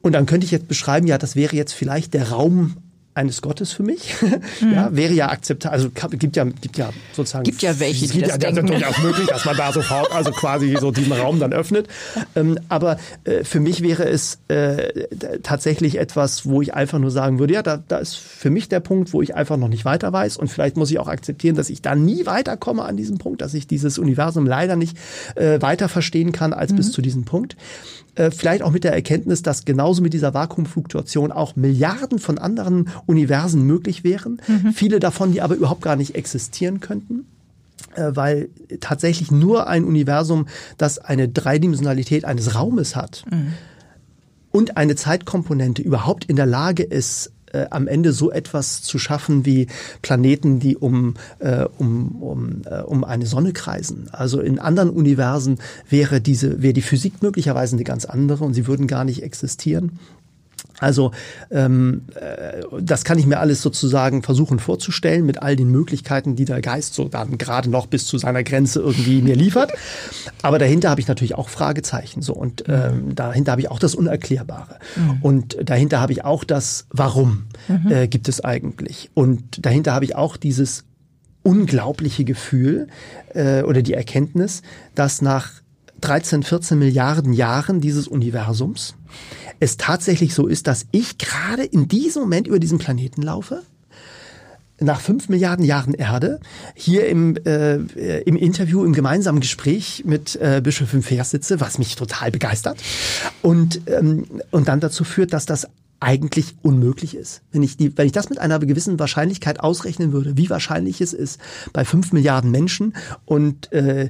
Und 0.01 0.13
dann 0.13 0.25
könnte 0.25 0.45
ich 0.45 0.51
jetzt 0.51 0.69
beschreiben, 0.69 1.05
ja, 1.05 1.17
das 1.17 1.35
wäre 1.35 1.55
jetzt 1.55 1.73
vielleicht 1.73 2.13
der 2.13 2.29
Raum 2.29 2.77
eines 3.15 3.41
Gottes 3.41 3.71
für 3.71 3.83
mich. 3.83 4.15
Mhm. 4.61 4.73
ja, 4.73 4.95
wäre 4.95 5.13
ja 5.13 5.29
akzeptabel. 5.29 5.73
Also 5.73 5.89
gibt 6.17 6.35
ja, 6.35 6.43
gibt 6.43 6.77
ja 6.77 6.89
sozusagen. 7.13 7.43
Gibt 7.43 7.61
ja 7.61 7.79
welche, 7.79 8.07
die 8.07 8.21
das 8.21 8.31
ja, 8.31 8.37
denken. 8.37 8.67
durchaus 8.67 8.97
möglich, 8.99 9.27
dass 9.27 9.45
man 9.45 9.55
da 9.55 9.71
sofort, 9.73 10.11
also 10.11 10.31
quasi 10.31 10.75
so 10.79 10.91
diesen 10.91 11.13
Raum 11.13 11.39
dann 11.39 11.53
öffnet. 11.53 11.87
Ähm, 12.35 12.59
aber 12.69 12.97
äh, 13.23 13.43
für 13.43 13.59
mich 13.59 13.81
wäre 13.81 14.05
es 14.05 14.39
äh, 14.47 15.07
tatsächlich 15.43 15.97
etwas, 15.97 16.45
wo 16.45 16.61
ich 16.61 16.73
einfach 16.73 16.99
nur 16.99 17.11
sagen 17.11 17.39
würde, 17.39 17.53
ja, 17.53 17.63
da, 17.63 17.81
da 17.87 17.97
ist 17.97 18.15
für 18.15 18.49
mich 18.49 18.69
der 18.69 18.79
Punkt, 18.79 19.13
wo 19.13 19.21
ich 19.21 19.35
einfach 19.35 19.57
noch 19.57 19.69
nicht 19.69 19.85
weiter 19.85 20.11
weiß. 20.11 20.37
Und 20.37 20.49
vielleicht 20.49 20.77
muss 20.77 20.91
ich 20.91 20.99
auch 20.99 21.07
akzeptieren, 21.07 21.55
dass 21.55 21.69
ich 21.69 21.81
da 21.81 21.95
nie 21.95 22.25
weiterkomme 22.25 22.83
an 22.83 22.97
diesem 22.97 23.17
Punkt, 23.17 23.41
dass 23.41 23.53
ich 23.53 23.67
dieses 23.67 23.97
Universum 23.97 24.45
leider 24.45 24.75
nicht 24.75 24.97
äh, 25.35 25.61
weiter 25.61 25.89
verstehen 25.89 26.31
kann 26.31 26.53
als 26.53 26.71
mhm. 26.71 26.77
bis 26.77 26.91
zu 26.91 27.01
diesem 27.01 27.25
Punkt. 27.25 27.55
Äh, 28.15 28.29
vielleicht 28.29 28.61
auch 28.61 28.71
mit 28.71 28.83
der 28.83 28.93
Erkenntnis, 28.93 29.41
dass 29.41 29.65
genauso 29.65 30.03
mit 30.03 30.13
dieser 30.13 30.33
Vakuumfluktuation 30.33 31.31
auch 31.31 31.55
Milliarden 31.55 32.19
von 32.19 32.37
anderen 32.37 32.89
Universen 33.07 33.63
möglich 33.63 34.03
wären. 34.03 34.39
Mhm. 34.47 34.73
Viele 34.73 34.99
davon, 34.99 35.31
die 35.31 35.41
aber 35.41 35.55
überhaupt 35.55 35.81
gar 35.81 35.95
nicht 35.95 36.15
existieren 36.15 36.79
könnten 36.79 37.25
äh, 37.95 38.15
weil 38.15 38.49
tatsächlich 38.79 39.31
nur 39.31 39.67
ein 39.67 39.83
Universum, 39.83 40.47
das 40.77 40.99
eine 40.99 41.27
Dreidimensionalität 41.27 42.25
eines 42.25 42.55
Raumes 42.55 42.95
hat, 42.95 43.23
mhm. 43.29 43.53
und 44.51 44.77
eine 44.77 44.95
Zeitkomponente 44.95 45.81
überhaupt 45.81 46.25
in 46.25 46.35
der 46.35 46.45
Lage 46.45 46.83
ist, 46.83 47.31
äh, 47.53 47.67
am 47.69 47.87
Ende 47.87 48.11
so 48.11 48.31
etwas 48.31 48.81
zu 48.81 48.99
schaffen 48.99 49.45
wie 49.45 49.67
Planeten, 50.01 50.59
die 50.59 50.75
um, 50.75 51.15
äh, 51.39 51.65
um, 51.77 52.21
um, 52.21 52.61
äh, 52.65 52.81
um 52.81 53.03
eine 53.03 53.25
Sonne 53.25 53.53
kreisen. 53.53 54.09
Also 54.11 54.41
in 54.41 54.59
anderen 54.59 54.89
Universen 54.89 55.59
wäre 55.89 56.19
diese, 56.19 56.61
wäre 56.61 56.73
die 56.73 56.81
Physik 56.81 57.21
möglicherweise 57.21 57.75
eine 57.75 57.83
ganz 57.83 58.05
andere 58.05 58.43
und 58.43 58.53
sie 58.53 58.67
würden 58.67 58.87
gar 58.87 59.05
nicht 59.05 59.23
existieren. 59.23 59.99
Also 60.83 61.11
ähm, 61.49 62.03
äh, 62.15 62.63
das 62.81 63.03
kann 63.03 63.17
ich 63.17 63.25
mir 63.25 63.39
alles 63.39 63.61
sozusagen 63.61 64.21
versuchen 64.21 64.59
vorzustellen 64.59 65.25
mit 65.25 65.41
all 65.41 65.55
den 65.55 65.71
Möglichkeiten, 65.71 66.35
die 66.35 66.45
der 66.45 66.61
Geist 66.61 66.93
so 66.93 67.07
dann 67.07 67.37
gerade 67.37 67.69
noch 67.69 67.87
bis 67.87 68.05
zu 68.05 68.17
seiner 68.17 68.43
Grenze 68.43 68.81
irgendwie 68.81 69.21
mir 69.21 69.35
liefert. 69.35 69.71
Aber 70.41 70.59
dahinter 70.59 70.89
habe 70.89 71.01
ich 71.01 71.07
natürlich 71.07 71.35
auch 71.35 71.49
Fragezeichen 71.49 72.21
so 72.21 72.33
und 72.33 72.65
ähm, 72.67 73.15
dahinter 73.15 73.53
habe 73.53 73.61
ich 73.61 73.71
auch 73.71 73.79
das 73.79 73.95
Unerklärbare 73.95 74.77
mhm. 74.95 75.17
und 75.21 75.57
dahinter 75.63 75.99
habe 75.99 76.11
ich 76.11 76.25
auch 76.25 76.43
das 76.43 76.85
Warum 76.89 77.45
mhm. 77.67 77.91
äh, 77.91 78.07
gibt 78.07 78.27
es 78.27 78.43
eigentlich 78.43 79.09
und 79.13 79.65
dahinter 79.65 79.93
habe 79.93 80.05
ich 80.05 80.15
auch 80.15 80.37
dieses 80.37 80.83
unglaubliche 81.43 82.23
Gefühl 82.23 82.87
äh, 83.33 83.63
oder 83.63 83.81
die 83.81 83.93
Erkenntnis, 83.93 84.61
dass 84.95 85.21
nach 85.21 85.51
13, 86.01 86.43
14 86.43 86.77
Milliarden 86.77 87.31
Jahren 87.31 87.79
dieses 87.79 88.07
Universums 88.07 88.95
es 89.63 89.77
tatsächlich 89.77 90.33
so 90.33 90.47
ist, 90.47 90.67
dass 90.67 90.85
ich 90.91 91.17
gerade 91.17 91.63
in 91.63 91.87
diesem 91.87 92.23
Moment 92.23 92.47
über 92.47 92.59
diesen 92.59 92.77
Planeten 92.77 93.21
laufe 93.21 93.63
nach 94.79 94.99
fünf 94.99 95.29
Milliarden 95.29 95.63
Jahren 95.63 95.93
Erde 95.93 96.39
hier 96.75 97.07
im, 97.07 97.37
äh, 97.45 97.75
im 98.21 98.35
Interview, 98.35 98.83
im 98.83 98.93
gemeinsamen 98.93 99.39
Gespräch 99.39 100.03
mit 100.05 100.35
äh, 100.35 100.61
Bischof 100.61 100.93
im 100.93 101.03
Vers 101.03 101.29
sitze, 101.29 101.61
was 101.61 101.77
mich 101.77 101.95
total 101.95 102.31
begeistert 102.31 102.81
und, 103.41 103.81
ähm, 103.87 104.25
und 104.51 104.67
dann 104.67 104.81
dazu 104.81 105.03
führt, 105.03 105.31
dass 105.31 105.45
das 105.45 105.67
eigentlich 106.01 106.55
unmöglich 106.61 107.15
ist. 107.15 107.43
Wenn 107.53 107.63
ich, 107.63 107.77
die, 107.77 107.97
wenn 107.97 108.05
ich 108.05 108.11
das 108.11 108.29
mit 108.29 108.39
einer 108.39 108.59
gewissen 108.59 108.99
Wahrscheinlichkeit 108.99 109.61
ausrechnen 109.61 110.11
würde, 110.11 110.35
wie 110.35 110.49
wahrscheinlich 110.49 110.99
es 110.99 111.13
ist 111.13 111.39
bei 111.71 111.85
fünf 111.85 112.11
Milliarden 112.11 112.51
Menschen 112.51 112.93
und 113.23 113.71
äh, 113.71 114.09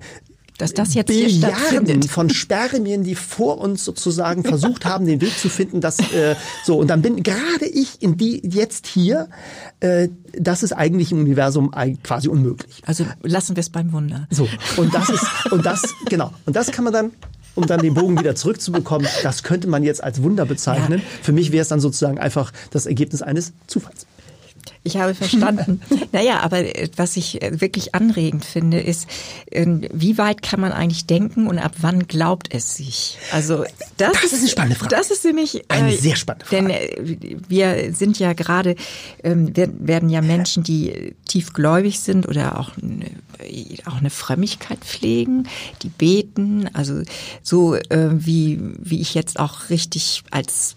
dass 0.58 0.74
das 0.74 0.94
jetzt 0.94 1.08
Billiarden 1.08 2.04
von 2.04 2.30
Spermien, 2.30 3.04
die 3.04 3.16
vor 3.16 3.60
uns 3.60 3.84
sozusagen 3.86 4.44
versucht 4.44 4.86
haben, 4.86 5.06
den 5.06 5.22
Weg 5.22 5.38
zu 5.38 5.50
finden, 5.50 5.82
dass 5.82 6.00
äh, 6.00 6.36
so 6.64 6.78
und 6.78 6.88
dann 6.88 7.02
bin 7.02 7.24
gerade 7.24 7.66
ich 7.66 8.02
in 8.02 8.18
die 8.18 8.42
jetzt 8.48 8.88
hier. 8.88 9.30
Äh, 9.80 10.10
das 10.38 10.64
ist 10.64 10.74
eigentlich 10.74 11.12
im 11.12 11.20
Universum 11.20 11.72
quasi 12.04 12.28
unmöglich. 12.28 12.82
Also 12.86 13.06
lassen 13.22 13.56
wir 13.56 13.62
es 13.62 13.70
beim 13.70 13.92
Wunder. 13.92 14.28
So 14.30 14.48
und 14.78 14.94
das 14.94 15.10
ist 15.10 15.26
und 15.52 15.66
das 15.66 15.82
genau 16.10 16.32
und 16.46 16.56
das 16.56 16.72
kann 16.72 16.84
man 16.84 16.94
dann 16.94 17.12
um 17.56 17.68
dann 17.68 17.82
den 17.82 17.94
Bogen 17.94 18.20
wieder 18.20 18.36
zurückzubekommen, 18.36 19.08
das 19.22 19.44
könnte 19.44 19.68
man 19.68 19.84
jetzt 19.84 20.04
als 20.04 20.24
Wunder 20.24 20.46
bezeichnen. 20.46 21.00
Ja. 21.00 21.06
Für 21.22 21.34
mich 21.34 21.52
wäre 21.52 21.62
es 21.62 21.68
dann 21.68 21.80
sozusagen 21.80 22.18
einfach 22.18 22.52
das 22.72 22.86
Ergebnis 22.86 23.22
eines 23.22 23.54
Zufalls. 23.68 24.08
Ich 24.86 24.98
habe 24.98 25.16
verstanden. 25.16 25.82
naja, 26.12 26.42
aber 26.42 26.60
äh, 26.60 26.90
was 26.98 27.16
ich 27.16 27.42
äh, 27.42 27.62
wirklich 27.62 27.96
anregend 27.96 28.44
finde, 28.44 28.82
ist, 28.82 29.08
ähm, 29.50 29.88
wie 29.94 30.18
weit 30.18 30.42
kann 30.42 30.60
man 30.60 30.74
eigentlich 30.74 31.06
denken 31.06 31.48
und 31.48 31.58
ab 31.58 31.76
wann 31.80 32.08
glaubt 32.08 32.54
es 32.54 32.76
sich? 32.76 33.18
Also 33.32 33.64
das, 33.96 34.12
das 34.22 34.34
ist 34.34 34.40
eine 34.40 34.50
spannende 34.50 34.76
Frage. 34.76 34.94
Das 34.94 35.10
ist 35.10 35.24
nämlich 35.24 35.64
eine 35.70 35.94
äh, 35.94 35.98
sehr 35.98 36.18
spannende 36.18 36.46
Frage. 36.46 36.68
Denn 36.68 37.44
wir 37.48 37.94
sind 37.94 38.20
ja 38.20 38.34
gerade, 38.34 38.76
ähm, 39.24 39.54
werden 39.56 40.10
ja 40.10 40.22
Menschen, 40.22 40.64
die 40.64 41.16
tiefgläubig 41.26 42.02
sind 42.02 42.28
oder 42.28 42.60
auch 42.60 42.72
eine, 42.78 43.06
auch 43.86 43.98
eine 43.98 44.10
Frömmigkeit 44.10 44.80
pflegen, 44.80 45.48
die 45.82 45.90
beten, 45.90 46.70
also 46.74 47.04
so 47.42 47.74
wie 47.74 48.60
wie 48.80 49.02
ich 49.02 49.14
jetzt 49.14 49.40
auch 49.40 49.70
richtig 49.70 50.24
als 50.32 50.76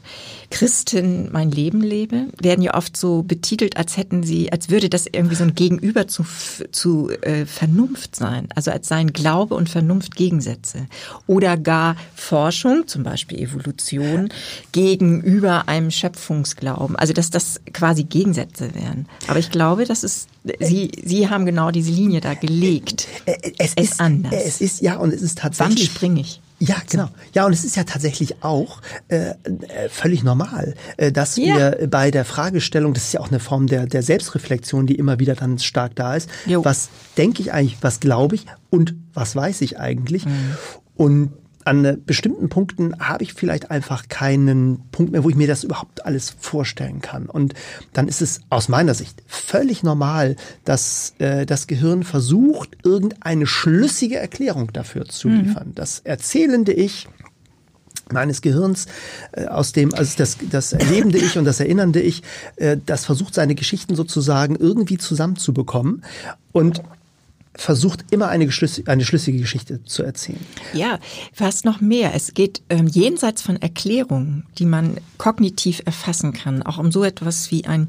Christin 0.50 1.30
mein 1.32 1.50
Leben 1.50 1.80
lebe, 1.80 2.26
werden 2.40 2.62
ja 2.62 2.74
oft 2.74 2.96
so 2.96 3.22
betitelt, 3.22 3.76
als 3.76 3.95
hätten 3.96 4.22
sie, 4.22 4.52
als 4.52 4.70
würde 4.70 4.88
das 4.88 5.06
irgendwie 5.06 5.34
so 5.34 5.44
ein 5.44 5.54
Gegenüber 5.54 6.08
zu, 6.08 6.24
zu 6.72 7.10
äh, 7.22 7.46
Vernunft 7.46 8.16
sein. 8.16 8.48
Also 8.54 8.70
als 8.70 8.88
seien 8.88 9.12
Glaube 9.12 9.54
und 9.54 9.68
Vernunft 9.68 10.16
Gegensätze. 10.16 10.86
Oder 11.26 11.56
gar 11.56 11.96
Forschung, 12.14 12.86
zum 12.86 13.02
Beispiel 13.02 13.40
Evolution, 13.40 14.28
gegenüber 14.72 15.68
einem 15.68 15.90
Schöpfungsglauben. 15.90 16.96
Also 16.96 17.12
dass 17.12 17.30
das 17.30 17.60
quasi 17.72 18.04
Gegensätze 18.04 18.74
wären. 18.74 19.06
Aber 19.28 19.38
ich 19.38 19.50
glaube, 19.50 19.84
das 19.84 20.04
ist, 20.04 20.28
Sie, 20.60 20.92
Sie 21.04 21.28
haben 21.28 21.44
genau 21.44 21.70
diese 21.70 21.90
Linie 21.90 22.20
da 22.20 22.34
gelegt. 22.34 23.08
Äh, 23.24 23.32
äh, 23.32 23.52
es, 23.58 23.72
es 23.76 23.90
ist 23.90 24.00
anders. 24.00 24.32
Es 24.32 24.60
ist, 24.60 24.80
ja, 24.80 24.96
und 24.96 25.12
es 25.12 25.22
ist 25.22 25.38
tatsächlich. 25.38 25.88
Wann 25.88 25.94
springe 25.94 26.20
ich? 26.20 26.40
Ja, 26.58 26.76
genau. 26.88 27.08
Ja, 27.34 27.44
und 27.44 27.52
es 27.52 27.64
ist 27.64 27.76
ja 27.76 27.84
tatsächlich 27.84 28.42
auch 28.42 28.80
äh, 29.08 29.30
äh, 29.30 29.34
völlig 29.90 30.24
normal, 30.24 30.74
äh, 30.96 31.12
dass 31.12 31.36
ja. 31.36 31.56
wir 31.56 31.88
bei 31.88 32.10
der 32.10 32.24
Fragestellung, 32.24 32.94
das 32.94 33.04
ist 33.04 33.12
ja 33.12 33.20
auch 33.20 33.28
eine 33.28 33.40
Form 33.40 33.66
der, 33.66 33.86
der 33.86 34.02
Selbstreflexion, 34.02 34.86
die 34.86 34.94
immer 34.94 35.18
wieder 35.18 35.34
dann 35.34 35.58
stark 35.58 35.94
da 35.96 36.16
ist. 36.16 36.30
Jo. 36.46 36.64
Was 36.64 36.88
denke 37.18 37.42
ich 37.42 37.52
eigentlich, 37.52 37.76
was 37.82 38.00
glaube 38.00 38.36
ich 38.36 38.46
und 38.70 38.94
was 39.12 39.36
weiß 39.36 39.60
ich 39.60 39.78
eigentlich? 39.78 40.24
Mhm. 40.24 40.56
Und 40.96 41.32
an 41.66 42.02
bestimmten 42.06 42.48
Punkten 42.48 42.98
habe 43.00 43.24
ich 43.24 43.34
vielleicht 43.34 43.70
einfach 43.70 44.08
keinen 44.08 44.80
Punkt 44.92 45.12
mehr, 45.12 45.24
wo 45.24 45.30
ich 45.30 45.36
mir 45.36 45.48
das 45.48 45.64
überhaupt 45.64 46.06
alles 46.06 46.34
vorstellen 46.38 47.00
kann. 47.00 47.26
Und 47.26 47.54
dann 47.92 48.06
ist 48.06 48.22
es 48.22 48.40
aus 48.50 48.68
meiner 48.68 48.94
Sicht 48.94 49.22
völlig 49.26 49.82
normal, 49.82 50.36
dass 50.64 51.14
äh, 51.18 51.44
das 51.44 51.66
Gehirn 51.66 52.04
versucht, 52.04 52.76
irgendeine 52.84 53.46
schlüssige 53.46 54.16
Erklärung 54.16 54.72
dafür 54.72 55.06
zu 55.06 55.28
mhm. 55.28 55.40
liefern. 55.40 55.72
Das 55.74 56.00
erzählende 56.00 56.72
Ich 56.72 57.08
meines 58.12 58.40
Gehirns, 58.42 58.86
äh, 59.32 59.46
aus 59.46 59.72
dem, 59.72 59.92
also 59.92 60.14
das, 60.16 60.36
das 60.48 60.72
erlebende 60.72 61.18
Ich 61.18 61.36
und 61.36 61.44
das 61.44 61.58
erinnernde 61.58 62.00
Ich, 62.00 62.22
äh, 62.56 62.76
das 62.86 63.04
versucht 63.04 63.34
seine 63.34 63.56
Geschichten 63.56 63.96
sozusagen 63.96 64.54
irgendwie 64.54 64.98
zusammenzubekommen. 64.98 66.04
Und 66.52 66.82
versucht 67.56 68.04
immer 68.10 68.28
eine, 68.28 68.48
eine 68.86 69.04
schlüssige 69.04 69.38
Geschichte 69.38 69.82
zu 69.84 70.02
erzählen. 70.02 70.44
Ja, 70.72 70.98
fast 71.32 71.64
noch 71.64 71.80
mehr. 71.80 72.14
Es 72.14 72.34
geht 72.34 72.62
ähm, 72.68 72.86
jenseits 72.86 73.42
von 73.42 73.56
Erklärungen, 73.56 74.44
die 74.58 74.66
man 74.66 74.98
kognitiv 75.18 75.82
erfassen 75.84 76.32
kann, 76.32 76.62
auch 76.62 76.78
um 76.78 76.92
so 76.92 77.04
etwas 77.04 77.50
wie 77.50 77.64
ein 77.64 77.88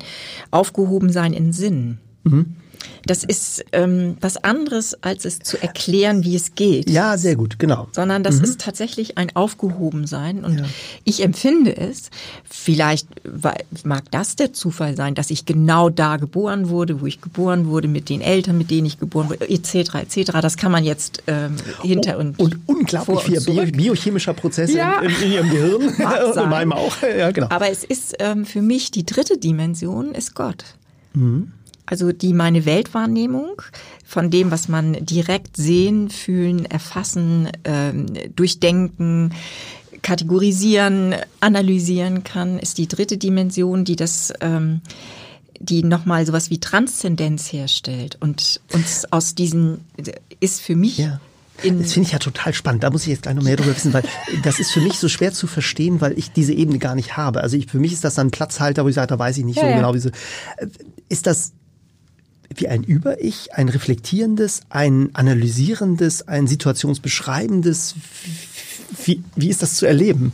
Aufgehobensein 0.52 1.34
in 1.34 1.54
Sinn. 1.54 1.98
Mhm. 2.24 2.56
Das 3.06 3.24
ist 3.24 3.64
ähm, 3.72 4.18
was 4.22 4.38
anderes, 4.38 5.02
als 5.02 5.26
es 5.26 5.40
zu 5.40 5.62
erklären, 5.62 6.24
wie 6.24 6.36
es 6.36 6.56
geht. 6.56 6.90
Ja, 6.90 7.18
sehr 7.18 7.36
gut, 7.36 7.58
genau. 7.58 7.88
Sondern 7.92 8.24
das 8.24 8.38
mhm. 8.38 8.44
ist 8.44 8.62
tatsächlich 8.62 9.18
ein 9.18 9.36
Aufgehobensein. 9.36 10.44
Und 10.44 10.60
ja. 10.60 10.66
ich 11.04 11.24
empfinde 11.24 11.76
es, 11.76 12.10
vielleicht 12.44 13.08
mag 13.84 14.12
das 14.12 14.36
der 14.36 14.54
Zufall 14.54 14.96
sein, 14.96 15.16
dass 15.16 15.30
ich 15.30 15.46
genau 15.46 15.90
da 15.90 16.18
geboren 16.18 16.70
wurde, 16.70 17.02
wo 17.02 17.06
ich 17.06 17.22
geboren 17.22 17.68
wurde, 17.68 17.88
mit 17.88 18.10
den 18.10 18.22
Eltern, 18.22 18.58
mit 18.58 18.72
denen 18.72 18.88
ich 18.88 19.00
geboren 19.00 19.30
wurde, 19.30 19.50
etc., 19.50 19.96
etc. 19.96 20.32
Das 20.42 20.58
kann 20.58 20.72
man 20.72 20.84
jetzt 20.84 21.24
ähm, 21.28 21.56
hinter 21.82 22.18
und 22.18 22.38
Und 22.40 22.60
unglaublich 22.66 23.22
viel 23.22 23.42
Bio, 23.42 23.66
biochemischer 23.72 24.34
Prozesse 24.34 24.78
ja. 24.78 25.00
in, 25.00 25.12
in, 25.22 25.32
Ihrem 25.32 25.50
Gehirn, 25.50 25.82
in 26.44 26.50
meinem 26.50 26.74
auch. 26.74 26.96
Ja, 27.02 27.32
genau. 27.32 27.48
Aber 27.50 27.70
es 27.70 27.84
ist 27.84 28.16
ähm, 28.20 28.46
für 28.46 28.62
mich 28.62 28.92
die 28.92 29.06
dritte 29.06 29.38
Dimension, 29.38 30.14
ist 30.14 30.36
Gott. 30.36 30.66
Mhm 31.14 31.54
also 31.88 32.12
die 32.12 32.34
meine 32.34 32.66
Weltwahrnehmung 32.66 33.62
von 34.06 34.30
dem, 34.30 34.52
was 34.52 34.68
man 34.68 34.94
direkt 35.04 35.58
sehen, 35.58 36.10
fühlen, 36.10 36.66
erfassen, 36.66 37.50
ähm, 37.64 38.06
durchdenken, 38.36 39.34
kategorisieren, 40.02 41.16
analysieren 41.40 42.24
kann, 42.24 42.60
ist 42.60 42.78
die 42.78 42.88
dritte 42.88 43.18
Dimension, 43.18 43.84
die 43.84 43.96
das 43.96 44.32
ähm, 44.42 44.82
die 45.60 45.84
nochmal 45.84 46.26
sowas 46.26 46.50
wie 46.50 46.60
Transzendenz 46.60 47.52
herstellt 47.52 48.18
und 48.20 48.62
uns 48.74 49.12
aus 49.12 49.34
diesen 49.34 49.82
ist 50.40 50.62
für 50.62 50.76
mich 50.76 51.00
ja. 51.00 51.20
das 51.64 51.94
finde 51.94 52.08
ich 52.08 52.14
ja 52.14 52.20
total 52.20 52.54
spannend. 52.54 52.84
Da 52.84 52.92
muss 52.92 53.04
ich 53.04 53.08
jetzt 53.08 53.24
gleich 53.24 53.34
noch 53.34 53.44
mehr 53.44 53.56
darüber 53.56 53.76
wissen, 53.76 53.92
weil 53.92 54.04
das 54.44 54.60
ist 54.60 54.72
für 54.72 54.82
mich 54.82 55.00
so 55.00 55.10
schwer 55.10 55.34
zu 55.34 55.48
verstehen, 55.48 56.00
weil 56.00 56.18
ich 56.18 56.32
diese 56.32 56.54
Ebene 56.54 56.78
gar 56.78 56.94
nicht 56.94 57.18
habe. 57.18 57.42
Also 57.42 57.58
ich, 57.58 57.66
für 57.66 57.80
mich 57.80 57.94
ist 57.94 58.04
das 58.04 58.16
dann 58.16 58.28
ein 58.28 58.32
Platzhalter, 58.32 58.86
wo 58.86 58.90
ich 58.90 58.96
sage, 58.96 59.08
da 59.08 59.18
weiß 59.18 59.38
ich 59.40 59.46
nicht 59.46 59.58
ja, 59.58 59.64
so 59.64 59.70
ja. 59.70 59.76
genau, 59.76 59.96
wie 59.96 60.00
so. 60.00 60.12
Ist 61.10 61.26
das 61.26 61.54
wie 62.56 62.68
ein 62.68 62.84
Über-Ich, 62.84 63.54
ein 63.54 63.70
reflektierendes, 63.70 64.62
ein 64.70 65.10
analysierendes, 65.14 66.28
ein 66.28 66.48
situationsbeschreibendes. 66.48 67.96
Wie, 69.06 69.24
wie 69.36 69.50
ist 69.50 69.62
das 69.62 69.76
zu 69.76 69.86
erleben? 69.86 70.32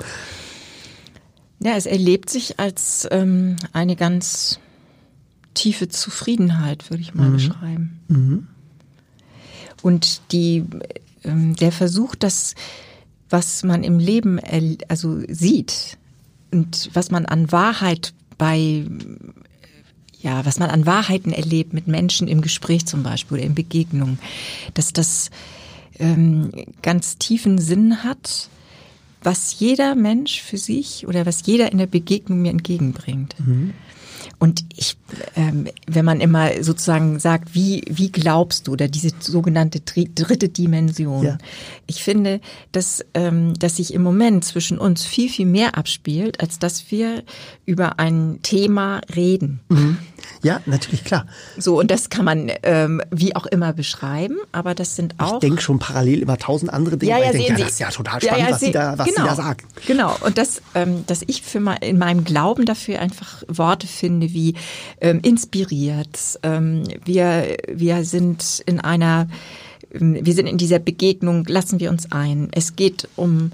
Ja, 1.59 1.75
es 1.75 1.85
erlebt 1.85 2.29
sich 2.29 2.59
als 2.59 3.07
ähm, 3.11 3.55
eine 3.71 3.95
ganz 3.95 4.59
tiefe 5.53 5.87
Zufriedenheit, 5.87 6.89
würde 6.89 7.01
ich 7.01 7.13
mal 7.13 7.29
mhm. 7.29 7.33
beschreiben. 7.33 7.99
Mhm. 8.07 8.47
Und 9.81 10.21
die, 10.31 10.65
ähm, 11.23 11.55
der 11.55 11.71
Versuch, 11.71 12.15
das, 12.15 12.55
was 13.29 13.63
man 13.63 13.83
im 13.83 13.99
Leben 13.99 14.39
also 14.87 15.21
sieht 15.27 15.97
und 16.51 16.89
was 16.93 17.11
man 17.11 17.25
an 17.25 17.51
Wahrheit 17.51 18.13
bei 18.37 18.85
ja, 20.23 20.45
was 20.45 20.57
man 20.57 20.69
an 20.69 20.85
Wahrheiten 20.85 21.33
erlebt 21.33 21.73
mit 21.73 21.87
Menschen 21.87 22.27
im 22.27 22.41
Gespräch 22.41 22.85
zum 22.85 23.03
Beispiel 23.03 23.37
oder 23.37 23.45
in 23.45 23.55
Begegnungen, 23.55 24.19
dass 24.73 24.93
das 24.93 25.29
ähm, 25.99 26.51
ganz 26.81 27.17
tiefen 27.17 27.59
Sinn 27.59 28.03
hat, 28.03 28.49
was 29.21 29.59
jeder 29.59 29.95
Mensch 29.95 30.41
für 30.41 30.57
sich 30.57 31.07
oder 31.07 31.25
was 31.25 31.45
jeder 31.45 31.71
in 31.71 31.77
der 31.77 31.87
Begegnung 31.87 32.41
mir 32.41 32.51
entgegenbringt. 32.51 33.35
Mhm. 33.39 33.73
Und 34.39 34.65
ich, 34.75 34.97
ähm, 35.35 35.67
wenn 35.87 36.05
man 36.05 36.19
immer 36.19 36.63
sozusagen 36.63 37.19
sagt, 37.19 37.55
wie, 37.55 37.83
wie 37.89 38.11
glaubst 38.11 38.67
du, 38.67 38.73
oder 38.73 38.87
diese 38.87 39.11
sogenannte 39.19 39.79
dritte 39.81 40.49
Dimension. 40.49 41.23
Ja. 41.23 41.37
Ich 41.87 42.03
finde, 42.03 42.41
dass, 42.71 43.05
ähm, 43.13 43.53
dass 43.53 43.77
sich 43.77 43.93
im 43.93 44.01
Moment 44.03 44.43
zwischen 44.43 44.77
uns 44.77 45.05
viel, 45.05 45.29
viel 45.29 45.45
mehr 45.45 45.77
abspielt, 45.77 46.41
als 46.41 46.59
dass 46.59 46.91
wir 46.91 47.23
über 47.65 47.99
ein 47.99 48.39
Thema 48.43 49.01
reden. 49.15 49.61
Mhm. 49.69 49.97
Ja, 50.41 50.61
natürlich, 50.65 51.03
klar. 51.03 51.25
So, 51.57 51.79
und 51.79 51.89
das 51.89 52.09
kann 52.09 52.25
man 52.25 52.51
ähm, 52.63 53.01
wie 53.11 53.35
auch 53.35 53.45
immer 53.45 53.73
beschreiben, 53.73 54.37
aber 54.51 54.75
das 54.75 54.95
sind 54.95 55.15
auch. 55.19 55.35
Ich 55.35 55.39
denke 55.39 55.61
schon 55.61 55.79
parallel 55.79 56.19
über 56.21 56.37
tausend 56.37 56.73
andere 56.73 56.97
Dinge. 56.97 57.11
Ja, 57.11 57.17
ja, 57.17 57.25
ich 57.25 57.31
denke, 57.31 57.51
ja, 57.51 57.57
das 57.57 57.73
ist 57.73 57.79
ja 57.79 57.89
total 57.89 58.21
spannend, 58.21 58.39
ja, 58.39 58.45
ja, 58.47 58.53
was, 58.53 58.59
sie 58.59 58.71
da, 58.71 58.97
was 58.97 59.07
genau, 59.07 59.21
sie 59.21 59.29
da 59.29 59.35
sagt. 59.35 59.85
Genau, 59.87 60.15
und 60.25 60.37
das, 60.37 60.61
ähm, 60.75 61.05
dass 61.07 61.21
ich 61.25 61.41
für 61.41 61.59
mein, 61.59 61.77
in 61.77 61.97
meinem 61.97 62.23
Glauben 62.23 62.65
dafür 62.65 62.99
einfach 62.99 63.43
Worte 63.47 63.87
finde 63.87 64.33
wie 64.33 64.55
ähm, 65.01 65.19
inspiriert. 65.21 66.39
Ähm, 66.43 66.83
wir, 67.05 67.57
wir 67.71 68.03
sind 68.03 68.61
in 68.65 68.79
einer, 68.79 69.27
ähm, 69.93 70.17
wir 70.21 70.33
sind 70.33 70.47
in 70.47 70.57
dieser 70.57 70.79
Begegnung, 70.79 71.45
lassen 71.47 71.79
wir 71.79 71.89
uns 71.89 72.11
ein. 72.11 72.49
Es 72.51 72.75
geht 72.75 73.07
um 73.15 73.51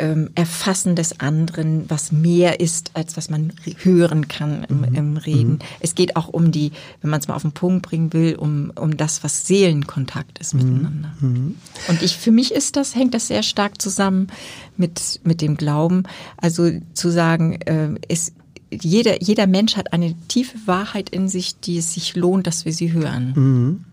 ähm, 0.00 0.30
Erfassen 0.34 0.96
des 0.96 1.20
anderen, 1.20 1.88
was 1.88 2.10
mehr 2.10 2.58
ist, 2.60 2.90
als 2.94 3.16
was 3.16 3.30
man 3.30 3.52
hören 3.82 4.28
kann 4.28 4.64
im, 4.64 4.78
mhm. 4.78 4.94
im 4.94 5.16
Reden. 5.16 5.52
Mhm. 5.52 5.58
Es 5.80 5.94
geht 5.94 6.16
auch 6.16 6.28
um 6.28 6.50
die, 6.50 6.72
wenn 7.00 7.10
man 7.10 7.20
es 7.20 7.28
mal 7.28 7.34
auf 7.34 7.42
den 7.42 7.52
Punkt 7.52 7.82
bringen 7.82 8.12
will, 8.12 8.34
um, 8.34 8.72
um 8.74 8.96
das, 8.96 9.22
was 9.22 9.46
Seelenkontakt 9.46 10.38
ist 10.38 10.54
mhm. 10.54 10.62
miteinander. 10.62 11.12
Mhm. 11.20 11.56
Und 11.88 12.02
ich, 12.02 12.16
für 12.16 12.30
mich 12.32 12.52
ist 12.52 12.76
das, 12.76 12.94
hängt 12.94 13.14
das 13.14 13.28
sehr 13.28 13.42
stark 13.42 13.80
zusammen 13.80 14.28
mit, 14.76 15.20
mit 15.22 15.40
dem 15.40 15.56
Glauben. 15.56 16.04
Also 16.36 16.70
zu 16.94 17.10
sagen, 17.10 17.60
äh, 17.62 17.90
es, 18.08 18.32
jeder, 18.70 19.22
jeder 19.22 19.46
Mensch 19.46 19.76
hat 19.76 19.92
eine 19.92 20.14
tiefe 20.28 20.58
Wahrheit 20.66 21.10
in 21.10 21.28
sich, 21.28 21.60
die 21.60 21.78
es 21.78 21.94
sich 21.94 22.16
lohnt, 22.16 22.46
dass 22.46 22.64
wir 22.64 22.72
sie 22.72 22.92
hören. 22.92 23.84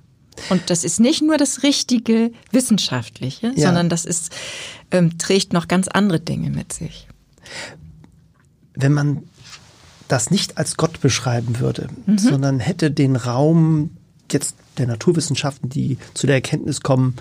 Und 0.50 0.70
das 0.70 0.84
ist 0.84 1.00
nicht 1.00 1.22
nur 1.22 1.38
das 1.38 1.64
richtige 1.64 2.32
Wissenschaftliche, 2.52 3.52
ja. 3.56 3.68
sondern 3.68 3.90
das 3.90 4.06
ist, 4.06 4.32
ähm, 4.92 5.18
trägt 5.18 5.54
noch 5.54 5.68
ganz 5.68 5.88
andere 5.88 6.20
Dinge 6.20 6.50
mit 6.50 6.74
sich. 6.74 7.08
Wenn 8.74 8.94
man 8.94 9.24
das 10.08 10.32
nicht 10.32 10.58
als 10.58 10.78
Gott 10.78 11.02
beschreiben 11.02 11.60
würde, 11.60 11.90
mhm. 12.06 12.18
sondern 12.18 12.60
hätte 12.60 12.92
den 12.92 13.16
Raum 13.16 13.92
jetzt 14.32 14.56
der 14.78 14.88
Naturwissenschaften, 14.88 15.70
die 15.70 15.98
zu 16.14 16.28
der 16.28 16.36
Erkenntnis 16.36 16.82
kommen, 16.82 17.16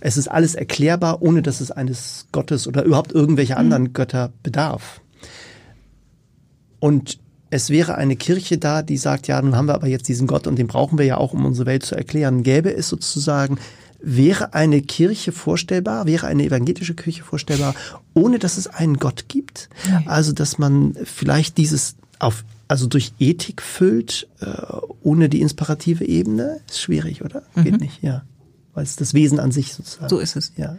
es 0.00 0.16
ist 0.16 0.28
alles 0.28 0.54
erklärbar, 0.54 1.22
ohne 1.22 1.42
dass 1.42 1.60
es 1.60 1.70
eines 1.70 2.26
Gottes 2.30 2.66
oder 2.66 2.84
überhaupt 2.84 3.12
irgendwelche 3.12 3.54
mhm. 3.54 3.58
anderen 3.58 3.92
Götter 3.92 4.32
bedarf. 4.42 5.00
Und 6.78 7.18
es 7.50 7.70
wäre 7.70 7.94
eine 7.96 8.16
Kirche 8.16 8.58
da, 8.58 8.82
die 8.82 8.96
sagt, 8.96 9.26
ja, 9.26 9.40
nun 9.40 9.56
haben 9.56 9.66
wir 9.66 9.74
aber 9.74 9.86
jetzt 9.86 10.08
diesen 10.08 10.26
Gott 10.26 10.46
und 10.46 10.56
den 10.56 10.66
brauchen 10.66 10.98
wir 10.98 11.06
ja 11.06 11.16
auch, 11.16 11.32
um 11.32 11.46
unsere 11.46 11.66
Welt 11.66 11.84
zu 11.84 11.94
erklären. 11.94 12.42
Gäbe 12.42 12.74
es 12.74 12.88
sozusagen, 12.88 13.58
wäre 14.00 14.54
eine 14.54 14.82
Kirche 14.82 15.32
vorstellbar, 15.32 16.06
wäre 16.06 16.26
eine 16.26 16.44
evangelische 16.44 16.94
Kirche 16.94 17.24
vorstellbar, 17.24 17.74
ohne 18.14 18.38
dass 18.38 18.58
es 18.58 18.66
einen 18.66 18.98
Gott 18.98 19.24
gibt? 19.28 19.68
Also, 20.06 20.32
dass 20.32 20.58
man 20.58 20.96
vielleicht 21.04 21.56
dieses 21.56 21.96
auf, 22.18 22.44
also 22.68 22.86
durch 22.86 23.12
Ethik 23.18 23.62
füllt, 23.62 24.28
äh, 24.40 24.46
ohne 25.02 25.28
die 25.28 25.40
inspirative 25.40 26.04
Ebene, 26.04 26.60
ist 26.68 26.80
schwierig, 26.80 27.24
oder? 27.24 27.42
Geht 27.54 27.72
mhm. 27.72 27.78
nicht, 27.78 28.02
ja 28.02 28.22
weil 28.78 28.84
es 28.84 28.94
das 28.94 29.12
Wesen 29.12 29.40
an 29.40 29.50
sich 29.50 29.74
sozusagen. 29.74 30.08
So 30.08 30.20
ist 30.20 30.36
es. 30.36 30.52
Ja. 30.56 30.76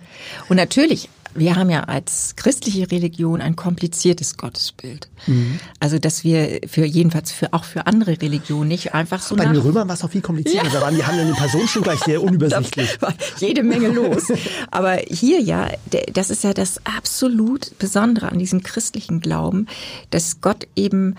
Und 0.48 0.56
natürlich 0.56 1.10
wir 1.36 1.56
haben 1.56 1.70
ja 1.70 1.84
als 1.84 2.36
christliche 2.36 2.90
Religion 2.92 3.42
ein 3.42 3.56
kompliziertes 3.56 4.38
Gottesbild. 4.38 5.10
Mhm. 5.28 5.60
Also, 5.80 6.00
dass 6.00 6.24
wir 6.24 6.62
für 6.68 6.86
jedenfalls 6.86 7.32
für 7.32 7.54
auch 7.54 7.64
für 7.64 7.88
andere 7.88 8.22
Religionen 8.22 8.68
nicht 8.68 8.94
einfach 8.94 9.22
so. 9.22 9.36
Bei 9.36 9.46
den 9.46 9.58
Römern 9.58 9.88
war 9.88 9.96
es 9.96 10.04
auch 10.04 10.10
viel 10.10 10.22
komplizierter. 10.22 10.68
Ja. 10.68 10.74
Da 10.74 10.82
waren 10.82 10.96
die 10.96 11.04
handelnden 11.04 11.36
Personen 11.36 11.68
schon 11.68 11.84
gleich 11.84 12.00
sehr 12.00 12.22
unübersichtlich. 12.24 12.98
Da 13.00 13.08
war 13.08 13.14
jede 13.40 13.64
Menge 13.64 13.90
los. 13.90 14.32
Aber 14.72 14.98
hier 15.08 15.40
ja, 15.42 15.70
das 16.14 16.30
ist 16.30 16.44
ja 16.44 16.54
das 16.54 16.86
absolut 16.86 17.78
Besondere 17.80 18.32
an 18.32 18.40
diesem 18.40 18.64
christlichen 18.64 19.20
Glauben, 19.20 19.68
dass 20.10 20.42
Gott 20.42 20.68
eben 20.76 21.16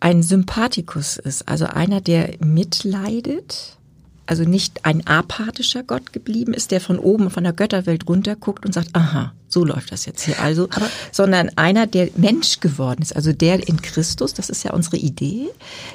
ein 0.00 0.22
Sympathikus 0.22 1.16
ist, 1.16 1.48
also 1.48 1.64
einer, 1.66 2.00
der 2.00 2.34
mitleidet 2.40 3.78
also 4.26 4.44
nicht 4.44 4.84
ein 4.84 5.06
apathischer 5.06 5.82
Gott 5.82 6.12
geblieben 6.12 6.54
ist, 6.54 6.70
der 6.70 6.80
von 6.80 6.98
oben 6.98 7.30
von 7.30 7.44
der 7.44 7.52
Götterwelt 7.52 8.08
runterguckt 8.08 8.64
und 8.64 8.72
sagt, 8.72 8.90
aha, 8.94 9.32
so 9.54 9.64
läuft 9.64 9.92
das 9.92 10.04
jetzt 10.04 10.22
hier 10.22 10.38
also, 10.40 10.64
Aber 10.64 10.90
sondern 11.12 11.50
einer, 11.56 11.86
der 11.86 12.10
Mensch 12.16 12.60
geworden 12.60 13.00
ist, 13.00 13.16
also 13.16 13.32
der 13.32 13.66
in 13.66 13.80
Christus, 13.80 14.34
das 14.34 14.50
ist 14.50 14.64
ja 14.64 14.72
unsere 14.72 14.98
Idee, 14.98 15.48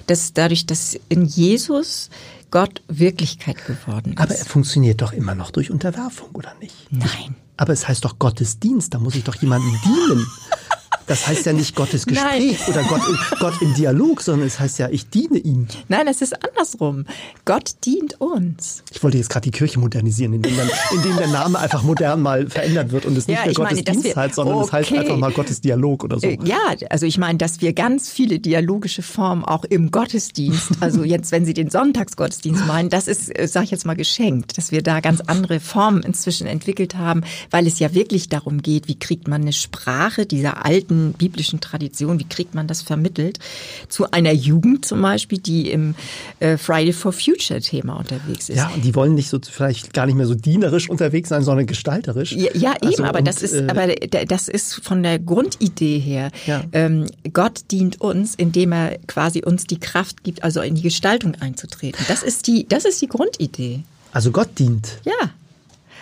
dass 0.07 0.33
dadurch, 0.33 0.65
dass 0.65 0.97
in 1.09 1.25
Jesus 1.25 2.09
Gott 2.49 2.81
Wirklichkeit 2.87 3.63
geworden 3.67 4.13
ist. 4.13 4.19
Aber 4.19 4.33
er 4.33 4.45
funktioniert 4.45 5.01
doch 5.01 5.13
immer 5.13 5.35
noch 5.35 5.51
durch 5.51 5.69
Unterwerfung, 5.69 6.29
oder 6.33 6.55
nicht? 6.59 6.75
Nein. 6.89 7.35
Aber 7.57 7.73
es 7.73 7.87
heißt 7.87 8.05
doch 8.05 8.17
Gottesdienst, 8.17 8.93
da 8.93 8.99
muss 8.99 9.15
ich 9.15 9.25
doch 9.25 9.35
jemandem 9.35 9.77
dienen. 9.83 10.25
Das 11.09 11.27
heißt 11.27 11.47
ja 11.47 11.53
nicht 11.53 11.75
Gottes 11.75 12.05
Gespräch 12.05 12.59
Nein. 12.59 12.69
oder 12.69 12.83
Gott, 12.83 13.01
Gott 13.39 13.61
im 13.61 13.73
Dialog, 13.73 14.21
sondern 14.21 14.47
es 14.47 14.59
heißt 14.59 14.77
ja, 14.77 14.89
ich 14.89 15.09
diene 15.09 15.39
ihm. 15.39 15.67
Nein, 15.87 16.07
es 16.07 16.21
ist 16.21 16.35
andersrum. 16.47 17.05
Gott 17.45 17.71
dient 17.83 18.21
uns. 18.21 18.83
Ich 18.91 19.03
wollte 19.03 19.17
jetzt 19.17 19.29
gerade 19.29 19.45
die 19.45 19.51
Kirche 19.51 19.79
modernisieren, 19.79 20.33
indem, 20.33 20.55
dann, 20.55 20.69
indem 20.91 21.17
der 21.17 21.27
Name 21.29 21.57
einfach 21.57 21.81
modern 21.81 22.21
mal 22.21 22.47
verändert 22.47 22.91
wird 22.91 23.07
und 23.07 23.17
es 23.17 23.27
nicht 23.27 23.39
ja, 23.39 23.45
mehr 23.45 23.55
Gottes 23.55 23.83
Dienst 23.83 24.15
heißt, 24.15 24.35
sondern 24.35 24.57
okay. 24.57 24.65
es 24.67 24.71
heißt 24.71 24.93
einfach 24.93 25.17
mal 25.17 25.31
Gottes 25.31 25.61
Dialog 25.61 26.03
oder 26.03 26.19
so. 26.19 26.27
Äh, 26.27 26.37
ja, 26.43 26.75
also 26.91 27.07
ich 27.07 27.17
meine, 27.17 27.39
dass 27.39 27.59
wir 27.59 27.73
ganz 27.73 28.09
viele 28.09 28.37
dialogische 28.37 29.01
Formen 29.01 29.43
auch 29.43 29.63
im 29.63 29.89
Gottesdienst, 29.89 30.73
also 30.79 31.03
jetzt, 31.03 31.31
wenn 31.31 31.43
Sie 31.43 31.55
den 31.55 31.71
Sonntagsgottesdienst 31.71 32.67
meinen, 32.67 32.89
das 32.89 33.07
ist, 33.07 33.35
äh, 33.35 33.47
sage 33.47 33.65
ich 33.65 33.71
jetzt 33.71 33.87
mal, 33.87 33.95
geschenkt, 33.95 34.59
dass 34.59 34.71
wir 34.71 34.83
da 34.83 34.99
ganz 34.99 35.21
andere 35.21 35.59
Formen 35.59 36.03
inzwischen 36.03 36.45
entwickelt 36.45 36.95
haben, 36.95 37.23
weil 37.49 37.65
es 37.65 37.79
ja 37.79 37.95
wirklich 37.95 38.29
darum 38.29 38.61
geht, 38.61 38.87
wie 38.87 38.99
kriegt 38.99 39.27
man 39.27 39.41
eine 39.41 39.53
Sprache 39.53 40.27
dieser 40.27 40.65
alten 40.65 40.98
biblischen 41.13 41.59
Tradition, 41.59 42.19
wie 42.19 42.27
kriegt 42.27 42.55
man 42.55 42.67
das 42.67 42.81
vermittelt, 42.81 43.39
zu 43.87 44.11
einer 44.11 44.31
Jugend 44.31 44.85
zum 44.85 45.01
Beispiel, 45.01 45.39
die 45.39 45.71
im 45.71 45.95
äh, 46.39 46.57
Friday 46.57 46.93
for 46.93 47.11
Future 47.11 47.61
Thema 47.61 47.97
unterwegs 47.97 48.49
ist. 48.49 48.57
Ja, 48.57 48.71
und 48.73 48.83
die 48.83 48.95
wollen 48.95 49.15
nicht 49.15 49.29
so 49.29 49.39
vielleicht 49.41 49.93
gar 49.93 50.05
nicht 50.05 50.15
mehr 50.15 50.25
so 50.25 50.35
dienerisch 50.35 50.89
unterwegs 50.89 51.29
sein, 51.29 51.43
sondern 51.43 51.65
gestalterisch. 51.65 52.33
Ja, 52.33 52.49
ja 52.53 52.75
eben, 52.75 52.87
also, 52.87 53.03
aber 53.03 53.19
und, 53.19 53.27
das 53.27 53.41
ist, 53.41 53.53
äh, 53.53 53.67
aber 53.69 53.87
das 54.25 54.47
ist 54.47 54.83
von 54.83 55.03
der 55.03 55.19
Grundidee 55.19 55.99
her. 55.99 56.31
Ja. 56.45 56.63
Ähm, 56.71 57.07
Gott 57.33 57.63
dient 57.71 58.01
uns, 58.01 58.35
indem 58.35 58.71
er 58.71 58.97
quasi 59.07 59.43
uns 59.43 59.65
die 59.65 59.79
Kraft 59.79 60.23
gibt, 60.23 60.43
also 60.43 60.61
in 60.61 60.75
die 60.75 60.81
Gestaltung 60.81 61.35
einzutreten. 61.39 62.03
Das 62.07 62.23
ist 62.23 62.47
die, 62.47 62.67
das 62.67 62.85
ist 62.85 63.01
die 63.01 63.07
Grundidee. 63.07 63.83
Also 64.11 64.31
Gott 64.31 64.49
dient. 64.57 64.99
Ja. 65.05 65.31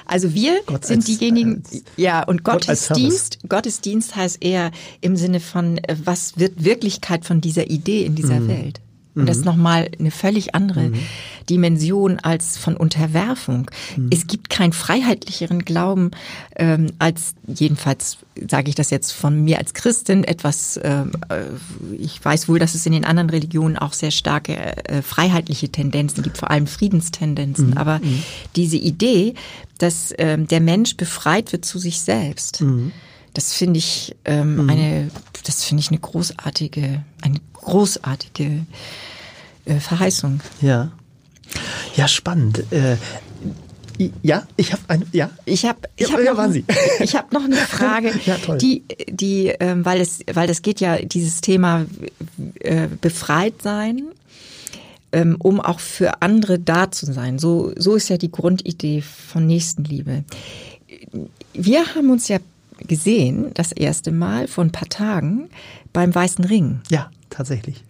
Also 0.08 0.34
wir 0.34 0.62
Gott 0.66 0.86
sind 0.86 0.98
als, 0.98 1.06
diejenigen, 1.06 1.64
als, 1.66 1.84
ja, 1.98 2.24
und 2.24 2.44
Gottesdienst, 2.44 3.40
Gott 3.42 3.50
Gottesdienst 3.50 4.16
heißt 4.16 4.44
eher 4.44 4.72
im 5.02 5.16
Sinne 5.18 5.40
von, 5.40 5.78
äh, 5.80 5.96
was 6.04 6.38
wird 6.38 6.64
Wirklichkeit 6.64 7.26
von 7.26 7.42
dieser 7.42 7.70
Idee 7.70 8.06
in 8.06 8.16
dieser 8.16 8.40
mhm. 8.40 8.48
Welt? 8.48 8.82
Und 9.22 9.30
das 9.30 9.38
ist 9.38 9.46
mhm. 9.46 9.52
nochmal 9.52 9.90
eine 10.00 10.12
völlig 10.12 10.56
andere 10.56 10.90
mhm. 10.90 11.00
Dimension 11.50 12.20
als 12.20 12.58
von 12.58 12.76
Unterwerfung. 12.76 13.70
Mhm. 13.96 14.10
Es 14.12 14.28
gibt 14.28 14.50
keinen 14.50 14.74
freiheitlicheren 14.74 15.66
Glauben 15.66 16.12
ähm, 16.56 16.92
als, 17.00 17.36
jedenfalls 17.48 18.18
sage 18.50 18.70
ich 18.70 18.76
das 18.76 18.90
jetzt 18.90 19.12
von 19.12 19.44
mir 19.44 19.58
als 19.58 19.74
Christin, 19.74 20.24
etwas, 20.24 20.80
ähm, 20.84 21.12
äh, 21.30 21.44
ich 21.98 22.24
weiß 22.24 22.48
wohl, 22.50 22.60
dass 22.60 22.76
es 22.76 22.86
in 22.86 22.92
den 22.92 23.06
anderen 23.06 23.30
Religionen 23.30 23.78
auch 23.78 23.94
sehr 23.94 24.12
starke 24.12 24.56
äh, 24.56 25.02
freiheitliche 25.02 25.70
Tendenzen 25.70 26.24
gibt, 26.24 26.38
vor 26.38 26.52
allem 26.52 26.68
Friedenstendenzen. 26.68 27.72
Mhm. 27.72 27.78
Aber 27.78 28.00
mhm. 28.00 28.24
diese 28.56 28.78
Idee, 28.78 29.34
dass 29.78 30.14
ähm, 30.18 30.48
der 30.48 30.62
Mensch 30.62 30.98
befreit 30.98 31.52
wird 31.52 31.66
zu 31.66 31.80
sich 31.80 32.02
selbst. 32.02 32.64
Das 33.38 33.54
finde 33.54 33.78
ich 33.78 34.16
ähm, 34.26 34.64
mhm. 34.64 34.70
eine, 34.72 35.12
das 35.46 35.64
finde 35.64 35.82
ich 35.82 35.90
eine 35.90 36.00
großartige, 36.00 37.04
eine 37.22 37.40
großartige 37.54 38.66
äh, 39.66 39.80
Verheißung. 39.80 40.40
Ja. 40.60 40.92
Ja, 41.96 42.08
spannend. 42.08 42.64
Äh, 42.72 42.98
ja, 44.24 44.48
ich 44.56 44.74
habe 44.74 44.82
eine. 44.88 45.06
Ja, 45.12 45.30
ich 45.46 45.66
habe. 45.66 45.82
Ich 45.98 46.12
habe 46.12 46.24
ja, 46.24 46.34
noch, 46.34 46.52
ich 47.00 47.16
hab 47.16 47.32
noch 47.32 47.44
eine 47.44 47.58
Frage, 47.58 48.12
ja, 48.26 48.38
toll. 48.38 48.58
die, 48.58 48.84
die, 49.08 49.50
ähm, 49.60 49.86
weil 49.86 50.02
es, 50.02 50.22
weil 50.34 50.50
es 50.50 50.64
geht 50.64 50.80
ja 50.80 50.98
dieses 50.98 51.40
Thema 51.40 51.86
äh, 52.62 52.88
befreit 52.88 53.62
sein, 53.62 54.02
ähm, 55.12 55.36
um 55.38 55.62
auch 55.62 55.80
für 55.80 56.24
andere 56.24 56.58
da 56.58 56.90
zu 56.90 57.06
sein. 57.06 57.38
So, 57.38 57.72
so 57.78 57.94
ist 57.94 58.10
ja 58.10 58.18
die 58.18 58.32
Grundidee 58.32 59.04
von 59.04 59.46
Nächstenliebe. 59.46 60.24
Wir 61.54 61.94
haben 61.94 62.10
uns 62.10 62.30
ja 62.30 62.40
gesehen, 62.88 63.52
das 63.54 63.72
erste 63.72 64.12
Mal 64.12 64.48
vor 64.48 64.64
ein 64.64 64.72
paar 64.72 64.90
Tagen 64.90 65.50
beim 65.94 66.14
Weißen 66.14 66.46
Ring. 66.46 66.82
Ja, 66.90 67.10
tatsächlich. 67.30 67.84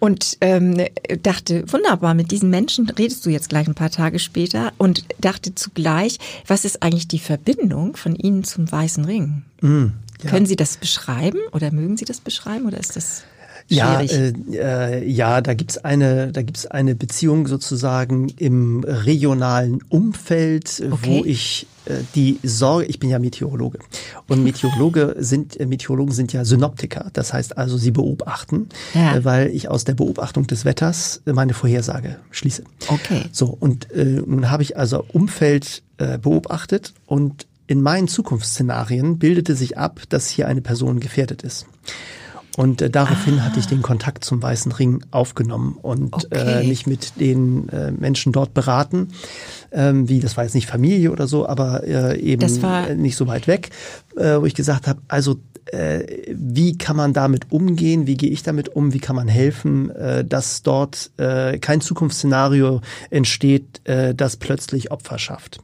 Und 0.00 0.36
ähm, 0.40 0.76
dachte, 1.22 1.64
wunderbar, 1.72 2.14
mit 2.14 2.30
diesen 2.30 2.50
Menschen 2.50 2.90
redest 2.90 3.24
du 3.24 3.30
jetzt 3.30 3.48
gleich 3.48 3.66
ein 3.68 3.74
paar 3.74 3.90
Tage 3.90 4.18
später 4.18 4.72
und 4.76 5.04
dachte 5.18 5.54
zugleich, 5.54 6.18
was 6.46 6.64
ist 6.64 6.82
eigentlich 6.82 7.08
die 7.08 7.18
Verbindung 7.18 7.96
von 7.96 8.14
ihnen 8.14 8.44
zum 8.44 8.70
Weißen 8.70 9.04
Ring? 9.04 9.44
Mm, 9.62 9.86
Ja. 10.22 10.30
Können 10.30 10.46
Sie 10.46 10.56
das 10.56 10.76
beschreiben 10.76 11.38
oder 11.52 11.70
mögen 11.70 11.96
Sie 11.96 12.04
das 12.04 12.20
beschreiben 12.20 12.66
oder 12.66 12.78
ist 12.78 12.96
das 12.96 13.24
ja, 13.66 14.00
äh, 14.00 14.32
äh, 14.52 15.08
ja, 15.08 15.40
da 15.40 15.54
gibt's 15.54 15.78
eine, 15.78 16.32
da 16.32 16.42
gibt's 16.42 16.66
eine 16.66 16.94
Beziehung 16.94 17.46
sozusagen 17.46 18.28
im 18.28 18.84
regionalen 18.84 19.80
Umfeld, 19.88 20.82
okay. 20.90 20.98
wo 21.02 21.24
ich 21.24 21.66
die 22.14 22.38
Sorge, 22.42 22.86
ich 22.86 22.98
bin 22.98 23.10
ja 23.10 23.18
Meteorologe 23.18 23.78
und 24.28 24.42
Meteorologe 24.42 25.16
sind 25.18 25.58
äh, 25.60 25.66
Meteorologen 25.66 26.14
sind 26.14 26.32
ja 26.32 26.44
Synoptiker, 26.44 27.10
das 27.12 27.32
heißt 27.32 27.58
also 27.58 27.76
sie 27.76 27.90
beobachten, 27.90 28.68
ja. 28.94 29.16
äh, 29.16 29.24
weil 29.24 29.48
ich 29.48 29.68
aus 29.68 29.84
der 29.84 29.94
Beobachtung 29.94 30.46
des 30.46 30.64
Wetters 30.64 31.20
meine 31.24 31.54
Vorhersage 31.54 32.16
schließe. 32.30 32.64
Okay. 32.88 33.24
So 33.32 33.46
und 33.46 33.90
äh, 33.92 34.04
nun 34.04 34.50
habe 34.50 34.62
ich 34.62 34.76
also 34.76 35.04
Umfeld 35.12 35.82
äh, 35.98 36.18
beobachtet 36.18 36.94
und 37.06 37.46
in 37.66 37.80
meinen 37.80 38.08
Zukunftsszenarien 38.08 39.18
bildete 39.18 39.54
sich 39.54 39.78
ab, 39.78 40.02
dass 40.08 40.28
hier 40.28 40.48
eine 40.48 40.60
Person 40.60 41.00
gefährdet 41.00 41.42
ist. 41.42 41.66
Und 42.56 42.82
äh, 42.82 42.90
daraufhin 42.90 43.38
ah. 43.38 43.44
hatte 43.44 43.58
ich 43.58 43.66
den 43.66 43.80
ah. 43.80 43.82
Kontakt 43.82 44.24
zum 44.24 44.42
Weißen 44.42 44.72
Ring 44.72 45.04
aufgenommen 45.10 45.76
und 45.80 46.14
äh, 46.30 46.38
okay. 46.38 46.62
äh, 46.62 46.68
mich 46.68 46.86
mit 46.86 47.20
den 47.20 47.68
äh, 47.68 47.90
Menschen 47.90 48.32
dort 48.32 48.54
beraten. 48.54 49.08
Ähm, 49.72 50.08
wie, 50.08 50.20
das 50.20 50.36
war 50.36 50.44
jetzt 50.44 50.54
nicht 50.54 50.68
Familie 50.68 51.10
oder 51.10 51.26
so, 51.26 51.48
aber 51.48 51.84
äh, 51.84 52.18
eben 52.20 52.40
nicht 53.00 53.16
so 53.16 53.26
weit 53.26 53.46
weg, 53.48 53.70
äh, 54.16 54.40
wo 54.40 54.46
ich 54.46 54.54
gesagt 54.54 54.86
habe, 54.86 55.00
also 55.08 55.36
äh, 55.66 56.32
wie 56.32 56.76
kann 56.78 56.96
man 56.96 57.12
damit 57.12 57.50
umgehen, 57.50 58.06
wie 58.06 58.16
gehe 58.16 58.30
ich 58.30 58.42
damit 58.42 58.68
um, 58.68 58.92
wie 58.92 58.98
kann 58.98 59.16
man 59.16 59.28
helfen, 59.28 59.90
äh, 59.90 60.24
dass 60.24 60.62
dort 60.62 61.10
äh, 61.16 61.58
kein 61.58 61.80
Zukunftsszenario 61.80 62.80
entsteht, 63.10 63.80
äh, 63.84 64.14
das 64.14 64.36
plötzlich 64.36 64.90
Opfer 64.90 65.18
schafft. 65.18 65.60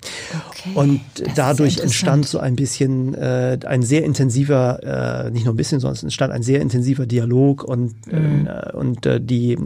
Okay, 0.50 0.70
und 0.74 1.00
dadurch 1.34 1.78
entstand 1.80 2.26
so 2.26 2.38
ein 2.38 2.56
bisschen 2.56 3.14
äh, 3.14 3.58
ein 3.66 3.82
sehr 3.82 4.04
intensiver, 4.04 5.26
äh, 5.26 5.30
nicht 5.30 5.44
nur 5.44 5.54
ein 5.54 5.56
bisschen, 5.56 5.80
sondern 5.80 5.96
es 5.96 6.02
entstand 6.02 6.32
ein 6.32 6.42
sehr 6.42 6.60
intensiver 6.60 7.06
Dialog 7.06 7.64
und, 7.64 8.06
mhm. 8.06 8.46
äh, 8.46 8.72
und 8.72 9.06
äh, 9.06 9.20
die 9.20 9.52
äh, 9.52 9.58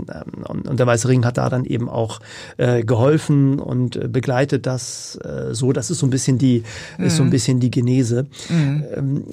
und 0.48 0.78
der 0.78 0.86
Weiße 0.86 1.08
Ring 1.08 1.24
hat 1.24 1.38
da 1.38 1.48
dann 1.48 1.64
eben 1.64 1.88
auch 1.88 2.20
äh, 2.56 2.84
geholfen 2.84 3.58
und 3.58 3.96
äh, 3.96 4.08
begleitet 4.08 4.66
das 4.66 5.18
äh, 5.24 5.54
so. 5.54 5.72
Das 5.72 5.90
ist 5.90 5.98
so 5.98 6.06
ein 6.06 6.10
bisschen 6.10 6.38
die, 6.38 6.62
mhm. 6.98 7.04
ist 7.04 7.16
so 7.16 7.22
ein 7.22 7.26
mhm. 7.26 7.30
bisschen 7.30 7.60
die 7.60 7.70
Genese. 7.70 8.26
Mhm. 8.48 8.84
Ähm, 8.96 9.24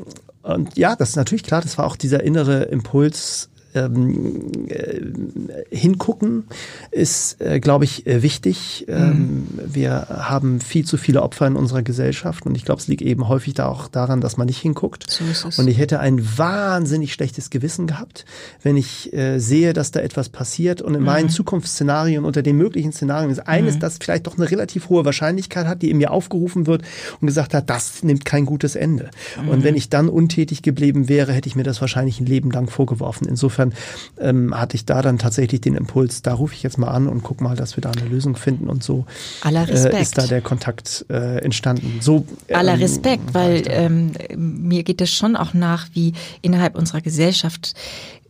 und 0.43 0.77
ja, 0.77 0.95
das 0.95 1.09
ist 1.09 1.15
natürlich 1.15 1.43
klar, 1.43 1.61
das 1.61 1.77
war 1.77 1.85
auch 1.85 1.95
dieser 1.95 2.23
innere 2.23 2.63
Impuls, 2.63 3.50
ähm, 3.73 4.67
äh, 4.67 5.75
hingucken 5.75 6.45
ist, 6.91 7.41
äh, 7.41 7.59
glaube 7.59 7.85
ich, 7.85 8.05
äh, 8.07 8.21
wichtig. 8.23 8.85
Ähm, 8.87 9.07
mhm. 9.07 9.47
Wir 9.65 10.07
haben 10.09 10.59
viel 10.61 10.85
zu 10.85 10.97
viele 10.97 11.21
Opfer 11.21 11.47
in 11.47 11.55
unserer 11.55 11.83
Gesellschaft 11.83 12.45
und 12.45 12.55
ich 12.55 12.65
glaube, 12.65 12.81
es 12.81 12.87
liegt 12.87 13.01
eben 13.01 13.27
häufig 13.27 13.53
da 13.53 13.67
auch 13.67 13.87
daran, 13.87 14.21
dass 14.21 14.37
man 14.37 14.47
nicht 14.47 14.59
hinguckt. 14.59 15.09
So 15.09 15.23
ist 15.25 15.45
es. 15.45 15.59
Und 15.59 15.67
ich 15.67 15.77
hätte 15.77 15.99
ein 15.99 16.37
wahnsinnig 16.37 17.13
schlechtes 17.13 17.49
Gewissen 17.49 17.87
gehabt, 17.87 18.25
wenn 18.61 18.77
ich 18.77 19.13
äh, 19.13 19.39
sehe, 19.39 19.73
dass 19.73 19.91
da 19.91 19.99
etwas 19.99 20.29
passiert 20.29 20.81
und 20.81 20.93
in 20.93 21.01
mhm. 21.01 21.05
meinen 21.05 21.29
Zukunftsszenarien 21.29 22.25
unter 22.25 22.41
den 22.41 22.57
möglichen 22.57 22.91
Szenarien 22.91 23.31
ist 23.31 23.47
eines, 23.47 23.75
mhm. 23.75 23.79
das 23.79 23.97
vielleicht 24.01 24.27
doch 24.27 24.37
eine 24.37 24.49
relativ 24.49 24.89
hohe 24.89 25.05
Wahrscheinlichkeit 25.05 25.67
hat, 25.67 25.81
die 25.81 25.89
in 25.89 25.97
mir 25.97 26.11
aufgerufen 26.11 26.67
wird 26.67 26.83
und 27.19 27.27
gesagt 27.27 27.53
hat, 27.53 27.69
das 27.69 28.03
nimmt 28.03 28.25
kein 28.25 28.45
gutes 28.45 28.75
Ende. 28.75 29.09
Und 29.49 29.59
mhm. 29.59 29.63
wenn 29.63 29.75
ich 29.75 29.89
dann 29.89 30.09
untätig 30.09 30.61
geblieben 30.61 31.09
wäre, 31.09 31.33
hätte 31.33 31.47
ich 31.47 31.55
mir 31.55 31.63
das 31.63 31.81
wahrscheinlich 31.81 32.19
ein 32.19 32.25
Leben 32.25 32.51
lang 32.51 32.69
vorgeworfen. 32.69 33.27
Insofern 33.27 33.60
insofern 33.61 33.73
ähm, 34.19 34.59
hatte 34.59 34.75
ich 34.75 34.85
da 34.85 35.01
dann 35.01 35.17
tatsächlich 35.17 35.61
den 35.61 35.75
Impuls, 35.75 36.21
da 36.21 36.33
rufe 36.33 36.53
ich 36.53 36.63
jetzt 36.63 36.77
mal 36.77 36.89
an 36.89 37.07
und 37.07 37.23
guck 37.23 37.41
mal, 37.41 37.55
dass 37.55 37.77
wir 37.77 37.81
da 37.81 37.91
eine 37.91 38.07
Lösung 38.07 38.35
finden 38.35 38.69
und 38.69 38.83
so 38.83 39.05
äh, 39.45 40.01
ist 40.01 40.17
da 40.17 40.27
der 40.27 40.41
Kontakt 40.41 41.05
äh, 41.09 41.39
entstanden. 41.43 41.99
So 42.01 42.25
ähm, 42.47 42.57
aller 42.57 42.79
Respekt, 42.79 43.33
weil 43.33 43.63
ähm, 43.67 44.11
mir 44.35 44.83
geht 44.83 45.01
es 45.01 45.11
schon 45.11 45.35
auch 45.35 45.53
nach, 45.53 45.87
wie 45.93 46.13
innerhalb 46.41 46.75
unserer 46.75 47.01
Gesellschaft 47.01 47.73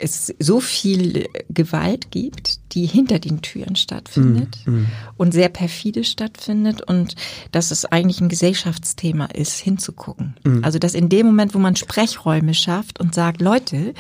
es 0.03 0.33
so 0.39 0.59
viel 0.59 1.27
Gewalt 1.49 2.09
gibt, 2.09 2.59
die 2.73 2.87
hinter 2.87 3.19
den 3.19 3.43
Türen 3.43 3.75
stattfindet 3.75 4.57
mm, 4.65 4.71
mm. 4.71 4.85
und 5.17 5.31
sehr 5.31 5.49
perfide 5.49 6.03
stattfindet 6.03 6.81
und 6.81 7.15
dass 7.51 7.69
es 7.69 7.85
eigentlich 7.85 8.19
ein 8.19 8.29
Gesellschaftsthema 8.29 9.25
ist, 9.25 9.59
hinzugucken. 9.59 10.35
Mm. 10.43 10.63
Also 10.63 10.79
dass 10.79 10.95
in 10.95 11.09
dem 11.09 11.27
Moment, 11.27 11.53
wo 11.53 11.59
man 11.59 11.75
Sprechräume 11.75 12.55
schafft 12.55 12.99
und 12.99 13.13
sagt, 13.13 13.41
Leute, 13.41 13.93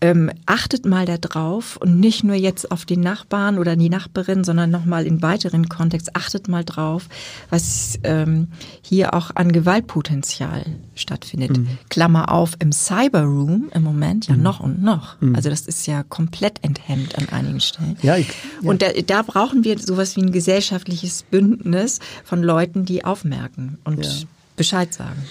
ähm, 0.00 0.30
achtet 0.46 0.84
mal 0.86 1.06
da 1.06 1.16
drauf 1.16 1.76
und 1.76 1.98
nicht 2.00 2.24
nur 2.24 2.34
jetzt 2.34 2.70
auf 2.70 2.84
den 2.84 3.00
Nachbarn 3.00 3.58
oder 3.58 3.76
die 3.76 3.88
Nachbarin, 3.88 4.44
sondern 4.44 4.70
nochmal 4.70 5.06
in 5.06 5.22
weiteren 5.22 5.68
Kontext, 5.68 6.14
achtet 6.14 6.48
mal 6.48 6.64
drauf, 6.64 7.08
was 7.50 7.98
ähm, 8.04 8.48
hier 8.82 9.14
auch 9.14 9.30
an 9.34 9.52
Gewaltpotenzial 9.52 10.64
stattfindet. 10.94 11.56
Mhm. 11.56 11.78
Klammer 11.88 12.30
auf, 12.30 12.56
im 12.58 12.72
Cyberroom 12.72 13.70
im 13.74 13.82
Moment 13.82 14.28
ja 14.28 14.36
mhm. 14.36 14.42
noch 14.42 14.60
und 14.60 14.82
noch. 14.82 15.20
Mhm. 15.20 15.34
Also 15.34 15.50
das 15.50 15.62
ist 15.62 15.86
ja 15.86 16.02
komplett 16.02 16.62
enthemmt 16.62 17.16
an 17.16 17.28
einigen 17.30 17.60
Stellen. 17.60 17.96
Ja, 18.02 18.16
ich, 18.16 18.28
ja. 18.62 18.70
Und 18.70 18.82
da, 18.82 18.88
da 19.06 19.22
brauchen 19.22 19.64
wir 19.64 19.78
sowas 19.78 20.16
wie 20.16 20.22
ein 20.22 20.32
gesellschaftliches 20.32 21.22
Bündnis 21.24 22.00
von 22.24 22.42
Leuten, 22.42 22.84
die 22.84 23.04
aufmerken 23.04 23.78
und 23.84 24.04
ja. 24.04 24.12
Bescheid 24.56 24.92
sagen. 24.92 25.22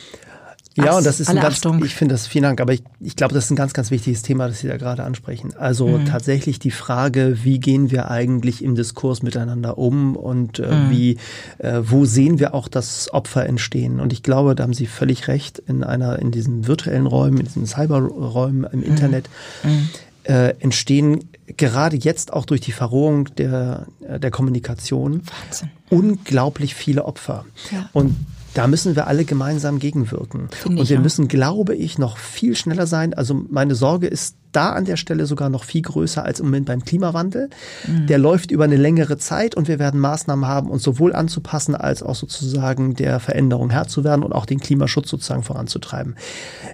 Ja, 0.77 0.97
und 0.97 1.05
das 1.05 1.21
ist 1.21 1.29
ein 1.29 1.37
ganz, 1.37 1.55
Achtung. 1.55 1.83
ich 1.85 1.95
finde 1.95 2.15
das, 2.15 2.27
vielen 2.27 2.43
Dank, 2.43 2.59
aber 2.59 2.73
ich, 2.73 2.83
ich 2.99 3.15
glaube, 3.15 3.33
das 3.33 3.45
ist 3.45 3.51
ein 3.51 3.55
ganz, 3.55 3.73
ganz 3.73 3.91
wichtiges 3.91 4.23
Thema, 4.23 4.47
das 4.49 4.59
Sie 4.59 4.67
da 4.67 4.75
gerade 4.75 5.03
ansprechen. 5.03 5.53
Also 5.57 5.87
mhm. 5.87 6.05
tatsächlich 6.05 6.59
die 6.59 6.71
Frage, 6.71 7.37
wie 7.43 7.59
gehen 7.59 7.91
wir 7.91 8.11
eigentlich 8.11 8.61
im 8.61 8.75
Diskurs 8.75 9.23
miteinander 9.23 9.77
um 9.77 10.17
und 10.17 10.59
äh, 10.59 10.67
mhm. 10.67 10.89
wie, 10.89 11.17
äh, 11.59 11.81
wo 11.81 12.03
sehen 12.03 12.39
wir 12.39 12.53
auch 12.53 12.67
das 12.67 13.13
Opfer 13.13 13.45
entstehen? 13.45 14.01
Und 14.01 14.11
ich 14.11 14.21
glaube, 14.21 14.53
da 14.53 14.63
haben 14.63 14.73
Sie 14.73 14.85
völlig 14.85 15.29
recht, 15.29 15.59
in 15.59 15.83
einer, 15.83 16.19
in 16.19 16.31
diesen 16.31 16.67
virtuellen 16.67 17.07
Räumen, 17.07 17.37
in 17.37 17.45
diesen 17.45 17.65
Cyberräumen 17.65 18.67
im 18.69 18.79
mhm. 18.79 18.85
Internet, 18.85 19.29
mhm. 19.63 19.89
äh, 20.23 20.49
entstehen 20.59 21.29
gerade 21.55 21.95
jetzt 21.95 22.33
auch 22.33 22.45
durch 22.45 22.59
die 22.59 22.73
Verrohung 22.73 23.33
der, 23.35 23.85
der 24.01 24.31
Kommunikation 24.31 25.21
Wahnsinn. 25.45 25.69
unglaublich 25.89 26.75
viele 26.75 27.05
Opfer. 27.05 27.45
Ja. 27.71 27.89
Und 27.93 28.15
da 28.55 28.67
müssen 28.67 28.95
wir 28.95 29.07
alle 29.07 29.25
gemeinsam 29.25 29.79
gegenwirken. 29.79 30.47
Find 30.49 30.79
und 30.79 30.89
wir 30.89 30.97
auch. 30.97 31.03
müssen, 31.03 31.27
glaube 31.27 31.75
ich, 31.75 31.97
noch 31.97 32.17
viel 32.17 32.55
schneller 32.55 32.87
sein. 32.87 33.13
Also 33.13 33.45
meine 33.49 33.75
Sorge 33.75 34.07
ist 34.07 34.37
da 34.53 34.69
an 34.69 34.85
der 34.85 34.95
Stelle 34.95 35.25
sogar 35.25 35.49
noch 35.49 35.65
viel 35.65 35.81
größer 35.81 36.23
als 36.23 36.39
im 36.39 36.45
Moment 36.45 36.67
beim 36.67 36.85
Klimawandel. 36.85 37.49
Mhm. 37.85 38.07
Der 38.07 38.17
läuft 38.17 38.51
über 38.51 38.63
eine 38.63 38.77
längere 38.77 39.17
Zeit 39.17 39.55
und 39.55 39.67
wir 39.67 39.77
werden 39.77 39.99
Maßnahmen 39.99 40.47
haben, 40.47 40.69
uns 40.69 40.83
sowohl 40.83 41.13
anzupassen 41.13 41.75
als 41.75 42.01
auch 42.01 42.15
sozusagen 42.15 42.93
der 42.93 43.19
Veränderung 43.19 43.71
Herr 43.71 43.89
zu 43.89 44.05
werden 44.05 44.23
und 44.23 44.31
auch 44.31 44.45
den 44.45 44.61
Klimaschutz 44.61 45.09
sozusagen 45.09 45.43
voranzutreiben. 45.43 46.15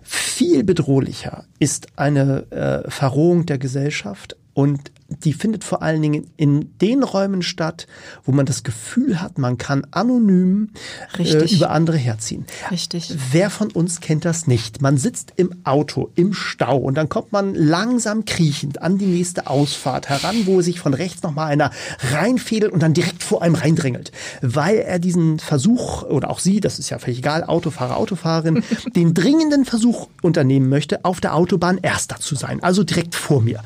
Viel 0.03 0.63
bedrohlicher 0.63 1.45
ist 1.57 1.87
eine 1.95 2.51
äh, 2.51 2.89
Verrohung 2.91 3.47
der 3.47 3.57
Gesellschaft 3.57 4.35
und 4.53 4.91
die 5.23 5.33
findet 5.33 5.63
vor 5.63 5.81
allen 5.81 6.01
Dingen 6.01 6.27
in 6.37 6.77
den 6.79 7.03
Räumen 7.03 7.41
statt, 7.41 7.87
wo 8.23 8.31
man 8.31 8.45
das 8.45 8.63
Gefühl 8.63 9.21
hat, 9.21 9.37
man 9.37 9.57
kann 9.57 9.85
anonym 9.91 10.69
äh, 11.17 11.53
über 11.53 11.71
andere 11.71 11.97
herziehen. 11.97 12.45
Richtig. 12.69 13.13
Wer 13.31 13.49
von 13.49 13.71
uns 13.71 13.99
kennt 13.99 14.25
das 14.25 14.47
nicht? 14.47 14.81
Man 14.81 14.97
sitzt 14.97 15.33
im 15.35 15.53
Auto, 15.65 16.09
im 16.15 16.33
Stau 16.33 16.77
und 16.77 16.95
dann 16.95 17.09
kommt 17.09 17.31
man 17.31 17.55
langsam 17.55 18.25
kriechend 18.25 18.81
an 18.81 18.97
die 18.97 19.05
nächste 19.05 19.47
Ausfahrt 19.47 20.09
heran, 20.09 20.45
wo 20.45 20.61
sich 20.61 20.79
von 20.79 20.93
rechts 20.93 21.23
nochmal 21.23 21.51
einer 21.51 21.71
reinfädelt 22.11 22.71
und 22.71 22.81
dann 22.81 22.93
direkt 22.93 23.23
vor 23.23 23.41
einem 23.41 23.55
reindrängelt, 23.55 24.11
weil 24.41 24.77
er 24.77 24.99
diesen 24.99 25.39
Versuch, 25.39 26.03
oder 26.03 26.29
auch 26.29 26.39
Sie, 26.39 26.59
das 26.59 26.79
ist 26.79 26.89
ja 26.89 26.99
völlig 26.99 27.19
egal, 27.19 27.43
Autofahrer, 27.43 27.97
Autofahrerin, 27.97 28.63
den 28.95 29.13
dringenden 29.13 29.65
Versuch 29.65 30.07
unternehmen 30.21 30.69
möchte, 30.69 31.03
auf 31.03 31.19
der 31.19 31.35
Autobahn 31.35 31.79
Erster 31.81 32.17
zu 32.17 32.35
sein, 32.35 32.63
also 32.63 32.83
direkt 32.83 33.15
vor 33.15 33.41
mir 33.41 33.61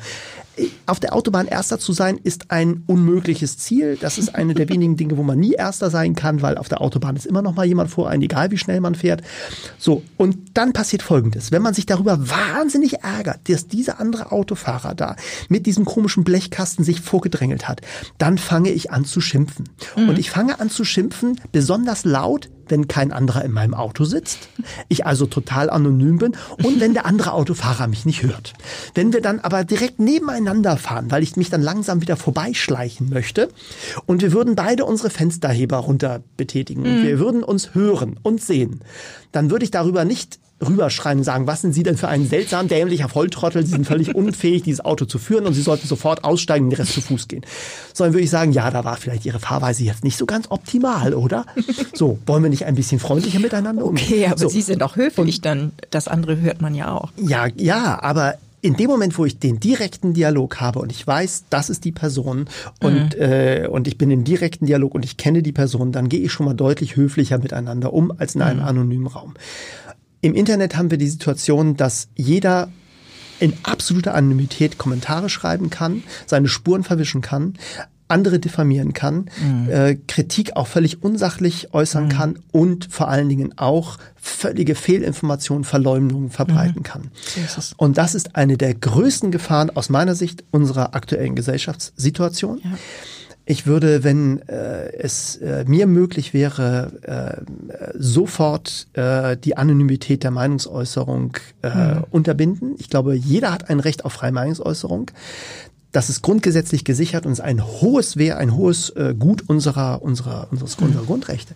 auf 0.86 1.00
der 1.00 1.14
Autobahn 1.14 1.46
Erster 1.46 1.78
zu 1.78 1.92
sein, 1.92 2.18
ist 2.22 2.50
ein 2.50 2.82
unmögliches 2.86 3.58
Ziel. 3.58 3.98
Das 4.00 4.18
ist 4.18 4.34
eine 4.34 4.54
der 4.54 4.68
wenigen 4.68 4.96
Dinge, 4.96 5.16
wo 5.16 5.22
man 5.22 5.38
nie 5.38 5.52
Erster 5.52 5.90
sein 5.90 6.14
kann, 6.14 6.42
weil 6.42 6.58
auf 6.58 6.68
der 6.68 6.80
Autobahn 6.80 7.16
ist 7.16 7.26
immer 7.26 7.42
noch 7.42 7.54
mal 7.54 7.66
jemand 7.66 7.90
vor 7.90 8.08
einem, 8.08 8.22
egal 8.22 8.50
wie 8.50 8.58
schnell 8.58 8.80
man 8.80 8.94
fährt. 8.94 9.22
So, 9.78 10.02
und 10.16 10.36
dann 10.54 10.72
passiert 10.72 11.02
Folgendes. 11.02 11.52
Wenn 11.52 11.62
man 11.62 11.74
sich 11.74 11.86
darüber 11.86 12.28
wahnsinnig 12.28 13.02
ärgert, 13.02 13.48
dass 13.48 13.66
dieser 13.66 14.00
andere 14.00 14.32
Autofahrer 14.32 14.94
da 14.94 15.16
mit 15.48 15.66
diesem 15.66 15.84
komischen 15.84 16.24
Blechkasten 16.24 16.84
sich 16.84 17.00
vorgedrängelt 17.00 17.68
hat, 17.68 17.80
dann 18.18 18.38
fange 18.38 18.70
ich 18.70 18.90
an 18.90 19.04
zu 19.04 19.20
schimpfen. 19.20 19.68
Mhm. 19.96 20.08
Und 20.08 20.18
ich 20.18 20.30
fange 20.30 20.60
an 20.60 20.70
zu 20.70 20.84
schimpfen, 20.84 21.40
besonders 21.52 22.04
laut, 22.04 22.48
wenn 22.68 22.88
kein 22.88 23.12
anderer 23.12 23.44
in 23.44 23.52
meinem 23.52 23.74
Auto 23.74 24.04
sitzt, 24.04 24.48
ich 24.88 25.06
also 25.06 25.26
total 25.26 25.70
anonym 25.70 26.18
bin 26.18 26.36
und 26.62 26.80
wenn 26.80 26.94
der 26.94 27.06
andere 27.06 27.32
Autofahrer 27.32 27.86
mich 27.86 28.06
nicht 28.06 28.22
hört. 28.22 28.54
Wenn 28.94 29.12
wir 29.12 29.20
dann 29.20 29.40
aber 29.40 29.64
direkt 29.64 29.98
nebeneinander 29.98 30.76
fahren, 30.76 31.10
weil 31.10 31.22
ich 31.22 31.36
mich 31.36 31.50
dann 31.50 31.62
langsam 31.62 32.00
wieder 32.00 32.16
vorbeischleichen 32.16 33.08
möchte 33.08 33.48
und 34.06 34.22
wir 34.22 34.32
würden 34.32 34.56
beide 34.56 34.84
unsere 34.84 35.10
Fensterheber 35.10 35.78
runter 35.78 36.22
betätigen 36.36 36.82
und 36.82 37.00
mhm. 37.00 37.06
wir 37.06 37.18
würden 37.18 37.42
uns 37.42 37.74
hören 37.74 38.18
und 38.22 38.40
sehen, 38.40 38.80
dann 39.32 39.50
würde 39.50 39.64
ich 39.64 39.70
darüber 39.70 40.04
nicht 40.04 40.38
rüberschreien 40.64 41.18
und 41.18 41.24
sagen, 41.24 41.46
was 41.46 41.60
sind 41.60 41.72
Sie 41.72 41.82
denn 41.82 41.96
für 41.96 42.08
ein 42.08 42.26
seltsam 42.26 42.68
dämlicher 42.68 43.08
Volltrottel, 43.08 43.64
Sie 43.64 43.72
sind 43.72 43.86
völlig 43.86 44.14
unfähig, 44.14 44.62
dieses 44.62 44.84
Auto 44.84 45.04
zu 45.04 45.18
führen 45.18 45.46
und 45.46 45.54
Sie 45.54 45.62
sollten 45.62 45.86
sofort 45.86 46.24
aussteigen 46.24 46.64
und 46.64 46.70
den 46.70 46.78
Rest 46.78 46.94
zu 46.94 47.00
Fuß 47.00 47.28
gehen. 47.28 47.44
Sondern 47.92 48.14
würde 48.14 48.24
ich 48.24 48.30
sagen, 48.30 48.52
ja, 48.52 48.70
da 48.70 48.84
war 48.84 48.96
vielleicht 48.96 49.26
Ihre 49.26 49.38
Fahrweise 49.38 49.84
jetzt 49.84 50.04
nicht 50.04 50.16
so 50.16 50.26
ganz 50.26 50.46
optimal, 50.50 51.14
oder? 51.14 51.44
So, 51.94 52.18
wollen 52.26 52.42
wir 52.42 52.50
nicht 52.50 52.64
ein 52.64 52.74
bisschen 52.74 52.98
freundlicher 52.98 53.38
miteinander 53.38 53.84
umgehen? 53.84 54.06
Okay, 54.06 54.26
aber 54.26 54.38
so. 54.38 54.48
Sie 54.48 54.62
sind 54.62 54.82
auch 54.82 54.96
höflich, 54.96 55.40
dann 55.40 55.72
das 55.90 56.08
andere 56.08 56.40
hört 56.40 56.60
man 56.60 56.74
ja 56.74 56.92
auch. 56.92 57.10
Ja, 57.16 57.46
ja, 57.56 58.02
aber 58.02 58.34
in 58.66 58.74
dem 58.74 58.88
Moment, 58.88 59.16
wo 59.16 59.24
ich 59.24 59.38
den 59.38 59.60
direkten 59.60 60.12
Dialog 60.12 60.60
habe 60.60 60.80
und 60.80 60.90
ich 60.90 61.06
weiß, 61.06 61.44
das 61.50 61.70
ist 61.70 61.84
die 61.84 61.92
Person 61.92 62.46
und, 62.82 63.16
mhm. 63.16 63.22
äh, 63.22 63.66
und 63.68 63.86
ich 63.86 63.96
bin 63.96 64.10
im 64.10 64.24
direkten 64.24 64.66
Dialog 64.66 64.94
und 64.94 65.04
ich 65.04 65.16
kenne 65.16 65.42
die 65.42 65.52
Person, 65.52 65.92
dann 65.92 66.08
gehe 66.08 66.20
ich 66.20 66.32
schon 66.32 66.46
mal 66.46 66.54
deutlich 66.54 66.96
höflicher 66.96 67.38
miteinander 67.38 67.92
um 67.92 68.12
als 68.18 68.34
in 68.34 68.42
einem 68.42 68.60
mhm. 68.60 68.66
anonymen 68.66 69.06
Raum. 69.06 69.34
Im 70.20 70.34
Internet 70.34 70.76
haben 70.76 70.90
wir 70.90 70.98
die 70.98 71.08
Situation, 71.08 71.76
dass 71.76 72.08
jeder 72.16 72.70
in 73.38 73.52
absoluter 73.62 74.14
Anonymität 74.14 74.78
Kommentare 74.78 75.28
schreiben 75.28 75.70
kann, 75.70 76.02
seine 76.26 76.48
Spuren 76.48 76.84
verwischen 76.84 77.20
kann, 77.20 77.54
andere 78.08 78.38
diffamieren 78.38 78.92
kann, 78.92 79.26
mhm. 79.42 79.68
äh, 79.68 79.96
Kritik 80.06 80.56
auch 80.56 80.68
völlig 80.68 81.02
unsachlich 81.02 81.74
äußern 81.74 82.04
mhm. 82.04 82.08
kann 82.10 82.38
und 82.52 82.86
vor 82.90 83.08
allen 83.08 83.28
Dingen 83.28 83.58
auch 83.58 83.98
völlige 84.14 84.74
Fehlinformationen, 84.74 85.64
Verleumdungen 85.64 86.30
verbreiten 86.30 86.78
mhm. 86.78 86.84
kann. 86.84 87.10
So 87.48 87.74
und 87.76 87.98
das 87.98 88.14
ist 88.14 88.36
eine 88.36 88.56
der 88.56 88.74
größten 88.74 89.32
Gefahren 89.32 89.70
aus 89.70 89.88
meiner 89.88 90.14
Sicht 90.14 90.44
unserer 90.52 90.94
aktuellen 90.94 91.34
Gesellschaftssituation. 91.34 92.60
Ja. 92.62 92.70
Ich 93.48 93.64
würde, 93.64 94.02
wenn 94.02 94.40
äh, 94.48 94.92
es 94.98 95.36
äh, 95.36 95.64
mir 95.68 95.86
möglich 95.86 96.34
wäre, 96.34 96.90
äh, 97.02 97.92
sofort 97.94 98.88
äh, 98.94 99.36
die 99.36 99.56
Anonymität 99.56 100.24
der 100.24 100.32
Meinungsäußerung 100.32 101.36
äh, 101.62 101.68
mhm. 101.68 102.04
unterbinden. 102.10 102.74
Ich 102.78 102.90
glaube, 102.90 103.14
jeder 103.14 103.52
hat 103.52 103.70
ein 103.70 103.78
Recht 103.78 104.04
auf 104.04 104.14
freie 104.14 104.32
Meinungsäußerung. 104.32 105.12
Das 105.92 106.10
ist 106.10 106.22
grundgesetzlich 106.22 106.84
gesichert 106.84 107.24
und 107.24 107.32
ist 107.32 107.40
ein 107.40 107.64
hohes 107.64 108.16
Wehr, 108.16 108.38
ein 108.38 108.56
hohes 108.56 108.90
äh, 108.90 109.14
Gut 109.16 109.48
unserer, 109.48 110.02
unserer, 110.02 110.48
unseres, 110.50 110.74
unserer 110.74 111.02
mhm. 111.02 111.06
Grundrechte. 111.06 111.54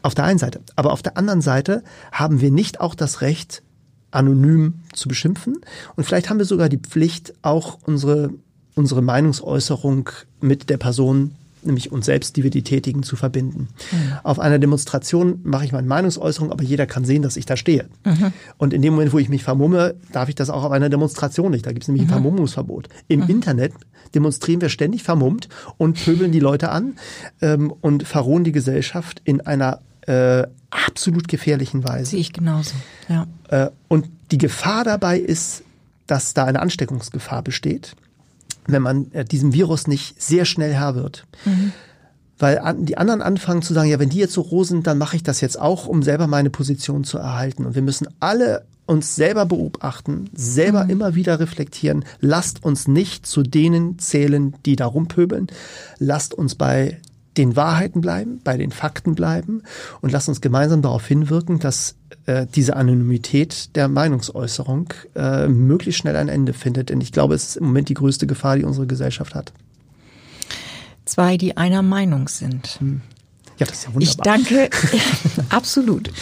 Auf 0.00 0.14
der 0.14 0.24
einen 0.24 0.38
Seite. 0.38 0.60
Aber 0.74 0.90
auf 0.90 1.02
der 1.02 1.18
anderen 1.18 1.42
Seite 1.42 1.84
haben 2.12 2.40
wir 2.40 2.50
nicht 2.50 2.80
auch 2.80 2.94
das 2.94 3.20
Recht, 3.20 3.62
anonym 4.10 4.80
zu 4.94 5.06
beschimpfen. 5.06 5.58
Und 5.96 6.04
vielleicht 6.04 6.30
haben 6.30 6.38
wir 6.38 6.46
sogar 6.46 6.70
die 6.70 6.78
Pflicht, 6.78 7.34
auch 7.42 7.78
unsere 7.84 8.30
unsere 8.80 9.02
Meinungsäußerung 9.02 10.08
mit 10.40 10.70
der 10.70 10.78
Person 10.78 11.32
nämlich 11.62 11.92
uns 11.92 12.06
selbst, 12.06 12.36
die 12.36 12.42
wir 12.42 12.50
die 12.50 12.62
tätigen, 12.62 13.02
zu 13.02 13.16
verbinden. 13.16 13.68
Mhm. 13.92 14.12
Auf 14.22 14.38
einer 14.38 14.58
Demonstration 14.58 15.40
mache 15.42 15.66
ich 15.66 15.72
meine 15.72 15.86
Meinungsäußerung, 15.86 16.50
aber 16.50 16.64
jeder 16.64 16.86
kann 16.86 17.04
sehen, 17.04 17.20
dass 17.20 17.36
ich 17.36 17.44
da 17.44 17.54
stehe. 17.54 17.84
Mhm. 18.04 18.32
Und 18.56 18.72
in 18.72 18.80
dem 18.80 18.94
Moment, 18.94 19.12
wo 19.12 19.18
ich 19.18 19.28
mich 19.28 19.44
vermumme, 19.44 19.94
darf 20.10 20.30
ich 20.30 20.34
das 20.34 20.48
auch 20.48 20.64
auf 20.64 20.72
einer 20.72 20.88
Demonstration 20.88 21.50
nicht. 21.50 21.66
Da 21.66 21.72
gibt 21.72 21.82
es 21.82 21.88
nämlich 21.88 22.04
mhm. 22.04 22.08
ein 22.08 22.22
Vermummungsverbot. 22.22 22.88
Im 23.08 23.20
mhm. 23.20 23.28
Internet 23.28 23.74
demonstrieren 24.14 24.62
wir 24.62 24.70
ständig 24.70 25.02
vermummt 25.02 25.50
und 25.76 26.02
pöbeln 26.02 26.32
die 26.32 26.40
Leute 26.40 26.70
an 26.70 26.96
ähm, 27.42 27.72
und 27.82 28.08
verrohen 28.08 28.44
die 28.44 28.52
Gesellschaft 28.52 29.20
in 29.24 29.42
einer 29.42 29.80
äh, 30.06 30.44
absolut 30.70 31.28
gefährlichen 31.28 31.84
Weise. 31.84 32.12
Sehe 32.12 32.20
ich 32.20 32.32
genauso, 32.32 32.74
ja. 33.08 33.26
Äh, 33.48 33.68
und 33.88 34.06
die 34.30 34.38
Gefahr 34.38 34.84
dabei 34.84 35.18
ist, 35.18 35.62
dass 36.06 36.34
da 36.34 36.44
eine 36.44 36.60
Ansteckungsgefahr 36.60 37.42
besteht 37.42 37.94
wenn 38.66 38.82
man 38.82 39.10
äh, 39.12 39.24
diesem 39.24 39.52
Virus 39.52 39.86
nicht 39.86 40.20
sehr 40.20 40.44
schnell 40.44 40.72
Herr 40.74 40.94
wird. 40.94 41.26
Mhm. 41.44 41.72
Weil 42.38 42.62
die 42.78 42.96
anderen 42.96 43.20
anfangen 43.20 43.60
zu 43.60 43.74
sagen, 43.74 43.90
ja, 43.90 43.98
wenn 43.98 44.08
die 44.08 44.18
jetzt 44.18 44.32
so 44.32 44.40
roh 44.40 44.64
sind, 44.64 44.86
dann 44.86 44.96
mache 44.96 45.14
ich 45.14 45.22
das 45.22 45.42
jetzt 45.42 45.60
auch, 45.60 45.86
um 45.86 46.02
selber 46.02 46.26
meine 46.26 46.48
Position 46.48 47.04
zu 47.04 47.18
erhalten. 47.18 47.66
Und 47.66 47.74
wir 47.74 47.82
müssen 47.82 48.08
alle 48.18 48.64
uns 48.86 49.14
selber 49.14 49.46
beobachten, 49.46 50.30
selber 50.32 50.84
mhm. 50.84 50.90
immer 50.90 51.14
wieder 51.14 51.38
reflektieren. 51.38 52.04
Lasst 52.20 52.64
uns 52.64 52.88
nicht 52.88 53.26
zu 53.26 53.42
denen 53.42 53.98
zählen, 53.98 54.54
die 54.64 54.74
da 54.74 54.86
rumpöbeln. 54.86 55.48
Lasst 55.98 56.34
uns 56.34 56.54
bei 56.54 56.98
den 57.36 57.54
Wahrheiten 57.56 58.00
bleiben, 58.00 58.40
bei 58.42 58.56
den 58.56 58.72
Fakten 58.72 59.14
bleiben 59.14 59.62
und 60.00 60.10
lasst 60.10 60.28
uns 60.28 60.40
gemeinsam 60.40 60.82
darauf 60.82 61.06
hinwirken, 61.06 61.60
dass 61.60 61.94
äh, 62.30 62.46
diese 62.54 62.76
Anonymität 62.76 63.74
der 63.74 63.88
Meinungsäußerung 63.88 64.94
äh, 65.16 65.48
möglichst 65.48 66.00
schnell 66.00 66.16
ein 66.16 66.28
Ende 66.28 66.52
findet. 66.52 66.90
Denn 66.90 67.00
ich 67.00 67.10
glaube, 67.10 67.34
es 67.34 67.44
ist 67.44 67.56
im 67.56 67.64
Moment 67.66 67.88
die 67.88 67.94
größte 67.94 68.26
Gefahr, 68.26 68.56
die 68.56 68.64
unsere 68.64 68.86
Gesellschaft 68.86 69.34
hat. 69.34 69.52
Zwei, 71.04 71.36
die 71.36 71.56
einer 71.56 71.82
Meinung 71.82 72.28
sind. 72.28 72.78
Hm. 72.78 73.00
Ja, 73.58 73.66
das 73.66 73.78
ist 73.78 73.84
ja 73.84 73.94
wunderbar. 73.94 74.02
Ich 74.02 74.16
danke, 74.16 74.70
absolut. 75.48 76.12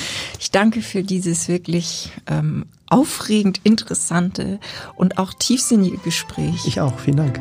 Ich 0.41 0.51
danke 0.51 0.81
für 0.81 1.03
dieses 1.03 1.47
wirklich 1.47 2.11
ähm, 2.27 2.65
aufregend 2.89 3.61
interessante 3.65 4.59
und 4.97 5.19
auch 5.19 5.35
tiefsinnige 5.35 5.99
Gespräch. 5.99 6.67
Ich 6.67 6.81
auch. 6.81 6.99
Vielen 6.99 7.19
Dank. 7.19 7.41